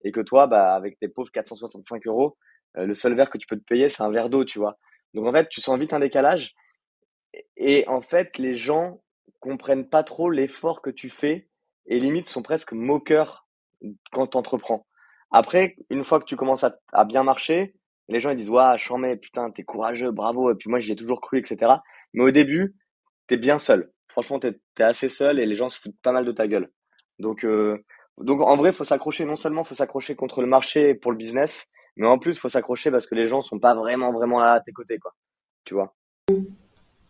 Et 0.03 0.11
que 0.11 0.19
toi, 0.19 0.47
bah, 0.47 0.73
avec 0.73 0.97
tes 0.97 1.07
pauvres 1.07 1.29
465 1.31 2.07
euros, 2.07 2.35
euh, 2.77 2.87
le 2.87 2.95
seul 2.95 3.13
verre 3.13 3.29
que 3.29 3.37
tu 3.37 3.45
peux 3.45 3.55
te 3.55 3.63
payer, 3.63 3.87
c'est 3.87 4.01
un 4.01 4.09
verre 4.09 4.31
d'eau, 4.31 4.45
tu 4.45 4.57
vois. 4.57 4.73
Donc 5.13 5.27
en 5.27 5.31
fait, 5.31 5.47
tu 5.49 5.61
sens 5.61 5.77
vite 5.77 5.93
un 5.93 5.99
décalage. 5.99 6.55
Et 7.55 7.87
en 7.87 8.01
fait, 8.01 8.39
les 8.39 8.55
gens 8.55 9.03
comprennent 9.39 9.87
pas 9.87 10.01
trop 10.01 10.31
l'effort 10.31 10.81
que 10.81 10.89
tu 10.89 11.11
fais 11.11 11.47
et 11.85 11.99
limite 11.99 12.25
sont 12.25 12.41
presque 12.41 12.73
moqueurs 12.73 13.47
quand 14.11 14.25
tu 14.25 14.37
entreprends. 14.37 14.87
Après, 15.29 15.75
une 15.91 16.03
fois 16.03 16.19
que 16.19 16.25
tu 16.25 16.35
commences 16.35 16.63
à, 16.63 17.05
bien 17.05 17.21
marcher, 17.21 17.75
les 18.07 18.19
gens 18.19 18.31
ils 18.31 18.37
disent 18.37 18.49
Waouh, 18.49 18.97
mets, 18.97 19.17
putain, 19.17 19.51
t'es 19.51 19.63
courageux, 19.63 20.09
bravo. 20.09 20.51
Et 20.51 20.55
puis 20.55 20.67
moi, 20.67 20.79
j'y 20.79 20.93
ai 20.93 20.95
toujours 20.95 21.21
cru, 21.21 21.37
etc. 21.37 21.73
Mais 22.13 22.23
au 22.23 22.31
début, 22.31 22.75
t'es 23.27 23.37
bien 23.37 23.59
seul. 23.59 23.91
Franchement, 24.09 24.39
t'es, 24.39 24.59
t'es 24.75 24.83
assez 24.83 25.09
seul 25.09 25.39
et 25.39 25.45
les 25.45 25.55
gens 25.55 25.69
se 25.69 25.79
foutent 25.79 25.99
pas 26.01 26.11
mal 26.11 26.25
de 26.25 26.31
ta 26.31 26.47
gueule. 26.47 26.69
Donc, 27.19 27.43
euh, 27.45 27.77
donc 28.17 28.41
en 28.41 28.55
vrai, 28.57 28.73
faut 28.73 28.83
s'accrocher. 28.83 29.25
Non 29.25 29.35
seulement 29.35 29.63
faut 29.63 29.75
s'accrocher 29.75 30.15
contre 30.15 30.41
le 30.41 30.47
marché 30.47 30.95
pour 30.95 31.11
le 31.11 31.17
business, 31.17 31.67
mais 31.95 32.07
en 32.07 32.17
plus, 32.19 32.39
faut 32.39 32.49
s'accrocher 32.49 32.91
parce 32.91 33.05
que 33.07 33.15
les 33.15 33.27
gens 33.27 33.41
sont 33.41 33.59
pas 33.59 33.75
vraiment, 33.75 34.11
vraiment 34.11 34.41
à 34.41 34.59
tes 34.59 34.71
côtés, 34.71 34.97
quoi. 34.97 35.13
Tu 35.63 35.73
vois? 35.73 35.95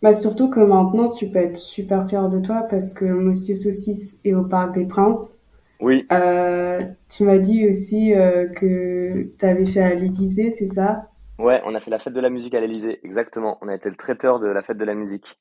Bah 0.02 0.14
surtout 0.14 0.50
que 0.50 0.60
maintenant, 0.62 1.10
tu 1.10 1.30
peux 1.30 1.40
être 1.40 1.58
super 1.58 2.08
fier 2.08 2.30
de 2.30 2.40
toi 2.40 2.64
parce 2.70 2.94
que 2.94 3.06
Monsieur 3.06 3.56
Saucisse 3.56 4.20
est 4.24 4.34
au 4.34 4.44
Parc 4.44 4.74
des 4.74 4.86
Princes. 4.86 5.40
Oui, 5.82 6.06
Euh, 6.12 6.82
tu 7.10 7.24
m'as 7.24 7.38
dit 7.38 7.68
aussi 7.70 8.14
euh, 8.14 8.48
que 8.48 9.30
tu 9.38 9.46
avais 9.46 9.66
fait 9.66 9.82
à 9.82 9.96
l'Élysée, 9.96 10.52
c'est 10.52 10.68
ça? 10.68 11.10
Ouais, 11.38 11.62
on 11.66 11.74
a 11.74 11.80
fait 11.80 11.92
la 11.92 12.00
fête 12.00 12.14
de 12.14 12.20
la 12.20 12.30
musique 12.30 12.54
à 12.54 12.60
l'Élysée, 12.60 13.00
exactement. 13.04 13.58
On 13.62 13.70
a 13.70 13.76
été 13.76 13.90
le 13.90 13.96
traiteur 13.96 14.40
de 14.40 14.48
la 14.48 14.62
fête 14.62 14.78
de 14.78 14.86
la 14.86 14.94
musique. 14.94 15.40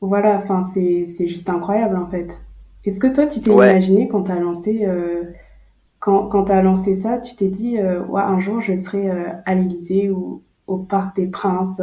Voilà, 0.00 0.38
enfin, 0.38 0.62
c'est, 0.62 1.06
c'est 1.06 1.28
juste 1.28 1.48
incroyable 1.50 1.96
en 1.96 2.08
fait. 2.08 2.38
Est-ce 2.84 2.98
que 3.00 3.06
toi, 3.06 3.26
tu 3.26 3.40
t'es 3.42 3.50
Ouais, 3.50 3.82
imaginé 3.90 4.08
quand 4.08 4.22
t'as 4.24 4.38
lancé, 4.40 4.86
euh, 4.86 5.24
quand, 6.00 6.28
quand 6.28 6.44
t'as 6.46 6.62
lancé 6.62 6.96
ça, 6.96 7.18
tu 7.18 7.36
t'es 7.36 7.48
dit, 7.48 7.78
euh, 7.78 8.04
ouais, 8.06 8.22
un 8.22 8.40
jour 8.40 8.60
je 8.60 8.76
serai 8.76 9.10
euh, 9.10 9.30
à 9.46 9.54
l'Élysée 9.54 10.10
ou 10.10 10.42
au 10.68 10.78
Parc 10.78 11.16
des 11.16 11.28
Princes, 11.28 11.82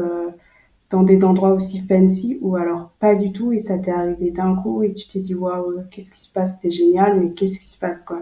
dans 0.92 1.04
des 1.04 1.24
endroits 1.26 1.52
aussi 1.54 1.80
fancy, 1.88 2.38
ou 2.42 2.56
alors 2.58 2.92
pas 3.00 3.16
du 3.16 3.32
tout 3.34 3.54
et 3.54 3.60
ça 3.60 3.78
t'est 3.80 3.92
arrivé 3.92 4.32
d'un 4.32 4.56
coup 4.56 4.84
et 4.84 4.94
tu 4.94 5.08
t'es 5.08 5.20
dit, 5.22 5.36
waouh, 5.36 5.84
qu'est-ce 5.92 6.12
qui 6.14 6.22
se 6.22 6.32
passe? 6.34 6.60
C'est 6.62 6.72
génial, 6.72 7.20
mais 7.20 7.32
qu'est-ce 7.34 7.60
qui 7.60 7.68
se 7.70 7.80
passe 7.80 8.04
quoi? 8.04 8.22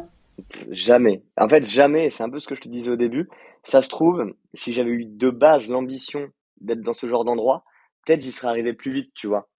jamais. 0.69 1.23
En 1.37 1.49
fait, 1.49 1.65
jamais, 1.65 2.09
c'est 2.09 2.23
un 2.23 2.29
peu 2.29 2.39
ce 2.39 2.47
que 2.47 2.55
je 2.55 2.61
te 2.61 2.69
disais 2.69 2.91
au 2.91 2.95
début. 2.95 3.29
Ça 3.63 3.81
se 3.81 3.89
trouve, 3.89 4.33
si 4.53 4.73
j'avais 4.73 4.91
eu 4.91 5.05
de 5.05 5.29
base 5.29 5.69
l'ambition 5.69 6.29
d'être 6.61 6.81
dans 6.81 6.93
ce 6.93 7.07
genre 7.07 7.25
d'endroit, 7.25 7.63
peut-être 8.05 8.21
j'y 8.21 8.31
serais 8.31 8.47
arrivé 8.47 8.73
plus 8.73 8.91
vite, 8.91 9.11
tu 9.15 9.27
vois. 9.27 9.49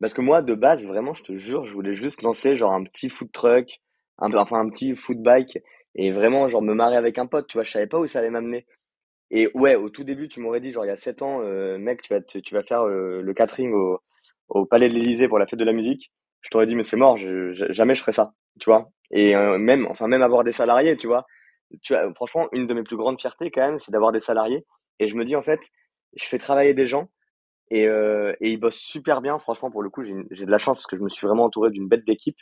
Parce 0.00 0.14
que 0.14 0.20
moi, 0.20 0.42
de 0.42 0.54
base, 0.54 0.86
vraiment, 0.86 1.14
je 1.14 1.22
te 1.22 1.36
jure, 1.36 1.66
je 1.66 1.72
voulais 1.72 1.94
juste 1.94 2.22
lancer 2.22 2.56
genre 2.56 2.72
un 2.72 2.84
petit 2.84 3.08
food 3.10 3.32
truck, 3.32 3.80
un, 4.18 4.32
enfin 4.34 4.58
un 4.60 4.68
petit 4.70 4.94
food 4.96 5.22
bike, 5.22 5.58
et 5.94 6.12
vraiment 6.12 6.48
genre 6.48 6.62
me 6.62 6.74
marrer 6.74 6.96
avec 6.96 7.18
un 7.18 7.26
pote, 7.26 7.48
tu 7.48 7.56
vois. 7.56 7.64
Je 7.64 7.70
savais 7.72 7.86
pas 7.86 7.98
où 7.98 8.06
ça 8.06 8.20
allait 8.20 8.30
m'amener. 8.30 8.66
Et 9.30 9.50
ouais, 9.54 9.74
au 9.76 9.90
tout 9.90 10.04
début, 10.04 10.28
tu 10.28 10.40
m'aurais 10.40 10.60
dit, 10.60 10.72
genre, 10.72 10.84
il 10.84 10.88
y 10.88 10.90
a 10.90 10.96
7 10.96 11.22
ans, 11.22 11.40
euh, 11.42 11.78
mec, 11.78 12.02
tu 12.02 12.14
vas, 12.14 12.20
tu 12.22 12.54
vas 12.54 12.62
faire 12.62 12.82
euh, 12.82 13.20
le 13.22 13.34
catering 13.34 13.72
au, 13.74 14.00
au 14.48 14.64
Palais 14.66 14.88
de 14.88 14.94
l'Élysée 14.94 15.28
pour 15.28 15.38
la 15.38 15.46
fête 15.46 15.58
de 15.58 15.64
la 15.64 15.72
musique. 15.72 16.12
Je 16.42 16.50
t'aurais 16.50 16.66
dit, 16.66 16.76
mais 16.76 16.82
c'est 16.82 16.96
mort, 16.96 17.18
je- 17.18 17.52
jamais 17.72 17.94
je 17.94 18.00
ferais 18.00 18.12
ça, 18.12 18.32
tu 18.60 18.70
vois. 18.70 18.90
Et 19.10 19.36
euh, 19.36 19.58
même, 19.58 19.86
enfin, 19.90 20.08
même 20.08 20.22
avoir 20.22 20.44
des 20.44 20.52
salariés, 20.52 20.96
tu 20.96 21.06
vois. 21.08 21.26
Tu 21.82 21.92
vois, 21.94 22.12
franchement, 22.14 22.48
une 22.52 22.66
de 22.66 22.74
mes 22.74 22.82
plus 22.82 22.96
grandes 22.96 23.20
fiertés, 23.20 23.50
quand 23.50 23.60
même, 23.66 23.78
c'est 23.78 23.92
d'avoir 23.92 24.12
des 24.12 24.20
salariés. 24.20 24.64
Et 25.00 25.08
je 25.08 25.14
me 25.16 25.24
dis, 25.24 25.36
en 25.36 25.42
fait, 25.42 25.60
je 26.16 26.24
fais 26.24 26.38
travailler 26.38 26.72
des 26.74 26.86
gens 26.86 27.08
et, 27.70 27.86
euh, 27.86 28.32
et 28.40 28.50
ils 28.50 28.58
bossent 28.58 28.78
super 28.78 29.20
bien. 29.20 29.38
Franchement, 29.38 29.70
pour 29.70 29.82
le 29.82 29.90
coup, 29.90 30.02
j'ai 30.04 30.44
de 30.46 30.50
la 30.50 30.58
chance 30.58 30.78
parce 30.78 30.86
que 30.86 30.96
je 30.96 31.02
me 31.02 31.08
suis 31.08 31.26
vraiment 31.26 31.44
entouré 31.44 31.70
d'une 31.70 31.88
bête 31.88 32.04
d'équipe. 32.06 32.36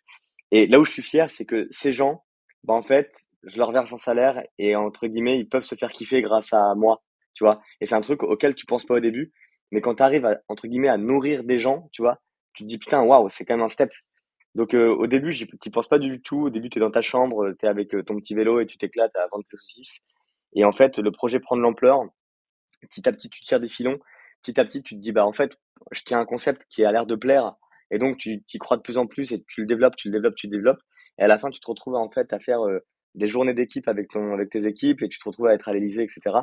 Et 0.53 0.67
là 0.67 0.79
où 0.81 0.85
je 0.85 0.93
suis 0.93 1.03
fier, 1.03 1.31
c'est 1.31 1.45
que 1.45 1.67
ces 1.71 1.93
gens, 1.93 2.25
bah, 2.65 2.75
en 2.75 2.83
fait, 2.83 3.13
je 3.45 3.59
leur 3.59 3.73
verse 3.73 3.93
un 3.93 3.99
salaire 3.99 4.43
et 4.59 4.77
entre 4.77 5.07
guillemets, 5.07 5.39
ils 5.39 5.49
peuvent 5.49 5.65
se 5.65 5.75
faire 5.75 5.93
kiffer 5.93 6.23
grâce 6.23 6.53
à 6.53 6.75
moi, 6.75 7.03
tu 7.35 7.45
vois. 7.45 7.63
Et 7.81 7.87
c'est 7.87 7.95
un 7.95 8.01
truc 8.01 8.23
auquel 8.23 8.55
tu 8.55 8.67
penses 8.67 8.85
pas 8.85 8.95
au 8.95 9.01
début, 9.01 9.33
mais 9.73 9.81
quand 9.81 9.97
tu 9.97 10.03
arrives 10.03 10.27
à, 10.27 10.39
entre 10.49 10.67
guillemets, 10.69 10.89
à 10.89 10.97
nourrir 10.99 11.45
des 11.45 11.59
gens, 11.59 11.89
tu 11.93 12.03
vois, 12.03 12.21
tu 12.55 12.65
te 12.65 12.69
dis 12.69 12.79
putain, 12.79 13.03
waouh, 13.03 13.29
c'est 13.29 13.45
quand 13.45 13.55
même 13.57 13.65
un 13.65 13.69
step. 13.69 13.91
Donc 14.55 14.73
au 14.75 15.07
début, 15.07 15.35
tu 15.61 15.71
penses 15.71 15.89
pas 15.89 15.99
du 15.99 16.23
tout. 16.23 16.47
Au 16.47 16.51
début, 16.51 16.71
tu 16.71 16.79
es 16.79 16.81
dans 16.81 16.91
ta 16.91 17.03
chambre, 17.03 17.53
tu 17.59 17.67
es 17.67 17.69
avec 17.69 17.91
ton 18.07 18.17
petit 18.17 18.35
vélo 18.35 18.59
et 18.61 18.67
tu 18.67 18.79
t'éclates 18.79 19.15
à 19.15 19.27
vendre 19.31 19.45
tes 19.45 19.57
saucisses. 19.57 20.01
Et 20.55 20.65
en 20.65 20.73
fait, 20.73 20.99
le 20.99 21.13
projet 21.13 21.41
prend 21.41 21.57
de 21.57 21.61
l'ampleur. 21.61 22.01
Petit 22.81 23.07
à 23.09 23.13
petit, 23.13 23.29
tu 23.29 23.43
tires 23.43 23.61
des 23.61 23.69
filons. 23.69 23.99
Petit 24.47 24.61
à 24.61 24.65
petit, 24.65 24.81
tu 24.81 24.95
te 24.95 25.01
dis, 25.01 25.11
bah 25.11 25.27
en 25.27 25.33
fait, 25.33 25.59
je 25.91 26.03
tiens 26.05 26.21
un 26.21 26.25
concept 26.25 26.67
qui 26.71 26.85
a 26.85 26.93
l'air 26.93 27.05
de 27.05 27.17
plaire. 27.17 27.55
Et 27.91 27.99
donc, 27.99 28.17
tu 28.17 28.45
y 28.53 28.59
crois 28.59 28.77
de 28.77 28.83
plus 28.83 28.97
en 28.97 29.09
plus 29.09 29.33
et 29.33 29.43
tu 29.49 29.63
le 29.63 29.67
développes, 29.67 29.97
tu 29.97 30.07
le 30.07 30.13
développes, 30.13 30.37
tu 30.37 30.47
le 30.47 30.53
développes. 30.53 30.79
Et 31.19 31.23
à 31.23 31.27
la 31.27 31.37
fin, 31.37 31.51
tu 31.51 31.59
te 31.59 31.67
retrouves 31.67 31.97
en 31.97 32.09
fait 32.11 32.33
à 32.33 32.39
faire 32.39 32.61
des 33.17 33.27
journées 33.27 33.55
d'équipe 33.55 33.89
avec 33.89 34.09
ton, 34.09 34.35
avec 34.35 34.51
tes 34.51 34.67
équipes 34.67 35.03
et 35.03 35.09
tu 35.09 35.19
te 35.19 35.25
retrouves 35.25 35.49
à 35.49 35.55
être 35.55 35.69
à 35.69 35.73
l'Elysée, 35.73 36.05
etc. 36.05 36.37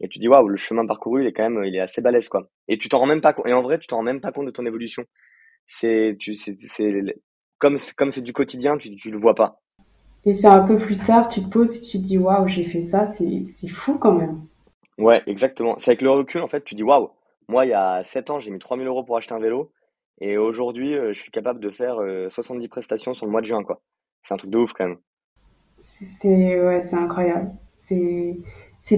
Et 0.00 0.08
tu 0.08 0.18
dis, 0.18 0.28
waouh, 0.28 0.48
le 0.48 0.56
chemin 0.56 0.86
parcouru, 0.86 1.22
il 1.22 1.26
est 1.26 1.34
quand 1.34 1.50
même, 1.50 1.62
il 1.64 1.76
est 1.76 1.80
assez 1.80 2.00
balèze, 2.00 2.30
quoi. 2.30 2.48
Et 2.66 2.78
tu 2.78 2.88
t'en 2.88 3.00
rends 3.00 3.06
même 3.06 3.20
pas 3.20 3.34
compte. 3.34 3.46
Et 3.46 3.52
en 3.52 3.60
vrai, 3.60 3.78
tu 3.78 3.88
t'en 3.88 3.96
rends 3.96 4.02
même 4.02 4.22
pas 4.22 4.32
compte 4.32 4.46
de 4.46 4.50
ton 4.50 4.64
évolution. 4.64 5.04
C'est, 5.66 6.16
tu, 6.18 6.32
c'est, 6.32 6.56
c'est, 6.58 6.90
comme, 7.58 7.76
comme 7.94 8.10
c'est 8.10 8.22
du 8.22 8.32
quotidien, 8.32 8.78
tu, 8.78 8.94
tu 8.94 9.10
le 9.10 9.18
vois 9.18 9.34
pas. 9.34 9.60
Et 10.24 10.32
c'est 10.32 10.46
un 10.46 10.60
peu 10.60 10.78
plus 10.78 10.96
tard, 10.96 11.28
tu 11.28 11.42
te 11.42 11.50
poses 11.50 11.76
et 11.76 11.80
tu 11.82 11.98
te 11.98 12.02
dis, 12.02 12.16
waouh, 12.16 12.48
j'ai 12.48 12.64
fait 12.64 12.82
ça, 12.82 13.04
c'est, 13.04 13.44
c'est 13.44 13.68
fou 13.68 13.98
quand 13.98 14.12
même. 14.12 14.46
Ouais, 14.96 15.22
exactement. 15.26 15.76
C'est 15.78 15.90
avec 15.90 16.02
le 16.02 16.10
recul, 16.10 16.40
en 16.40 16.48
fait, 16.48 16.64
tu 16.64 16.74
dis, 16.74 16.82
waouh, 16.82 17.10
moi, 17.50 17.66
il 17.66 17.70
y 17.70 17.74
a 17.74 18.02
7 18.04 18.30
ans, 18.30 18.40
j'ai 18.40 18.50
mis 18.50 18.60
3000 18.60 18.86
euros 18.86 19.02
pour 19.02 19.16
acheter 19.16 19.34
un 19.34 19.40
vélo. 19.40 19.72
Et 20.20 20.38
aujourd'hui, 20.38 20.94
euh, 20.94 21.12
je 21.12 21.20
suis 21.20 21.30
capable 21.30 21.60
de 21.60 21.70
faire 21.70 21.96
70 22.28 22.64
euh, 22.64 22.68
prestations 22.68 23.12
sur 23.12 23.26
le 23.26 23.32
mois 23.32 23.40
de 23.40 23.46
juin. 23.46 23.62
C'est 24.22 24.34
un 24.34 24.36
truc 24.36 24.50
de 24.50 24.58
ouf, 24.58 24.72
quand 24.72 24.86
même. 24.86 24.98
C'est, 25.78 26.62
ouais, 26.62 26.94
incroyable. 26.94 27.50
C'est, 27.70 28.36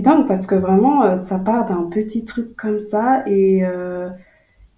dingue 0.00 0.26
parce 0.26 0.46
que 0.46 0.54
vraiment, 0.54 1.04
euh, 1.04 1.16
ça 1.16 1.38
part 1.38 1.66
d'un 1.66 1.84
petit 1.84 2.24
truc 2.24 2.54
comme 2.56 2.78
ça 2.80 3.22
et 3.26 3.64
euh, 3.64 4.10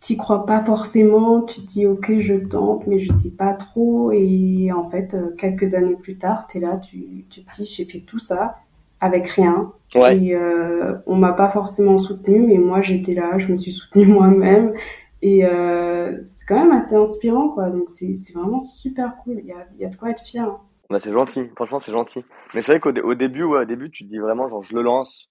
t'y 0.01 0.17
crois 0.17 0.47
pas 0.47 0.63
forcément. 0.63 1.43
Tu 1.43 1.63
te 1.63 1.67
dis, 1.67 1.87
ok, 1.87 2.21
je 2.21 2.35
tente, 2.35 2.87
mais 2.87 3.01
je 3.01 3.11
sais 3.13 3.31
pas 3.31 3.55
trop. 3.55 4.13
Et 4.13 4.71
en 4.73 4.89
fait, 4.89 5.17
quelques 5.37 5.75
années 5.75 5.97
plus 5.97 6.19
tard, 6.19 6.47
t'es 6.47 6.61
là, 6.61 6.77
tu, 6.77 7.25
tu 7.29 7.43
te 7.45 7.63
j'ai 7.63 7.85
fait 7.87 8.01
tout 8.01 8.19
ça 8.21 8.57
avec 9.05 9.29
rien. 9.29 9.73
Et 9.95 10.35
euh, 10.35 10.95
on 11.07 11.15
m'a 11.15 11.33
pas 11.33 11.49
forcément 11.49 11.99
soutenu, 11.99 12.41
mais 12.41 12.59
moi 12.59 12.81
j'étais 12.81 13.15
là, 13.15 13.39
je 13.39 13.53
me 13.53 13.57
suis 13.57 13.71
soutenue 13.71 14.07
moi-même. 14.13 14.75
Et 15.23 15.45
euh, 15.45 16.19
c'est 16.23 16.47
quand 16.47 16.61
même 16.61 16.73
assez 16.73 16.97
inspirant, 16.97 17.49
quoi. 17.51 17.71
Donc 17.71 17.89
c'est 17.89 18.15
vraiment 18.35 18.61
super 18.61 19.17
cool. 19.23 19.41
Il 19.41 19.47
y 19.47 19.53
a, 19.53 19.67
y 19.79 19.85
a 19.85 19.89
de 19.89 19.97
quoi 19.97 20.11
être 20.11 20.23
fier. 20.23 20.45
Hein. 20.45 20.61
Bah, 20.91 20.99
c'est 20.99 21.13
gentil, 21.13 21.45
franchement, 21.55 21.81
c'est 21.81 21.93
gentil. 21.93 22.25
Mais 22.55 22.63
c'est 22.63 22.73
vrai 22.73 22.81
qu'au 22.81 22.93
au 22.93 23.15
début, 23.15 23.45
ouais, 23.45 23.61
au 23.61 23.65
début, 23.65 23.91
tu 23.91 24.05
te 24.05 24.11
dis 24.11 24.19
vraiment, 24.19 24.49
genre, 24.49 24.63
je 24.63 24.75
le 24.75 24.83
lance, 24.83 25.31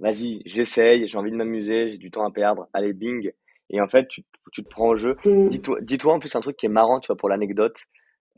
vas-y, 0.00 0.42
j'essaye, 0.46 1.06
j'ai 1.06 1.18
envie 1.18 1.30
de 1.30 1.36
m'amuser, 1.36 1.90
j'ai 1.90 1.98
du 1.98 2.10
temps 2.10 2.26
à 2.26 2.30
perdre, 2.30 2.68
allez, 2.72 2.92
bing. 2.92 3.32
Et 3.70 3.80
en 3.80 3.86
fait, 3.86 4.08
tu, 4.08 4.24
tu 4.52 4.64
te 4.64 4.68
prends 4.68 4.88
au 4.88 4.96
jeu. 4.96 5.16
Mm. 5.24 5.48
Dis-toi, 5.48 5.78
dis-toi 5.80 6.14
en 6.14 6.18
plus 6.18 6.34
un 6.34 6.40
truc 6.40 6.56
qui 6.56 6.66
est 6.66 6.70
marrant, 6.70 6.98
tu 7.00 7.06
vois, 7.06 7.16
pour 7.16 7.28
l'anecdote. 7.28 7.84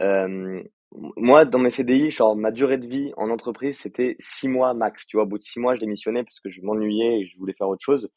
Euh, 0.00 0.62
moi, 1.16 1.44
dans 1.44 1.58
mes 1.58 1.70
CDI, 1.70 2.10
genre, 2.10 2.36
ma 2.36 2.50
durée 2.50 2.78
de 2.78 2.86
vie 2.86 3.12
en 3.16 3.30
entreprise, 3.30 3.78
c'était 3.78 4.16
six 4.18 4.48
mois 4.48 4.74
max. 4.74 5.06
Tu 5.06 5.16
vois, 5.16 5.24
au 5.24 5.26
bout 5.26 5.38
de 5.38 5.42
six 5.42 5.58
mois, 5.58 5.74
je 5.74 5.80
démissionnais 5.80 6.22
parce 6.22 6.40
que 6.40 6.50
je 6.50 6.60
m'ennuyais 6.62 7.20
et 7.20 7.26
je 7.26 7.38
voulais 7.38 7.54
faire 7.56 7.68
autre 7.68 7.82
chose. 7.84 8.10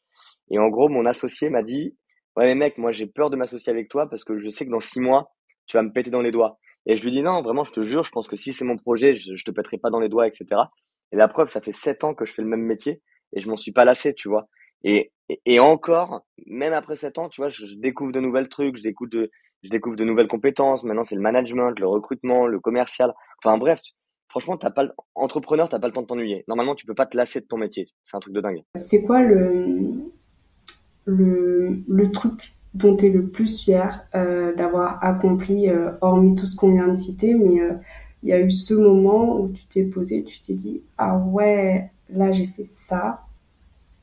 Et 0.52 0.60
en 0.60 0.68
gros, 0.68 0.90
mon 0.90 1.06
associé 1.06 1.50
m'a 1.50 1.64
dit, 1.64 1.96
ouais, 2.36 2.46
mais 2.46 2.56
mec, 2.56 2.78
moi, 2.78 2.92
j'ai 2.92 3.08
peur 3.08 3.30
de 3.30 3.38
m'associer 3.38 3.72
avec 3.72 3.90
toi 3.90 4.10
parce 4.10 4.24
que 4.24 4.38
je 4.38 4.50
sais 4.50 4.66
que 4.66 4.72
dans 4.72 4.80
six 4.80 5.00
mois, 5.00 5.32
tu 5.68 5.78
vas 5.78 5.84
me 5.84 5.92
péter 5.92 6.10
dans 6.10 6.22
les 6.22 6.32
doigts. 6.32 6.60
Et 6.86 6.98
je 6.98 7.04
lui 7.04 7.12
dis 7.12 7.22
non, 7.22 7.42
vraiment, 7.42 7.64
je 7.64 7.72
te 7.72 7.82
jure, 7.82 8.04
je 8.04 8.12
pense 8.12 8.28
que 8.28 8.36
si 8.36 8.54
c'est 8.54 8.66
mon 8.66 8.78
projet, 8.78 9.16
je, 9.16 9.36
je 9.36 9.44
te 9.44 9.52
pèterai 9.52 9.78
pas 9.78 9.90
dans 9.90 10.00
les 10.00 10.10
doigts, 10.10 10.28
etc. 10.28 10.46
Et 11.12 11.16
la 11.16 11.28
preuve, 11.28 11.48
ça 11.48 11.62
fait 11.62 11.72
sept 11.72 12.04
ans 12.04 12.14
que 12.14 12.26
je 12.26 12.34
fais 12.34 12.42
le 12.42 12.48
même 12.48 12.62
métier 12.62 13.02
et 13.34 13.42
je 13.42 13.50
m'en 13.50 13.58
suis 13.58 13.72
pas 13.72 13.86
lassé, 13.86 14.14
tu 14.14 14.30
vois. 14.30 14.48
Et, 14.84 15.12
et, 15.46 15.60
encore, 15.60 16.26
même 16.46 16.74
après 16.74 16.96
sept 16.96 17.18
ans, 17.18 17.30
tu 17.30 17.42
vois, 17.42 17.50
je, 17.50 17.66
découvre 17.76 18.12
de 18.12 18.20
nouvelles 18.20 18.50
trucs, 18.50 18.78
je 18.78 18.84
découvre 18.84 19.10
de, 19.10 19.32
je 19.66 19.70
découvre 19.70 19.98
de 19.98 20.04
nouvelles 20.04 20.28
compétences. 20.28 20.84
Maintenant, 20.84 21.04
c'est 21.04 21.16
le 21.16 21.22
management, 21.22 21.80
le 21.80 21.88
recrutement, 21.88 22.46
le 22.46 22.60
commercial. 22.60 23.14
Enfin 23.44 23.58
bref, 23.58 23.80
franchement, 24.28 24.58
t'as 24.58 24.70
pas 24.70 24.84
le, 24.84 24.92
entrepreneur, 25.16 25.68
t'as 25.68 25.80
pas 25.80 25.88
le 25.88 25.94
temps 25.94 26.04
de 26.04 26.08
t'ennuyer. 26.08 26.44
Normalement, 26.48 26.76
tu 26.76 26.86
peux 26.86 26.94
pas 26.94 27.08
te 27.08 27.18
lasser 27.18 27.42
de 27.42 27.46
ton 27.46 27.58
métier. 27.58 27.88
C'est 28.04 28.16
un 28.16 28.20
truc 28.20 28.34
de 28.34 28.42
dingue. 28.42 28.62
C'est 28.76 29.04
quoi 29.04 29.22
le, 29.22 30.12
le, 31.06 31.80
le 31.88 32.12
truc 32.12 32.54
dont 32.76 32.96
tu 32.96 33.08
es 33.08 33.10
le 33.10 33.28
plus 33.28 33.58
fier 33.58 34.06
euh, 34.14 34.54
d'avoir 34.54 35.04
accompli, 35.04 35.70
euh, 35.70 35.92
hormis 36.02 36.36
tout 36.36 36.46
ce 36.46 36.56
qu'on 36.56 36.74
vient 36.74 36.90
de 36.90 36.96
citer, 36.96 37.34
mais 37.34 37.62
euh, 37.62 37.74
il 38.22 38.30
y 38.30 38.34
a 38.34 38.40
eu 38.40 38.52
ce 38.52 38.74
moment 38.74 39.40
où 39.40 39.50
tu 39.50 39.66
t'es 39.66 39.84
posé, 39.84 40.24
tu 40.24 40.42
t'es 40.42 40.54
dit, 40.54 40.84
ah 40.98 41.18
ouais, 41.18 41.90
là 42.10 42.32
j'ai 42.32 42.48
fait 42.48 42.66
ça, 42.66 43.22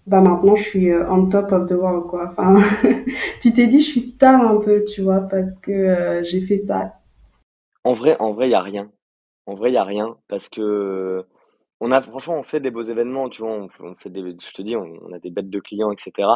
bah 0.07 0.21
maintenant 0.21 0.57
je 0.57 0.63
suis 0.63 0.95
on 0.95 1.29
top 1.29 1.53
of 1.53 1.69
the 1.69 1.73
world, 1.73 2.07
quoi. 2.09 2.29
Enfin, 2.31 2.55
tu 3.41 3.53
t'es 3.53 3.67
dit, 3.67 3.81
je 3.81 3.91
suis 3.91 4.01
star 4.01 4.41
un 4.41 4.59
peu, 4.59 4.85
tu 4.85 5.03
vois, 5.03 5.21
parce 5.21 5.59
que 5.59 6.23
j'ai 6.25 6.41
fait 6.41 6.59
ça. 6.59 6.95
En 7.85 7.93
vrai, 7.93 8.17
en 8.21 8.33
vrai, 8.33 8.49
il 8.49 8.53
y 8.53 8.55
a 8.55 8.63
rien. 8.63 8.91
En 9.47 9.55
vrai, 9.55 9.71
il 9.71 9.75
y 9.75 9.79
a 9.79 9.85
rien, 9.85 10.17
parce 10.29 10.49
que 10.49 11.25
on 11.81 11.91
a 11.91 12.01
franchement 12.01 12.39
on 12.39 12.45
fait 12.45 12.61
des 12.61 12.71
beaux 12.71 12.85
événements 12.85 13.29
tu 13.29 13.43
vois 13.43 13.69
on, 13.81 13.97
fait 13.97 14.09
des 14.09 14.21
je 14.21 14.53
te 14.53 14.63
dis 14.63 14.77
on, 14.77 15.13
a 15.13 15.19
des 15.19 15.31
bêtes 15.31 15.51
de 15.51 15.59
clients 15.59 15.91
etc 15.91 16.29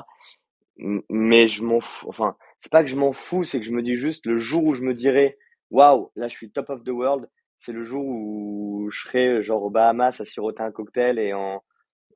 mais 0.78 1.48
je 1.48 1.62
m'en 1.62 1.80
fous. 1.80 2.06
Enfin, 2.08 2.36
c'est 2.60 2.70
pas 2.70 2.82
que 2.82 2.90
je 2.90 2.96
m'en 2.96 3.12
fous, 3.12 3.44
c'est 3.44 3.60
que 3.60 3.66
je 3.66 3.70
me 3.70 3.82
dis 3.82 3.94
juste 3.94 4.26
le 4.26 4.36
jour 4.36 4.64
où 4.64 4.74
je 4.74 4.82
me 4.82 4.94
dirais 4.94 5.38
waouh, 5.70 6.10
là 6.16 6.28
je 6.28 6.36
suis 6.36 6.50
top 6.50 6.70
of 6.70 6.84
the 6.84 6.90
world, 6.90 7.28
c'est 7.58 7.72
le 7.72 7.84
jour 7.84 8.04
où 8.04 8.88
je 8.90 9.00
serai 9.00 9.42
genre 9.42 9.62
aux 9.62 9.70
Bahamas 9.70 10.20
à 10.20 10.24
siroter 10.24 10.62
un 10.62 10.70
cocktail 10.70 11.18
et 11.18 11.32
en, 11.32 11.62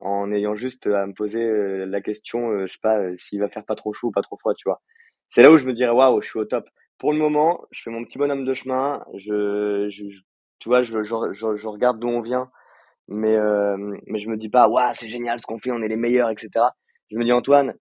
en 0.01 0.31
ayant 0.31 0.55
juste 0.55 0.87
à 0.87 1.05
me 1.07 1.13
poser 1.13 1.41
euh, 1.43 1.85
la 1.85 2.01
question, 2.01 2.51
euh, 2.51 2.67
je 2.67 2.73
sais 2.73 2.79
pas, 2.81 2.97
euh, 2.99 3.15
s'il 3.17 3.39
va 3.39 3.49
faire 3.49 3.65
pas 3.65 3.75
trop 3.75 3.93
chaud 3.93 4.07
ou 4.09 4.11
pas 4.11 4.21
trop 4.21 4.37
froid, 4.37 4.53
tu 4.55 4.63
vois. 4.67 4.81
C'est 5.29 5.43
là 5.43 5.51
où 5.51 5.57
je 5.57 5.65
me 5.65 5.73
dirais 5.73 5.91
waouh, 5.91 6.21
je 6.21 6.27
suis 6.29 6.39
au 6.39 6.45
top. 6.45 6.67
Pour 6.97 7.13
le 7.13 7.19
moment, 7.19 7.65
je 7.71 7.81
fais 7.83 7.91
mon 7.91 8.03
petit 8.03 8.17
bonhomme 8.17 8.45
de 8.45 8.53
chemin, 8.53 9.03
je, 9.15 9.89
je, 9.89 10.03
tu 10.59 10.69
vois, 10.69 10.83
je, 10.83 11.03
je, 11.03 11.33
je, 11.33 11.67
regarde 11.67 11.99
d'où 11.99 12.09
on 12.09 12.21
vient, 12.21 12.51
mais, 13.07 13.37
mais 14.07 14.19
je 14.19 14.29
me 14.29 14.37
dis 14.37 14.49
pas 14.49 14.67
waouh, 14.67 14.91
c'est 14.93 15.07
génial 15.09 15.39
ce 15.39 15.47
qu'on 15.47 15.57
fait, 15.57 15.71
on 15.71 15.81
est 15.81 15.87
les 15.87 15.95
meilleurs, 15.95 16.29
etc. 16.29 16.49
Je 17.09 17.17
me 17.17 17.23
dis 17.23 17.31
Antoine, 17.31 17.73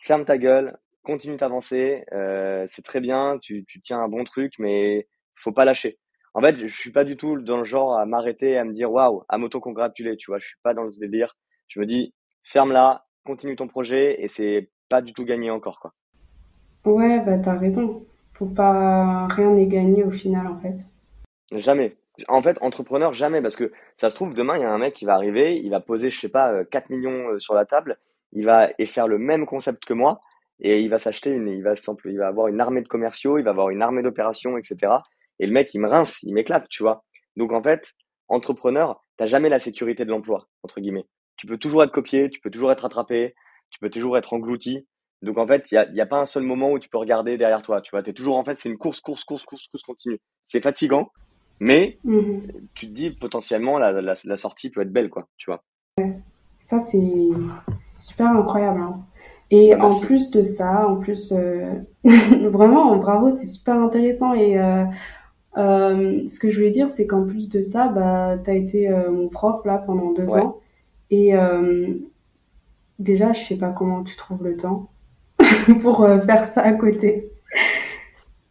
ferme 0.00 0.24
ta 0.24 0.38
gueule, 0.38 0.76
continue 1.02 1.36
d'avancer, 1.36 2.04
euh, 2.12 2.66
c'est 2.68 2.82
très 2.82 3.00
bien, 3.00 3.38
tu, 3.40 3.64
tu 3.66 3.80
tiens 3.80 4.00
un 4.00 4.08
bon 4.08 4.24
truc, 4.24 4.54
mais 4.58 5.08
faut 5.34 5.52
pas 5.52 5.64
lâcher. 5.64 5.98
En 6.34 6.40
fait, 6.40 6.56
je 6.58 6.66
suis 6.66 6.92
pas 6.92 7.04
du 7.04 7.16
tout 7.16 7.40
dans 7.40 7.56
le 7.58 7.64
genre 7.64 7.98
à 7.98 8.06
m'arrêter, 8.06 8.56
à 8.56 8.64
me 8.64 8.72
dire 8.72 8.92
waouh, 8.92 9.24
à 9.28 9.38
m'auto-congratuler, 9.38 10.16
tu 10.16 10.30
vois, 10.30 10.38
je 10.38 10.46
suis 10.48 10.58
pas 10.62 10.74
dans 10.74 10.90
ce 10.90 11.00
délire. 11.00 11.36
Je 11.70 11.80
me 11.80 11.86
dis, 11.86 12.12
ferme 12.42 12.72
là, 12.72 13.06
continue 13.24 13.56
ton 13.56 13.68
projet 13.68 14.22
et 14.22 14.28
c'est 14.28 14.68
pas 14.88 15.00
du 15.00 15.12
tout 15.12 15.24
gagné 15.24 15.50
encore, 15.50 15.80
quoi. 15.80 15.92
Ouais, 16.84 17.20
bah 17.20 17.38
t'as 17.38 17.56
raison. 17.56 18.04
Faut 18.34 18.46
pas, 18.46 19.26
rien 19.28 19.50
n'est 19.52 19.66
gagné 19.66 20.02
au 20.02 20.10
final, 20.10 20.46
en 20.48 20.58
fait. 20.58 20.76
Jamais. 21.54 21.96
En 22.28 22.42
fait, 22.42 22.58
entrepreneur, 22.60 23.14
jamais, 23.14 23.40
parce 23.40 23.56
que 23.56 23.72
ça 23.96 24.10
se 24.10 24.14
trouve, 24.14 24.34
demain, 24.34 24.56
il 24.56 24.62
y 24.62 24.64
a 24.64 24.70
un 24.70 24.78
mec 24.78 24.94
qui 24.94 25.04
va 25.04 25.14
arriver, 25.14 25.56
il 25.56 25.70
va 25.70 25.80
poser, 25.80 26.10
je 26.10 26.18
sais 26.18 26.28
pas, 26.28 26.64
4 26.64 26.90
euh, 26.90 26.94
millions 26.94 27.28
euh, 27.28 27.38
sur 27.38 27.54
la 27.54 27.64
table, 27.64 27.98
il 28.32 28.44
va 28.44 28.70
et 28.78 28.86
faire 28.86 29.06
le 29.06 29.18
même 29.18 29.46
concept 29.46 29.84
que 29.84 29.94
moi 29.94 30.20
et 30.60 30.80
il 30.80 30.90
va 30.90 30.98
s'acheter 30.98 31.30
une, 31.30 31.48
il 31.48 31.62
va 31.62 31.74
il 32.04 32.18
va 32.18 32.28
avoir 32.28 32.48
une 32.48 32.60
armée 32.60 32.82
de 32.82 32.88
commerciaux, 32.88 33.38
il 33.38 33.44
va 33.44 33.50
avoir 33.50 33.70
une 33.70 33.82
armée 33.82 34.02
d'opérations, 34.02 34.58
etc. 34.58 34.92
Et 35.38 35.46
le 35.46 35.52
mec, 35.52 35.72
il 35.72 35.80
me 35.80 35.88
rince, 35.88 36.22
il 36.22 36.34
m'éclate, 36.34 36.68
tu 36.68 36.82
vois. 36.82 37.04
Donc 37.36 37.52
en 37.52 37.62
fait, 37.62 37.94
entrepreneur, 38.28 39.02
t'as 39.16 39.26
jamais 39.26 39.48
la 39.48 39.60
sécurité 39.60 40.04
de 40.04 40.10
l'emploi 40.10 40.48
entre 40.62 40.80
guillemets. 40.80 41.06
Tu 41.40 41.46
peux 41.46 41.56
toujours 41.56 41.82
être 41.82 41.90
copié, 41.90 42.28
tu 42.28 42.38
peux 42.38 42.50
toujours 42.50 42.70
être 42.70 42.84
attrapé, 42.84 43.34
tu 43.70 43.78
peux 43.80 43.88
toujours 43.88 44.18
être 44.18 44.34
englouti. 44.34 44.86
Donc 45.22 45.38
en 45.38 45.46
fait, 45.46 45.72
il 45.72 45.76
y 45.76 45.78
a, 45.78 45.90
y 45.90 46.02
a, 46.02 46.04
pas 46.06 46.20
un 46.20 46.26
seul 46.26 46.42
moment 46.42 46.70
où 46.70 46.78
tu 46.78 46.90
peux 46.90 46.98
regarder 46.98 47.38
derrière 47.38 47.62
toi, 47.62 47.80
tu 47.80 47.92
vois. 47.92 48.02
T'es 48.02 48.12
toujours 48.12 48.36
en 48.36 48.44
fait, 48.44 48.56
c'est 48.56 48.68
une 48.68 48.76
course, 48.76 49.00
course, 49.00 49.24
course, 49.24 49.46
course, 49.46 49.66
course 49.68 49.82
continue. 49.82 50.20
C'est 50.44 50.60
fatigant, 50.60 51.10
mais 51.58 51.96
mmh 52.04 52.40
tu 52.74 52.88
te 52.88 52.92
dis 52.92 53.10
potentiellement 53.10 53.78
la, 53.78 53.90
la, 54.02 54.12
la 54.22 54.36
sortie 54.36 54.68
peut 54.68 54.82
être 54.82 54.92
belle, 54.92 55.08
quoi, 55.08 55.28
tu 55.38 55.50
vois. 55.50 55.64
Ça, 56.62 56.78
c'est 56.78 57.28
super 57.96 58.26
incroyable. 58.26 58.82
Hein. 58.82 59.00
Et 59.50 59.74
en 59.74 59.98
plus 59.98 60.30
de 60.30 60.44
ça, 60.44 60.86
en 60.86 60.96
plus, 60.96 61.32
euh, 61.32 61.72
vraiment, 62.04 62.96
bravo, 62.98 63.30
c'est 63.30 63.46
super 63.46 63.76
intéressant. 63.76 64.34
Et 64.34 64.58
euh, 64.58 64.84
euh, 65.56 66.28
ce 66.28 66.38
que 66.38 66.50
je 66.50 66.58
voulais 66.58 66.70
dire, 66.70 66.90
c'est 66.90 67.06
qu'en 67.06 67.24
plus 67.24 67.48
de 67.48 67.62
ça, 67.62 67.88
bah, 67.88 68.36
tu 68.44 68.50
as 68.50 68.54
été 68.56 68.90
mon 69.10 69.30
prof 69.30 69.64
là 69.64 69.78
pendant 69.78 70.12
deux 70.12 70.28
ans. 70.34 70.58
Et 71.10 71.32
déjà, 72.98 73.32
je 73.32 73.40
sais 73.40 73.58
pas 73.58 73.70
comment 73.70 74.04
tu 74.04 74.16
trouves 74.16 74.44
le 74.44 74.56
temps 74.56 74.90
pour 75.82 76.06
faire 76.06 76.44
ça 76.44 76.60
à 76.60 76.72
côté. 76.72 77.30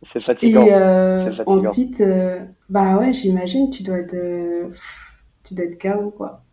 C'est 0.04 0.22
fatigant. 0.22 0.66
Et 0.66 0.72
fatigant. 1.36 1.58
ensuite, 1.58 2.04
bah 2.70 2.98
ouais, 2.98 3.14
j'imagine, 3.14 3.70
tu 3.70 3.84
dois 3.84 4.00
être, 4.00 4.18
tu 5.44 5.54
dois 5.54 5.66
être 5.66 5.82
KO, 5.82 6.12
quoi. 6.12 6.44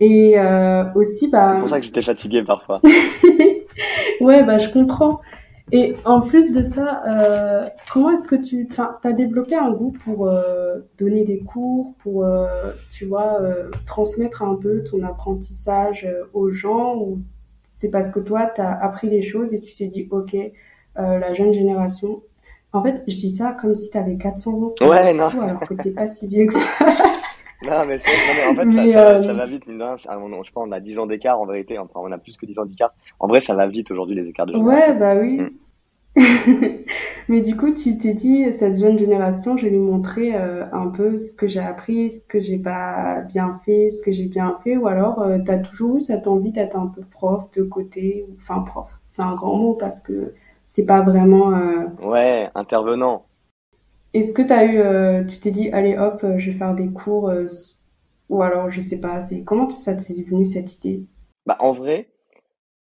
Et 0.00 0.38
euh, 0.38 0.84
aussi, 0.94 1.28
bah. 1.28 1.52
C'est 1.52 1.60
pour 1.60 1.68
ça 1.68 1.78
que 1.78 1.84
j'étais 1.84 2.02
fatiguée 2.02 2.42
parfois. 2.42 2.80
ouais, 4.20 4.42
bah, 4.42 4.58
je 4.58 4.70
comprends. 4.70 5.20
Et 5.72 5.96
en 6.04 6.20
plus 6.20 6.52
de 6.52 6.62
ça, 6.62 7.02
euh, 7.06 7.64
comment 7.92 8.10
est-ce 8.10 8.26
que 8.28 8.36
tu, 8.36 8.66
enfin, 8.70 8.96
as 9.04 9.12
développé 9.12 9.54
un 9.54 9.70
goût 9.70 9.92
pour 10.04 10.26
euh, 10.28 10.80
donner 10.98 11.24
des 11.24 11.38
cours, 11.38 11.94
pour, 12.02 12.24
euh, 12.24 12.72
tu 12.90 13.04
vois, 13.06 13.40
euh, 13.40 13.70
transmettre 13.86 14.42
un 14.42 14.54
peu 14.56 14.82
ton 14.82 15.02
apprentissage 15.04 16.04
euh, 16.06 16.24
aux 16.34 16.50
gens, 16.50 16.96
ou 16.96 17.20
c'est 17.64 17.88
parce 17.90 18.10
que 18.10 18.20
toi, 18.20 18.50
tu 18.54 18.60
as 18.60 18.72
appris 18.82 19.08
les 19.08 19.22
choses 19.22 19.54
et 19.54 19.60
tu 19.60 19.74
t'es 19.74 19.86
dit, 19.86 20.08
ok, 20.10 20.36
la 20.96 21.32
jeune 21.32 21.54
génération, 21.54 22.22
En 22.72 22.82
fait, 22.82 23.02
je 23.08 23.16
dis 23.16 23.30
ça 23.30 23.56
comme 23.60 23.74
si 23.74 23.90
tu 23.90 23.96
avais 23.98 24.16
400 24.16 24.50
ans, 24.62 24.68
Ouais, 24.86 25.12
non. 25.14 25.28
alors 25.40 25.60
que 25.60 25.74
t'es 25.74 25.90
pas 25.90 26.06
si 26.06 26.26
vieux 26.28 26.46
que 26.46 26.52
ça. 26.54 26.60
Non, 27.62 27.84
mais, 27.86 27.96
mais 28.06 28.44
en 28.44 28.54
fait, 28.54 28.70
ça, 28.72 28.86
Mais, 28.86 28.92
ça, 28.92 29.08
euh, 29.08 29.22
ça 29.22 29.32
va 29.34 29.46
vite, 29.46 29.66
mine 29.66 29.78
de 29.78 29.84
rien. 29.84 29.96
On- 30.08 30.32
on- 30.32 30.42
Je 30.42 30.50
pense 30.52 30.64
qu'on 30.64 30.72
a 30.72 30.80
10 30.80 30.98
ans 30.98 31.06
d'écart 31.06 31.40
en 31.40 31.46
vérité. 31.46 31.78
Enfin, 31.78 32.00
on 32.02 32.10
a 32.10 32.18
plus 32.18 32.36
que 32.36 32.46
10 32.46 32.58
ans 32.58 32.64
d'écart. 32.64 32.94
En 33.18 33.28
vrai, 33.28 33.40
ça 33.40 33.54
va 33.54 33.66
vite 33.66 33.90
aujourd'hui, 33.90 34.16
les 34.16 34.28
écarts 34.28 34.46
de 34.46 34.52
Ouais, 34.54 34.80
génération. 34.80 34.94
bah 34.98 35.14
oui. 35.16 35.40
Mm. 35.40 35.50
Mais 37.28 37.40
du 37.40 37.56
coup, 37.56 37.72
tu 37.72 37.96
t'es 37.98 38.14
dit, 38.14 38.52
cette 38.52 38.76
jeune 38.78 38.98
génération, 38.98 39.56
je 39.56 39.64
vais 39.64 39.70
lui 39.70 39.78
montrer 39.78 40.34
euh, 40.34 40.64
un 40.72 40.88
peu 40.88 41.18
ce 41.18 41.34
que 41.34 41.46
j'ai 41.48 41.60
appris, 41.60 42.10
ce 42.10 42.26
que 42.26 42.40
j'ai 42.40 42.58
pas 42.58 43.20
bien 43.28 43.60
fait, 43.64 43.90
ce 43.90 44.02
que 44.02 44.10
j'ai 44.12 44.26
bien 44.26 44.56
fait, 44.64 44.76
ou 44.76 44.88
alors 44.88 45.20
euh, 45.22 45.38
t'as 45.44 45.58
toujours 45.58 45.96
eu 45.98 46.00
cette 46.00 46.26
envie 46.26 46.50
d'être 46.52 46.76
un 46.76 46.88
peu 46.88 47.02
prof 47.02 47.44
de 47.52 47.62
côté, 47.62 48.26
enfin 48.40 48.60
prof, 48.62 48.88
c'est 49.04 49.22
un 49.22 49.34
grand 49.36 49.56
mot 49.56 49.74
parce 49.74 50.02
que 50.02 50.34
c'est 50.66 50.86
pas 50.86 51.02
vraiment. 51.02 51.52
euh, 51.54 51.86
Ouais, 52.02 52.50
intervenant. 52.56 53.24
Est-ce 54.12 54.32
que 54.32 54.42
t'as 54.42 54.64
eu, 54.64 54.78
euh, 54.78 55.24
tu 55.24 55.38
t'es 55.38 55.50
dit, 55.50 55.70
allez 55.70 55.96
hop, 55.96 56.24
euh, 56.24 56.38
je 56.38 56.50
vais 56.50 56.58
faire 56.58 56.74
des 56.74 56.90
cours, 56.90 57.28
euh, 57.28 57.46
ou 58.28 58.42
alors 58.42 58.70
je 58.70 58.80
sais 58.80 59.00
pas, 59.00 59.20
c'est 59.20 59.44
comment 59.44 59.70
ça 59.70 59.94
t'est 59.96 60.22
venu 60.22 60.46
cette 60.46 60.76
idée? 60.78 61.06
Bah, 61.46 61.56
en 61.60 61.72
vrai, 61.72 62.10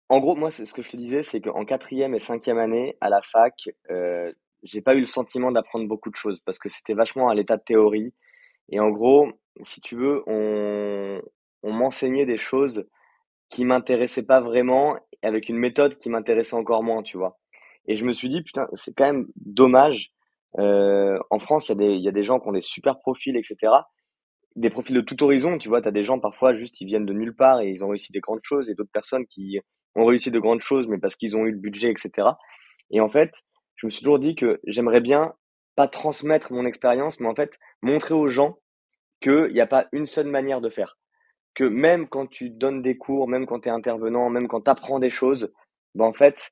en 0.09 0.21
gros, 0.21 0.37
moi, 0.37 0.51
ce 0.51 0.73
que 0.73 0.81
je 0.81 0.89
te 0.89 0.97
disais, 0.97 1.23
c'est 1.23 1.41
qu'en 1.41 1.65
quatrième 1.67 2.15
et 2.15 2.19
cinquième 2.19 2.59
année, 2.59 2.97
à 3.01 3.11
la 3.11 3.21
fac, 3.21 3.69
euh, 3.91 4.33
j'ai 4.63 4.81
pas 4.81 4.95
eu 4.95 5.01
le 5.01 5.07
sentiment 5.07 5.53
d'apprendre 5.53 5.87
beaucoup 5.87 6.11
de 6.11 6.17
choses 6.17 6.41
parce 6.41 6.59
que 6.59 6.71
c'était 6.71 6.95
vachement 6.95 7.29
à 7.29 7.35
l'état 7.35 7.59
de 7.59 7.63
théorie. 7.63 8.15
Et 8.71 8.81
en 8.81 8.89
gros, 8.89 9.29
si 9.63 9.81
tu 9.83 9.97
veux, 9.97 10.23
on, 10.27 11.21
on 11.63 11.73
m'enseignait 11.73 12.27
des 12.27 12.39
choses 12.39 12.87
qui 13.51 13.65
m'intéressaient 13.67 14.23
pas 14.23 14.41
vraiment, 14.41 14.97
avec 15.23 15.49
une 15.49 15.59
méthode 15.59 15.99
qui 15.99 16.09
m'intéressait 16.09 16.57
encore 16.57 16.83
moins, 16.83 17.03
tu 17.03 17.19
vois. 17.19 17.39
Et 17.87 17.97
je 17.99 18.05
me 18.05 18.13
suis 18.13 18.29
dit, 18.29 18.43
putain, 18.43 18.67
c'est 18.75 18.95
quand 18.95 19.07
même 19.07 19.27
dommage. 19.37 20.13
Euh, 20.59 21.19
en 21.31 21.39
France, 21.39 21.69
il 21.69 21.73
y 21.73 21.73
a 21.73 21.77
des, 21.77 21.95
il 21.95 22.03
y 22.03 22.09
a 22.09 22.13
des 22.13 22.23
gens 22.25 22.41
qui 22.41 22.49
ont 22.49 22.53
des 22.53 22.61
super 22.63 22.99
profils, 22.99 23.37
etc. 23.37 23.89
Des 24.57 24.71
profils 24.71 24.95
de 24.97 25.01
tout 25.01 25.23
horizon, 25.23 25.59
tu 25.59 25.69
vois. 25.69 25.83
Tu 25.83 25.89
as 25.89 25.93
des 25.93 26.05
gens, 26.05 26.19
parfois, 26.21 26.55
juste, 26.55 26.81
ils 26.81 26.87
viennent 26.87 27.07
de 27.07 27.13
nulle 27.13 27.35
part 27.37 27.61
et 27.61 27.71
ils 27.71 27.85
ont 27.85 27.89
réussi 27.89 28.13
des 28.13 28.21
grandes 28.21 28.41
choses, 28.43 28.71
et 28.71 28.75
d'autres 28.75 28.91
personnes 28.93 29.27
qui 29.27 29.61
ont 29.95 30.07
réussi 30.07 30.31
de 30.31 30.39
grandes 30.41 30.61
choses, 30.61 30.89
mais 30.89 30.99
parce 30.99 31.17
qu'ils 31.17 31.37
ont 31.37 31.47
eu 31.47 31.53
le 31.53 31.59
budget, 31.59 31.91
etc. 31.93 32.39
Et 32.91 33.01
en 33.01 33.09
fait, 33.09 33.33
je 33.77 33.87
me 33.87 33.91
suis 33.91 34.01
toujours 34.03 34.19
dit 34.19 34.35
que 34.35 34.61
j'aimerais 34.67 35.01
bien 35.01 35.35
pas 35.77 35.89
transmettre 35.89 36.53
mon 36.53 36.65
expérience, 36.67 37.21
mais 37.21 37.29
en 37.29 37.35
fait, 37.35 37.53
montrer 37.83 38.15
aux 38.15 38.29
gens 38.29 38.59
qu'il 39.21 39.53
n'y 39.53 39.61
a 39.61 39.67
pas 39.67 39.87
une 39.93 40.07
seule 40.07 40.29
manière 40.29 40.61
de 40.61 40.71
faire 40.71 40.99
que 41.55 41.65
même 41.65 42.09
quand 42.09 42.27
tu 42.29 42.51
donnes 42.51 42.83
des 42.83 42.97
cours, 42.99 43.29
même 43.29 43.47
quand 43.47 43.61
tu 43.61 43.69
es 43.69 43.73
intervenant, 43.73 44.31
même 44.31 44.49
quand 44.49 44.63
tu 44.63 44.71
apprends 44.71 44.99
des 45.01 45.11
choses, 45.11 45.53
ben 45.95 46.05
en 46.07 46.13
fait, 46.15 46.51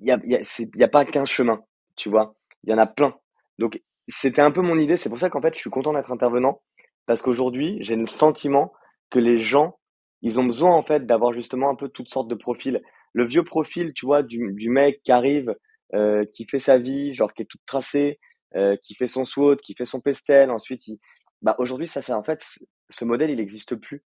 il 0.00 0.08
y 0.08 0.12
a, 0.12 0.18
il 0.24 0.32
y 0.32 0.36
a, 0.36 0.44
c'est- 0.44 0.70
il 0.74 0.80
y 0.80 0.84
a 0.84 0.88
pas 0.88 1.04
qu'un 1.06 1.24
chemin, 1.26 1.62
tu 1.96 2.10
vois. 2.10 2.36
Il 2.64 2.70
y 2.70 2.74
en 2.74 2.78
a 2.78 2.86
plein. 2.86 3.14
Donc, 3.58 3.80
c'était 4.08 4.42
un 4.42 4.50
peu 4.50 4.60
mon 4.60 4.78
idée. 4.78 4.96
C'est 4.96 5.08
pour 5.08 5.18
ça 5.18 5.30
qu'en 5.30 5.40
fait, 5.40 5.54
je 5.54 5.60
suis 5.60 5.70
content 5.70 5.92
d'être 5.92 6.12
intervenant 6.12 6.62
parce 7.06 7.22
qu'aujourd'hui, 7.22 7.78
j'ai 7.80 7.96
le 7.96 8.06
sentiment 8.06 8.72
que 9.10 9.18
les 9.18 9.38
gens, 9.38 9.78
ils 10.22 10.38
ont 10.38 10.44
besoin 10.44 10.72
en 10.72 10.82
fait 10.82 11.06
d'avoir 11.06 11.32
justement 11.32 11.70
un 11.70 11.74
peu 11.74 11.88
toutes 11.88 12.10
sortes 12.10 12.28
de 12.28 12.34
profils. 12.34 12.82
Le 13.12 13.24
vieux 13.24 13.42
profil, 13.42 13.92
tu 13.94 14.06
vois, 14.06 14.22
du, 14.22 14.52
du 14.52 14.70
mec 14.70 15.00
qui 15.02 15.12
arrive, 15.12 15.54
euh, 15.94 16.24
qui 16.32 16.46
fait 16.46 16.58
sa 16.58 16.78
vie, 16.78 17.12
genre 17.12 17.32
qui 17.32 17.42
est 17.42 17.46
toute 17.46 17.64
tracée, 17.66 18.20
euh, 18.54 18.76
qui 18.82 18.94
fait 18.94 19.08
son 19.08 19.24
SWOT, 19.24 19.56
qui 19.56 19.74
fait 19.74 19.84
son 19.84 20.00
pestel, 20.00 20.50
ensuite, 20.50 20.86
il... 20.86 20.98
bah, 21.42 21.56
aujourd'hui, 21.58 21.86
ça, 21.86 22.02
c'est 22.02 22.12
en 22.12 22.22
fait, 22.22 22.40
ce 22.88 23.04
modèle, 23.04 23.30
il 23.30 23.36
n'existe 23.36 23.74
plus. 23.74 24.04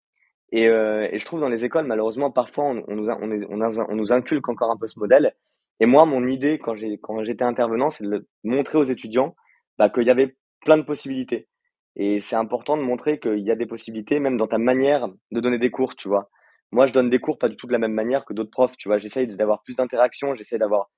Et, 0.51 0.67
euh, 0.69 1.07
et 1.11 1.19
je 1.19 1.25
trouve 1.25 1.41
dans 1.41 1.49
les 1.49 1.65
écoles, 1.65 1.85
malheureusement, 1.85 2.31
parfois, 2.31 2.65
on, 2.65 2.73
nous, 2.73 3.09
on, 3.09 3.87
on 3.89 3.95
nous 3.95 4.13
inculque 4.13 4.47
encore 4.49 4.71
un 4.71 4.77
peu 4.77 4.87
ce 4.87 4.97
modèle. 4.97 5.35
Et 5.79 5.85
moi, 5.85 6.05
mon 6.05 6.27
idée, 6.27 6.59
quand 6.59 6.75
j'ai, 6.75 6.97
quand 6.97 7.23
j'étais 7.23 7.43
intervenant, 7.43 7.89
c'est 7.89 8.05
de 8.05 8.27
montrer 8.43 8.77
aux 8.77 8.83
étudiants 8.83 9.35
bah, 9.77 9.89
qu'il 9.89 10.07
y 10.07 10.09
avait 10.09 10.35
plein 10.61 10.77
de 10.77 10.83
possibilités. 10.83 11.47
Et 11.95 12.19
c'est 12.19 12.35
important 12.35 12.77
de 12.77 12.83
montrer 12.83 13.19
qu'il 13.19 13.39
y 13.39 13.51
a 13.51 13.55
des 13.55 13.65
possibilités, 13.65 14.19
même 14.19 14.37
dans 14.37 14.47
ta 14.47 14.57
manière 14.57 15.07
de 15.31 15.39
donner 15.39 15.59
des 15.59 15.71
cours, 15.71 15.95
tu 15.95 16.07
vois. 16.07 16.29
Moi, 16.71 16.85
je 16.85 16.93
donne 16.93 17.09
des 17.09 17.19
cours 17.19 17.39
pas 17.39 17.49
du 17.49 17.55
tout 17.55 17.67
de 17.67 17.71
la 17.71 17.79
même 17.79 17.93
manière 17.93 18.25
que 18.25 18.33
d'autres 18.33 18.51
profs, 18.51 18.77
tu 18.77 18.89
vois. 18.89 18.97
J'essaye 18.97 19.27
d'avoir 19.27 19.63
plus 19.63 19.75
d'interaction, 19.75 20.35
j'essaie 20.35 20.57
d'avoir, 20.57 20.89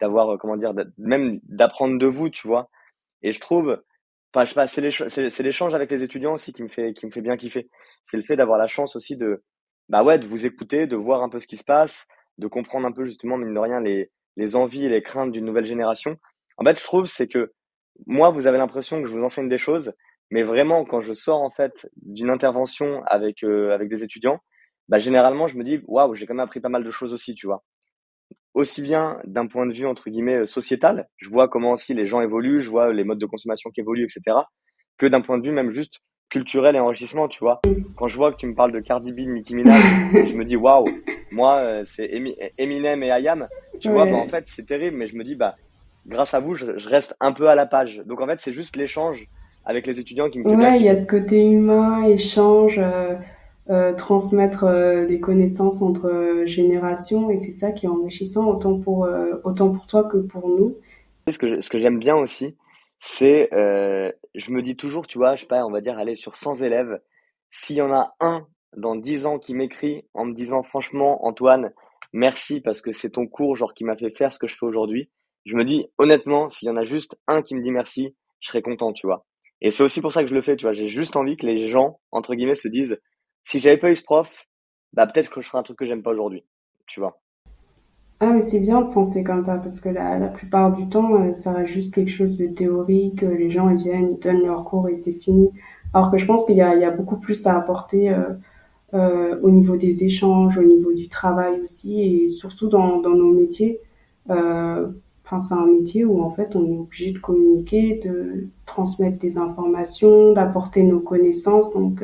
d'avoir, 0.00 0.34
euh, 0.34 0.36
comment 0.36 0.56
dire, 0.56 0.72
même 0.98 1.40
d'apprendre 1.44 1.98
de 1.98 2.06
vous, 2.06 2.28
tu 2.28 2.46
vois. 2.46 2.68
Et 3.22 3.32
je 3.32 3.40
trouve, 3.40 3.82
enfin, 4.32 4.44
je 4.44 4.50
sais 4.50 4.54
pas, 4.54 4.68
c'est 5.30 5.42
l'échange 5.42 5.74
avec 5.74 5.90
les 5.90 6.04
étudiants 6.04 6.34
aussi 6.34 6.52
qui 6.52 6.62
me 6.62 6.68
fait, 6.68 6.92
qui 6.92 7.06
me 7.06 7.10
fait 7.10 7.22
bien 7.22 7.36
kiffer. 7.36 7.68
C'est 8.04 8.16
le 8.16 8.22
fait 8.22 8.36
d'avoir 8.36 8.58
la 8.58 8.66
chance 8.66 8.96
aussi 8.96 9.16
de, 9.16 9.42
bah 9.88 10.04
ouais, 10.04 10.18
de 10.18 10.26
vous 10.26 10.46
écouter, 10.46 10.86
de 10.86 10.96
voir 10.96 11.22
un 11.22 11.28
peu 11.28 11.38
ce 11.38 11.46
qui 11.46 11.56
se 11.56 11.64
passe, 11.64 12.06
de 12.38 12.46
comprendre 12.46 12.86
un 12.86 12.92
peu 12.92 13.04
justement, 13.06 13.38
mine 13.38 13.54
de 13.54 13.58
rien, 13.58 13.80
les, 13.80 14.10
les 14.36 14.56
envies 14.56 14.86
et 14.86 14.88
les 14.88 15.02
craintes 15.02 15.32
d'une 15.32 15.44
nouvelle 15.44 15.66
génération. 15.66 16.16
En 16.56 16.64
fait, 16.64 16.78
je 16.78 16.84
trouve, 16.84 17.06
c'est 17.06 17.28
que 17.28 17.52
moi, 18.06 18.30
vous 18.30 18.46
avez 18.46 18.58
l'impression 18.58 19.00
que 19.00 19.08
je 19.08 19.12
vous 19.12 19.22
enseigne 19.22 19.48
des 19.48 19.58
choses, 19.58 19.92
mais 20.30 20.42
vraiment, 20.42 20.84
quand 20.84 21.00
je 21.00 21.12
sors 21.12 21.42
en 21.42 21.50
fait 21.50 21.88
d'une 22.02 22.30
intervention 22.30 23.02
avec, 23.06 23.44
euh, 23.44 23.72
avec 23.72 23.88
des 23.88 24.02
étudiants, 24.02 24.40
bah, 24.88 24.98
généralement, 24.98 25.46
je 25.46 25.56
me 25.56 25.64
dis, 25.64 25.80
waouh, 25.86 26.14
j'ai 26.14 26.26
quand 26.26 26.34
même 26.34 26.44
appris 26.44 26.60
pas 26.60 26.68
mal 26.68 26.84
de 26.84 26.90
choses 26.90 27.12
aussi, 27.12 27.34
tu 27.34 27.46
vois 27.46 27.62
aussi 28.54 28.82
bien 28.82 29.20
d'un 29.24 29.46
point 29.46 29.66
de 29.66 29.72
vue 29.72 29.86
entre 29.86 30.08
guillemets 30.08 30.36
euh, 30.42 30.46
sociétal, 30.46 31.08
je 31.16 31.28
vois 31.28 31.48
comment 31.48 31.72
aussi 31.72 31.92
les 31.92 32.06
gens 32.06 32.20
évoluent, 32.20 32.60
je 32.60 32.70
vois 32.70 32.92
les 32.92 33.04
modes 33.04 33.18
de 33.18 33.26
consommation 33.26 33.70
qui 33.70 33.80
évoluent, 33.80 34.04
etc., 34.04 34.38
que 34.96 35.06
d'un 35.06 35.20
point 35.20 35.38
de 35.38 35.44
vue 35.44 35.52
même 35.52 35.72
juste 35.72 35.98
culturel 36.34 36.74
et 36.74 36.80
enrichissement, 36.80 37.28
tu 37.28 37.38
vois. 37.38 37.60
Quand 37.96 38.08
je 38.08 38.16
vois 38.16 38.32
que 38.32 38.36
tu 38.36 38.46
me 38.48 38.54
parles 38.56 38.72
de 38.72 38.80
Cardi 38.80 39.12
B, 39.12 39.18
de 39.20 39.30
Nicki 39.30 39.54
Minaj, 39.54 39.84
je 40.26 40.36
me 40.36 40.44
dis 40.44 40.56
waouh, 40.56 40.88
moi 41.30 41.58
euh, 41.58 41.82
c'est 41.84 42.06
Emi- 42.06 42.36
Eminem 42.58 43.02
et 43.04 43.08
IAM, 43.08 43.48
tu 43.80 43.88
vois, 43.92 44.06
bah, 44.06 44.16
en 44.16 44.26
fait 44.28 44.44
c'est 44.48 44.66
terrible, 44.66 44.96
mais 44.96 45.06
je 45.06 45.14
me 45.16 45.22
dis 45.22 45.36
bah 45.36 45.54
grâce 46.06 46.34
à 46.34 46.40
vous, 46.40 46.56
je, 46.56 46.76
je 46.76 46.88
reste 46.88 47.14
un 47.20 47.32
peu 47.32 47.48
à 47.48 47.54
la 47.54 47.66
page. 47.66 48.02
Donc 48.04 48.20
en 48.20 48.26
fait 48.26 48.40
c'est 48.40 48.52
juste 48.52 48.76
l'échange 48.76 49.26
avec 49.64 49.86
les 49.86 50.00
étudiants 50.00 50.28
qui 50.28 50.40
me 50.40 50.44
fait 50.44 50.56
bien 50.56 50.70
Ouais, 50.70 50.78
il 50.80 50.84
y 50.84 50.88
a 50.88 50.96
ce 50.96 51.06
côté 51.06 51.46
humain, 51.46 52.02
échange, 52.04 52.78
euh, 52.78 53.14
euh, 53.70 53.94
transmettre 53.94 54.64
euh, 54.64 55.06
des 55.06 55.20
connaissances 55.20 55.80
entre 55.82 56.42
générations, 56.46 57.30
et 57.30 57.38
c'est 57.38 57.52
ça 57.52 57.70
qui 57.70 57.86
est 57.86 57.88
enrichissant 57.88 58.46
autant 58.48 58.78
pour, 58.80 59.08
autant 59.44 59.72
pour 59.72 59.86
toi 59.86 60.04
que 60.04 60.16
pour 60.18 60.48
nous. 60.48 60.74
Ce 61.30 61.38
que 61.38 61.48
je- 61.48 61.60
ce 61.60 61.70
que 61.70 61.78
j'aime 61.78 61.98
bien 62.00 62.16
aussi, 62.16 62.56
c'est, 63.00 63.48
je 64.34 64.50
me 64.50 64.62
dis 64.62 64.76
toujours, 64.76 65.06
tu 65.06 65.18
vois, 65.18 65.36
je 65.36 65.42
sais 65.42 65.46
pas, 65.46 65.64
on 65.64 65.70
va 65.70 65.80
dire, 65.80 65.98
aller 65.98 66.14
sur 66.14 66.36
100 66.36 66.62
élèves, 66.62 67.00
s'il 67.50 67.76
y 67.76 67.82
en 67.82 67.92
a 67.92 68.14
un 68.20 68.46
dans 68.76 68.96
10 68.96 69.26
ans 69.26 69.38
qui 69.38 69.54
m'écrit 69.54 70.06
en 70.14 70.24
me 70.24 70.34
disant, 70.34 70.62
franchement, 70.62 71.24
Antoine, 71.24 71.72
merci 72.12 72.60
parce 72.60 72.80
que 72.80 72.92
c'est 72.92 73.10
ton 73.10 73.26
cours, 73.26 73.56
genre, 73.56 73.74
qui 73.74 73.84
m'a 73.84 73.96
fait 73.96 74.10
faire 74.16 74.32
ce 74.32 74.38
que 74.38 74.46
je 74.46 74.56
fais 74.56 74.66
aujourd'hui, 74.66 75.10
je 75.46 75.54
me 75.54 75.64
dis, 75.64 75.86
honnêtement, 75.98 76.48
s'il 76.48 76.68
y 76.68 76.70
en 76.70 76.76
a 76.76 76.84
juste 76.84 77.16
un 77.26 77.42
qui 77.42 77.54
me 77.54 77.62
dit 77.62 77.70
merci, 77.70 78.16
je 78.40 78.48
serais 78.48 78.62
content, 78.62 78.92
tu 78.92 79.06
vois. 79.06 79.26
Et 79.60 79.70
c'est 79.70 79.82
aussi 79.82 80.00
pour 80.00 80.12
ça 80.12 80.22
que 80.22 80.28
je 80.28 80.34
le 80.34 80.42
fais, 80.42 80.56
tu 80.56 80.64
vois, 80.64 80.74
j'ai 80.74 80.88
juste 80.88 81.16
envie 81.16 81.36
que 81.36 81.46
les 81.46 81.68
gens, 81.68 82.00
entre 82.10 82.34
guillemets, 82.34 82.54
se 82.54 82.68
disent, 82.68 83.00
si 83.44 83.60
j'avais 83.60 83.78
pas 83.78 83.90
eu 83.90 83.96
ce 83.96 84.02
prof, 84.02 84.46
bah, 84.92 85.06
peut-être 85.06 85.30
que 85.30 85.40
je 85.40 85.48
ferais 85.48 85.58
un 85.58 85.62
truc 85.62 85.78
que 85.78 85.86
j'aime 85.86 86.02
pas 86.02 86.12
aujourd'hui, 86.12 86.44
tu 86.86 87.00
vois. 87.00 87.20
Ah, 88.26 88.30
mais 88.32 88.40
c'est 88.40 88.60
bien 88.60 88.80
de 88.80 88.90
penser 88.90 89.22
comme 89.22 89.44
ça, 89.44 89.58
parce 89.58 89.80
que 89.80 89.90
la, 89.90 90.18
la 90.18 90.28
plupart 90.28 90.74
du 90.74 90.88
temps, 90.88 91.14
euh, 91.22 91.34
ça 91.34 91.52
reste 91.52 91.74
juste 91.74 91.94
quelque 91.94 92.10
chose 92.10 92.38
de 92.38 92.46
théorique, 92.46 93.22
euh, 93.22 93.36
les 93.36 93.50
gens 93.50 93.68
ils 93.68 93.76
viennent, 93.76 94.12
ils 94.12 94.18
donnent 94.18 94.46
leur 94.46 94.64
cours 94.64 94.88
et 94.88 94.96
c'est 94.96 95.12
fini. 95.12 95.50
Alors 95.92 96.10
que 96.10 96.16
je 96.16 96.24
pense 96.24 96.46
qu'il 96.46 96.56
y 96.56 96.62
a, 96.62 96.90
beaucoup 96.90 97.18
plus 97.18 97.46
à 97.46 97.54
apporter 97.54 98.14
euh, 98.94 99.38
au 99.42 99.50
niveau 99.50 99.76
des 99.76 100.04
échanges, 100.04 100.56
au 100.56 100.62
niveau 100.62 100.94
du 100.94 101.10
travail 101.10 101.60
aussi, 101.60 102.00
et 102.00 102.28
surtout 102.28 102.68
dans, 102.68 103.02
nos 103.02 103.32
métiers. 103.32 103.80
C'est 104.26 105.54
un 105.54 105.66
métier 105.66 106.04
où 106.04 106.22
en 106.22 106.30
fait 106.30 106.56
on 106.56 106.64
est 106.66 106.78
obligé 106.78 107.12
de 107.12 107.18
communiquer, 107.18 108.00
de 108.04 108.48
transmettre 108.66 109.18
des 109.18 109.36
informations, 109.36 110.32
d'apporter 110.32 110.82
nos 110.82 111.00
connaissances. 111.00 111.74
Donc 111.74 112.02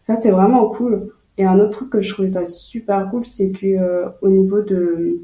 ça 0.00 0.16
c'est 0.16 0.30
vraiment 0.30 0.68
cool. 0.70 1.12
Et 1.38 1.44
un 1.44 1.60
autre 1.60 1.70
truc 1.70 1.90
que 1.90 2.00
je 2.00 2.12
trouvais 2.12 2.30
ça 2.30 2.44
super 2.46 3.10
cool, 3.10 3.26
c'est 3.26 3.52
que 3.52 4.06
au 4.22 4.28
niveau 4.28 4.62
de 4.62 5.20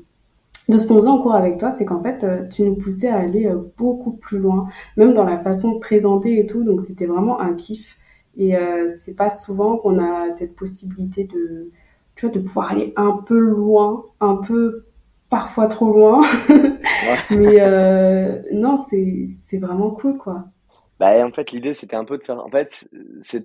de 0.69 0.77
ce 0.77 0.87
qu'on 0.87 0.99
faisait 0.99 1.09
en 1.09 1.19
cours 1.19 1.35
avec 1.35 1.59
toi, 1.59 1.71
c'est 1.71 1.85
qu'en 1.85 2.03
fait, 2.03 2.25
euh, 2.25 2.47
tu 2.49 2.63
nous 2.63 2.77
poussais 2.77 3.09
à 3.09 3.19
aller 3.19 3.47
euh, 3.47 3.57
beaucoup 3.79 4.13
plus 4.13 4.39
loin, 4.39 4.69
même 4.97 5.15
dans 5.15 5.25
la 5.25 5.39
façon 5.39 5.73
de 5.73 5.79
présenter 5.79 6.39
et 6.39 6.47
tout. 6.47 6.63
Donc, 6.63 6.83
c'était 6.83 7.07
vraiment 7.07 7.41
un 7.41 7.55
kiff. 7.55 7.97
Et 8.37 8.57
euh, 8.57 8.89
c'est 8.97 9.17
pas 9.17 9.31
souvent 9.31 9.79
qu'on 9.79 9.99
a 9.99 10.31
cette 10.31 10.55
possibilité 10.55 11.25
de, 11.25 11.71
tu 12.15 12.27
vois, 12.27 12.35
de 12.35 12.41
pouvoir 12.41 12.71
aller 12.71 12.93
un 12.97 13.13
peu 13.27 13.39
loin, 13.39 14.05
un 14.21 14.37
peu 14.37 14.85
parfois 15.31 15.67
trop 15.67 15.93
loin. 15.93 16.21
Mais 17.31 17.61
euh, 17.61 18.43
non, 18.53 18.77
c'est 18.79 19.59
vraiment 19.59 19.91
cool, 19.91 20.19
quoi. 20.19 20.45
Bah, 21.01 21.25
en 21.25 21.33
fait, 21.33 21.53
l'idée, 21.53 21.75
c'était 21.75 21.97
un 21.97 22.05
peu 22.05 22.19
de 22.19 22.25
faire, 22.25 22.45
en 22.45 22.51
fait, 22.51 22.89
c'est 23.23 23.45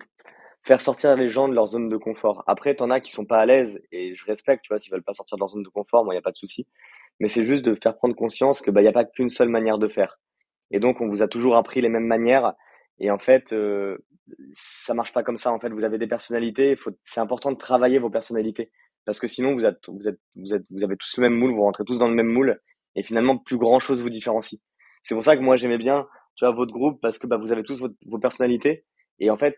faire 0.64 0.82
sortir 0.82 1.16
les 1.16 1.30
gens 1.30 1.48
de 1.48 1.54
leur 1.54 1.68
zone 1.68 1.90
de 1.90 1.98
confort. 1.98 2.44
Après, 2.48 2.74
t'en 2.74 2.90
as 2.90 3.02
qui 3.02 3.12
sont 3.12 3.26
pas 3.26 3.40
à 3.40 3.46
l'aise 3.46 3.82
et 3.92 4.16
je 4.16 4.26
respecte, 4.26 4.64
tu 4.64 4.70
vois, 4.70 4.80
s'ils 4.80 4.92
veulent 4.92 5.04
pas 5.04 5.14
sortir 5.14 5.38
de 5.38 5.42
leur 5.42 5.50
zone 5.50 5.64
de 5.64 5.70
confort, 5.70 6.06
moi, 6.06 6.14
il 6.14 6.18
y 6.18 6.20
a 6.20 6.22
pas 6.22 6.32
de 6.32 6.38
souci. 6.38 6.66
Mais 7.20 7.28
c'est 7.28 7.45
juste 7.45 7.64
de 7.64 7.76
faire 7.76 7.95
prendre 7.95 8.16
conscience 8.16 8.61
que, 8.61 8.72
bah, 8.72 8.82
il 8.82 8.86
y 8.86 8.89
a 8.89 8.93
pas 8.93 9.05
qu'une 9.05 9.30
seule 9.30 9.49
manière 9.49 9.78
de 9.78 9.88
faire. 9.88 10.20
Et 10.72 10.80
donc, 10.80 11.01
on 11.01 11.07
vous 11.07 11.22
a 11.22 11.28
toujours 11.28 11.55
appris 11.55 11.82
les 11.82 11.89
mêmes 11.89 12.07
manières. 12.07 12.53
Et 12.99 13.11
en 13.11 13.20
fait, 13.20 13.53
euh, 13.53 13.97
ça 14.53 14.93
marche 14.93 15.14
pas 15.14 15.24
comme 15.24 15.38
ça. 15.38 15.51
En 15.51 15.59
fait, 15.59 15.70
vous 15.70 15.84
avez 15.84 15.97
des 15.97 16.07
personnalités. 16.07 16.76
c'est 17.01 17.20
important 17.20 17.51
de 17.51 17.57
travailler 17.57 17.99
vos 17.99 18.09
personnalités. 18.09 18.72
Parce 19.05 19.20
que 19.20 19.28
sinon, 19.28 19.53
vous 19.53 19.66
êtes, 19.66 19.89
vous 19.89 20.07
êtes, 20.07 20.20
vous 20.36 20.53
êtes, 20.53 20.64
vous 20.70 20.84
avez 20.84 20.95
tous 20.97 21.18
le 21.18 21.24
même 21.24 21.38
moule, 21.38 21.53
vous 21.53 21.61
rentrez 21.61 21.84
tous 21.84 21.97
dans 21.97 22.07
le 22.07 22.16
même 22.16 22.32
moule. 22.32 22.59
Et 22.95 23.03
finalement, 23.03 23.38
plus 23.38 23.57
grand 23.57 23.80
chose 23.80 24.01
vous 24.01 24.09
différencie. 24.09 24.61
c'est 25.03 25.16
pour 25.16 25.24
ça 25.24 25.36
que 25.36 25.41
moi 25.41 25.55
j'aimais 25.55 25.78
bien, 25.80 26.07
tu 26.36 26.45
vois, 26.45 26.53
votre 26.53 26.74
groupe 26.74 27.01
parce 27.01 27.18
que 27.18 27.28
bah, 27.28 27.38
vous 27.38 27.51
avez 27.51 27.64
tous 27.64 27.80
vos 28.05 28.20
personnalités 28.20 28.86
et 29.20 29.30
en 29.30 29.38
fait, 29.38 29.57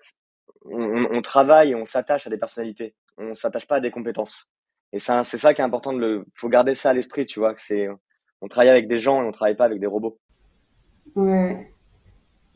on, 0.65 1.05
on 1.11 1.21
travaille 1.21 1.75
on 1.75 1.85
s'attache 1.85 2.27
à 2.27 2.29
des 2.29 2.37
personnalités. 2.37 2.95
On 3.17 3.33
s'attache 3.35 3.67
pas 3.67 3.75
à 3.77 3.79
des 3.79 3.91
compétences. 3.91 4.49
Et 4.93 4.99
c'est 4.99 5.37
ça 5.37 5.53
qui 5.53 5.61
est 5.61 5.65
important 5.65 5.93
de 5.93 5.99
le, 5.99 6.25
faut 6.35 6.49
garder 6.49 6.75
ça 6.75 6.91
à 6.91 6.93
l'esprit, 6.93 7.25
tu 7.25 7.39
vois, 7.39 7.53
que 7.53 7.61
c'est, 7.61 7.87
on 8.41 8.47
travaille 8.47 8.69
avec 8.69 8.87
des 8.87 8.99
gens 8.99 9.21
et 9.21 9.25
on 9.25 9.31
travaille 9.31 9.55
pas 9.55 9.65
avec 9.65 9.79
des 9.79 9.87
robots. 9.87 10.17
Ouais. 11.15 11.71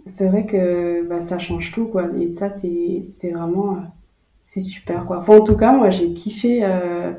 C'est 0.07 0.27
vrai 0.27 0.45
que 0.45 1.03
bah, 1.07 1.21
ça 1.21 1.39
change 1.39 1.71
tout, 1.71 1.86
quoi. 1.86 2.07
Et 2.19 2.32
ça, 2.32 2.49
c'est, 2.49 3.03
c'est 3.05 3.32
vraiment, 3.32 3.73
euh, 3.73 3.80
c'est 4.41 4.61
super, 4.61 5.05
quoi. 5.05 5.19
Enfin, 5.19 5.38
en 5.38 5.43
tout 5.43 5.57
cas, 5.57 5.73
moi, 5.73 5.89
j'ai 5.91 6.13
kiffé 6.13 6.63
euh, 6.63 7.11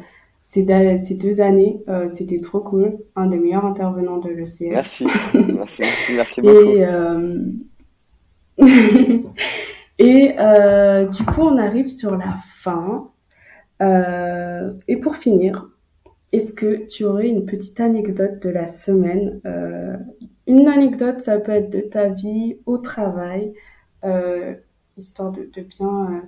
ces, 0.42 0.66
ces, 0.98 1.14
deux 1.14 1.40
années. 1.40 1.82
Euh, 1.88 2.08
c'était 2.08 2.40
trop 2.40 2.60
cool. 2.60 2.98
Un 3.16 3.26
des 3.26 3.38
meilleurs 3.38 3.64
intervenants 3.64 4.18
de 4.18 4.30
l'ECS. 4.30 4.60
Merci. 4.70 5.04
merci, 5.54 5.82
merci, 5.82 6.12
merci 6.14 6.40
beaucoup. 6.40 6.78
Et, 9.98 10.34
Et 10.34 11.06
du 11.06 11.24
coup, 11.24 11.42
on 11.42 11.58
arrive 11.58 11.86
sur 11.86 12.16
la 12.16 12.36
fin. 12.56 13.09
Et 13.80 14.96
pour 14.96 15.16
finir, 15.16 15.70
est-ce 16.32 16.52
que 16.52 16.86
tu 16.86 17.04
aurais 17.04 17.28
une 17.28 17.44
petite 17.44 17.80
anecdote 17.80 18.40
de 18.40 18.50
la 18.50 18.68
semaine 18.68 19.40
euh, 19.46 19.96
Une 20.46 20.68
anecdote, 20.68 21.20
ça 21.20 21.40
peut 21.40 21.52
être 21.52 21.70
de 21.70 21.80
ta 21.80 22.08
vie 22.08 22.58
au 22.66 22.78
travail, 22.78 23.52
euh, 24.04 24.54
histoire 24.96 25.32
de, 25.32 25.42
bien 25.62 26.12
euh, 26.12 26.20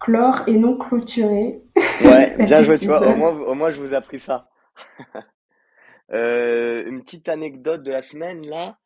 clore 0.00 0.42
et 0.46 0.56
non 0.56 0.76
clôturer. 0.76 1.60
Ouais, 2.00 2.34
bien 2.44 2.64
joué, 2.64 2.78
tu 2.80 2.86
vois. 2.86 3.06
Au 3.06 3.14
moins, 3.14 3.30
au 3.30 3.54
moins, 3.54 3.70
je 3.70 3.80
vous 3.80 3.92
ai 3.92 3.96
appris 3.96 4.18
ça. 4.18 4.48
une 6.08 7.02
petite 7.04 7.28
anecdote 7.28 7.84
de 7.84 7.92
la 7.92 8.02
semaine, 8.02 8.44
là. 8.44 8.78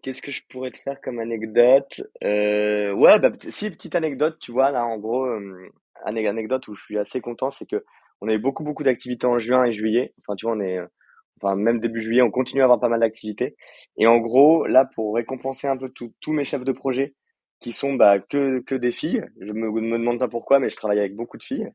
Qu'est-ce 0.00 0.22
que 0.22 0.30
je 0.30 0.42
pourrais 0.48 0.70
te 0.70 0.78
faire 0.78 1.00
comme 1.02 1.18
anecdote? 1.18 2.00
Ouais, 2.22 3.18
bah, 3.18 3.32
si, 3.50 3.70
petite 3.70 3.96
anecdote, 3.96 4.38
tu 4.40 4.52
vois, 4.52 4.70
là, 4.70 4.86
en 4.86 4.96
gros, 4.96 5.26
anecdote 6.04 6.68
où 6.68 6.74
je 6.74 6.82
suis 6.82 6.98
assez 6.98 7.20
content, 7.20 7.50
c'est 7.50 7.66
que 7.66 7.84
on 8.20 8.28
avait 8.28 8.38
beaucoup, 8.38 8.64
beaucoup 8.64 8.84
d'activités 8.84 9.26
en 9.26 9.38
juin 9.38 9.64
et 9.64 9.72
juillet. 9.72 10.14
Enfin, 10.20 10.36
tu 10.36 10.46
vois, 10.46 10.54
on 10.54 10.60
est, 10.60 10.78
enfin, 11.42 11.56
même 11.56 11.80
début 11.80 12.00
juillet, 12.00 12.22
on 12.22 12.30
continue 12.30 12.62
à 12.62 12.64
avoir 12.64 12.80
pas 12.80 12.88
mal 12.88 13.00
d'activités. 13.00 13.56
Et 13.98 14.06
en 14.06 14.18
gros, 14.18 14.66
là, 14.66 14.88
pour 14.94 15.14
récompenser 15.14 15.66
un 15.66 15.76
peu 15.76 15.90
tous 15.90 16.32
mes 16.32 16.44
chefs 16.44 16.64
de 16.64 16.72
projet, 16.72 17.14
qui 17.60 17.72
sont 17.72 17.94
bah, 17.94 18.18
que, 18.18 18.60
que 18.60 18.74
des 18.74 18.92
filles, 18.92 19.24
je 19.40 19.52
me, 19.52 19.70
me 19.70 19.98
demande 19.98 20.18
pas 20.18 20.28
pourquoi, 20.28 20.58
mais 20.58 20.68
je 20.68 20.76
travaille 20.76 20.98
avec 20.98 21.14
beaucoup 21.14 21.38
de 21.38 21.42
filles. 21.42 21.66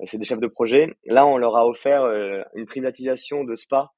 Euh, 0.00 0.04
c'est 0.06 0.18
des 0.18 0.24
chefs 0.24 0.38
de 0.38 0.46
projet. 0.46 0.94
Là, 1.06 1.26
on 1.26 1.38
leur 1.38 1.56
a 1.56 1.66
offert 1.66 2.02
euh, 2.02 2.42
une 2.54 2.66
privatisation 2.66 3.44
de 3.44 3.54
spa 3.54 3.90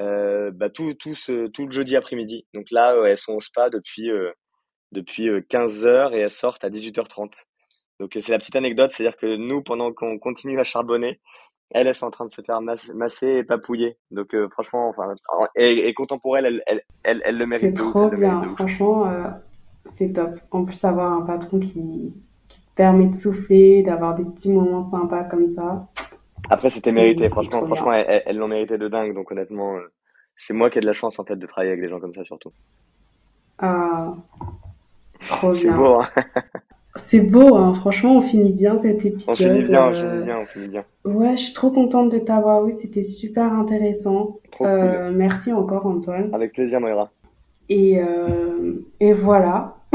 euh, 0.00 0.50
bah, 0.50 0.70
tout, 0.70 0.94
tout, 0.94 1.14
ce, 1.14 1.48
tout 1.48 1.66
le 1.66 1.72
jeudi 1.72 1.94
après-midi. 1.94 2.46
Donc 2.54 2.70
là, 2.70 2.96
elles 3.06 3.18
sont 3.18 3.34
au 3.34 3.40
spa 3.40 3.68
depuis, 3.68 4.10
depuis 4.92 5.28
15 5.48 5.84
heures 5.84 6.14
et 6.14 6.20
elles 6.20 6.30
sortent 6.30 6.64
à 6.64 6.70
18h30. 6.70 7.44
Donc 8.00 8.16
c'est 8.20 8.30
la 8.30 8.38
petite 8.38 8.56
anecdote, 8.56 8.90
c'est-à-dire 8.90 9.16
que 9.16 9.36
nous, 9.36 9.62
pendant 9.62 9.92
qu'on 9.92 10.18
continue 10.18 10.58
à 10.58 10.64
charbonner, 10.64 11.20
elle, 11.70 11.88
est 11.88 12.02
en 12.02 12.10
train 12.10 12.24
de 12.24 12.30
se 12.30 12.40
faire 12.42 12.60
masser 12.60 13.26
et 13.26 13.44
papouiller. 13.44 13.96
Donc 14.10 14.34
euh, 14.34 14.48
franchement, 14.48 14.88
enfin, 14.88 15.14
et, 15.56 15.92
content 15.94 16.18
pour 16.18 16.38
elle, 16.38 16.62
elle, 16.66 16.82
elle, 17.02 17.22
elle, 17.24 17.36
le 17.36 17.46
mérite. 17.46 17.76
C'est 17.76 17.84
trop 17.84 18.08
bien, 18.08 18.42
franchement, 18.56 19.06
euh, 19.06 19.28
c'est 19.84 20.12
top. 20.12 20.38
En 20.50 20.64
plus, 20.64 20.82
avoir 20.84 21.12
un 21.12 21.22
patron 21.22 21.58
qui, 21.58 22.14
qui 22.48 22.60
te 22.60 22.74
permet 22.74 23.06
de 23.06 23.14
souffler, 23.14 23.82
d'avoir 23.82 24.14
des 24.14 24.24
petits 24.24 24.50
moments 24.50 24.84
sympas 24.84 25.24
comme 25.24 25.48
ça. 25.48 25.88
Après, 26.50 26.70
c'était 26.70 26.92
mérité, 26.92 27.28
franchement, 27.28 27.66
franchement, 27.66 27.92
elle 27.92 28.36
l'ont 28.36 28.48
mérité 28.48 28.78
de 28.78 28.88
dingue. 28.88 29.14
Donc 29.14 29.30
honnêtement, 29.30 29.76
euh, 29.76 29.92
c'est 30.36 30.54
moi 30.54 30.70
qui 30.70 30.78
ai 30.78 30.80
de 30.80 30.86
la 30.86 30.92
chance 30.92 31.18
en 31.18 31.24
fait 31.24 31.36
de 31.36 31.46
travailler 31.46 31.72
avec 31.72 31.82
des 31.82 31.90
gens 31.90 32.00
comme 32.00 32.14
ça 32.14 32.24
surtout. 32.24 32.52
Ah, 33.58 34.14
trop 35.26 35.50
bien. 35.52 35.60
C'est 35.60 35.70
beau, 35.70 36.00
hein 36.00 36.08
C'est 36.98 37.20
beau, 37.20 37.56
hein. 37.56 37.74
franchement, 37.74 38.16
on 38.16 38.22
finit 38.22 38.52
bien 38.52 38.78
cet 38.78 39.04
épisode. 39.04 39.32
On 39.32 39.36
finit 39.36 39.62
bien, 39.62 39.88
on 39.88 39.94
finit 39.94 40.24
bien, 40.24 40.38
on 40.40 40.46
finit 40.46 40.68
bien. 40.68 40.84
Ouais, 41.04 41.36
je 41.36 41.42
suis 41.42 41.54
trop 41.54 41.70
contente 41.70 42.10
de 42.10 42.18
t'avoir 42.18 42.66
eu, 42.66 42.72
c'était 42.72 43.02
super 43.02 43.52
intéressant. 43.52 44.38
Euh, 44.60 45.10
merci 45.14 45.52
encore, 45.52 45.86
Antoine. 45.86 46.30
Avec 46.34 46.52
plaisir, 46.52 46.80
Moira. 46.80 47.10
Et, 47.68 47.98
euh, 48.00 48.84
et 49.00 49.12
voilà. 49.12 49.76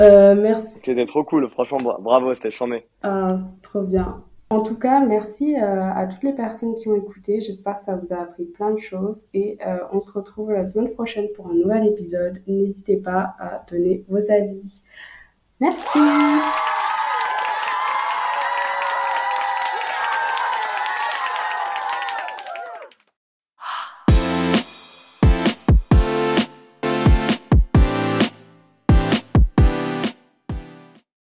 euh, 0.00 0.34
merci. 0.34 0.80
C'était 0.84 1.06
trop 1.06 1.24
cool, 1.24 1.48
franchement, 1.50 1.78
bravo, 2.00 2.34
c'était 2.34 2.50
chambé. 2.50 2.84
Ah, 3.02 3.38
trop 3.62 3.82
bien. 3.82 4.22
En 4.48 4.62
tout 4.62 4.76
cas, 4.76 5.00
merci 5.00 5.56
euh, 5.56 5.90
à 5.92 6.06
toutes 6.06 6.22
les 6.22 6.32
personnes 6.32 6.76
qui 6.76 6.88
ont 6.88 6.94
écouté. 6.94 7.40
J'espère 7.40 7.78
que 7.78 7.82
ça 7.82 7.96
vous 7.96 8.12
a 8.12 8.18
appris 8.18 8.44
plein 8.44 8.70
de 8.70 8.78
choses 8.78 9.26
et 9.34 9.58
euh, 9.66 9.78
on 9.92 9.98
se 9.98 10.12
retrouve 10.12 10.52
la 10.52 10.64
semaine 10.64 10.92
prochaine 10.92 11.26
pour 11.34 11.48
un 11.48 11.54
nouvel 11.54 11.88
épisode. 11.88 12.40
N'hésitez 12.46 12.96
pas 12.96 13.34
à 13.40 13.64
donner 13.68 14.04
vos 14.08 14.30
avis. 14.30 14.82
Merci. 15.60 15.98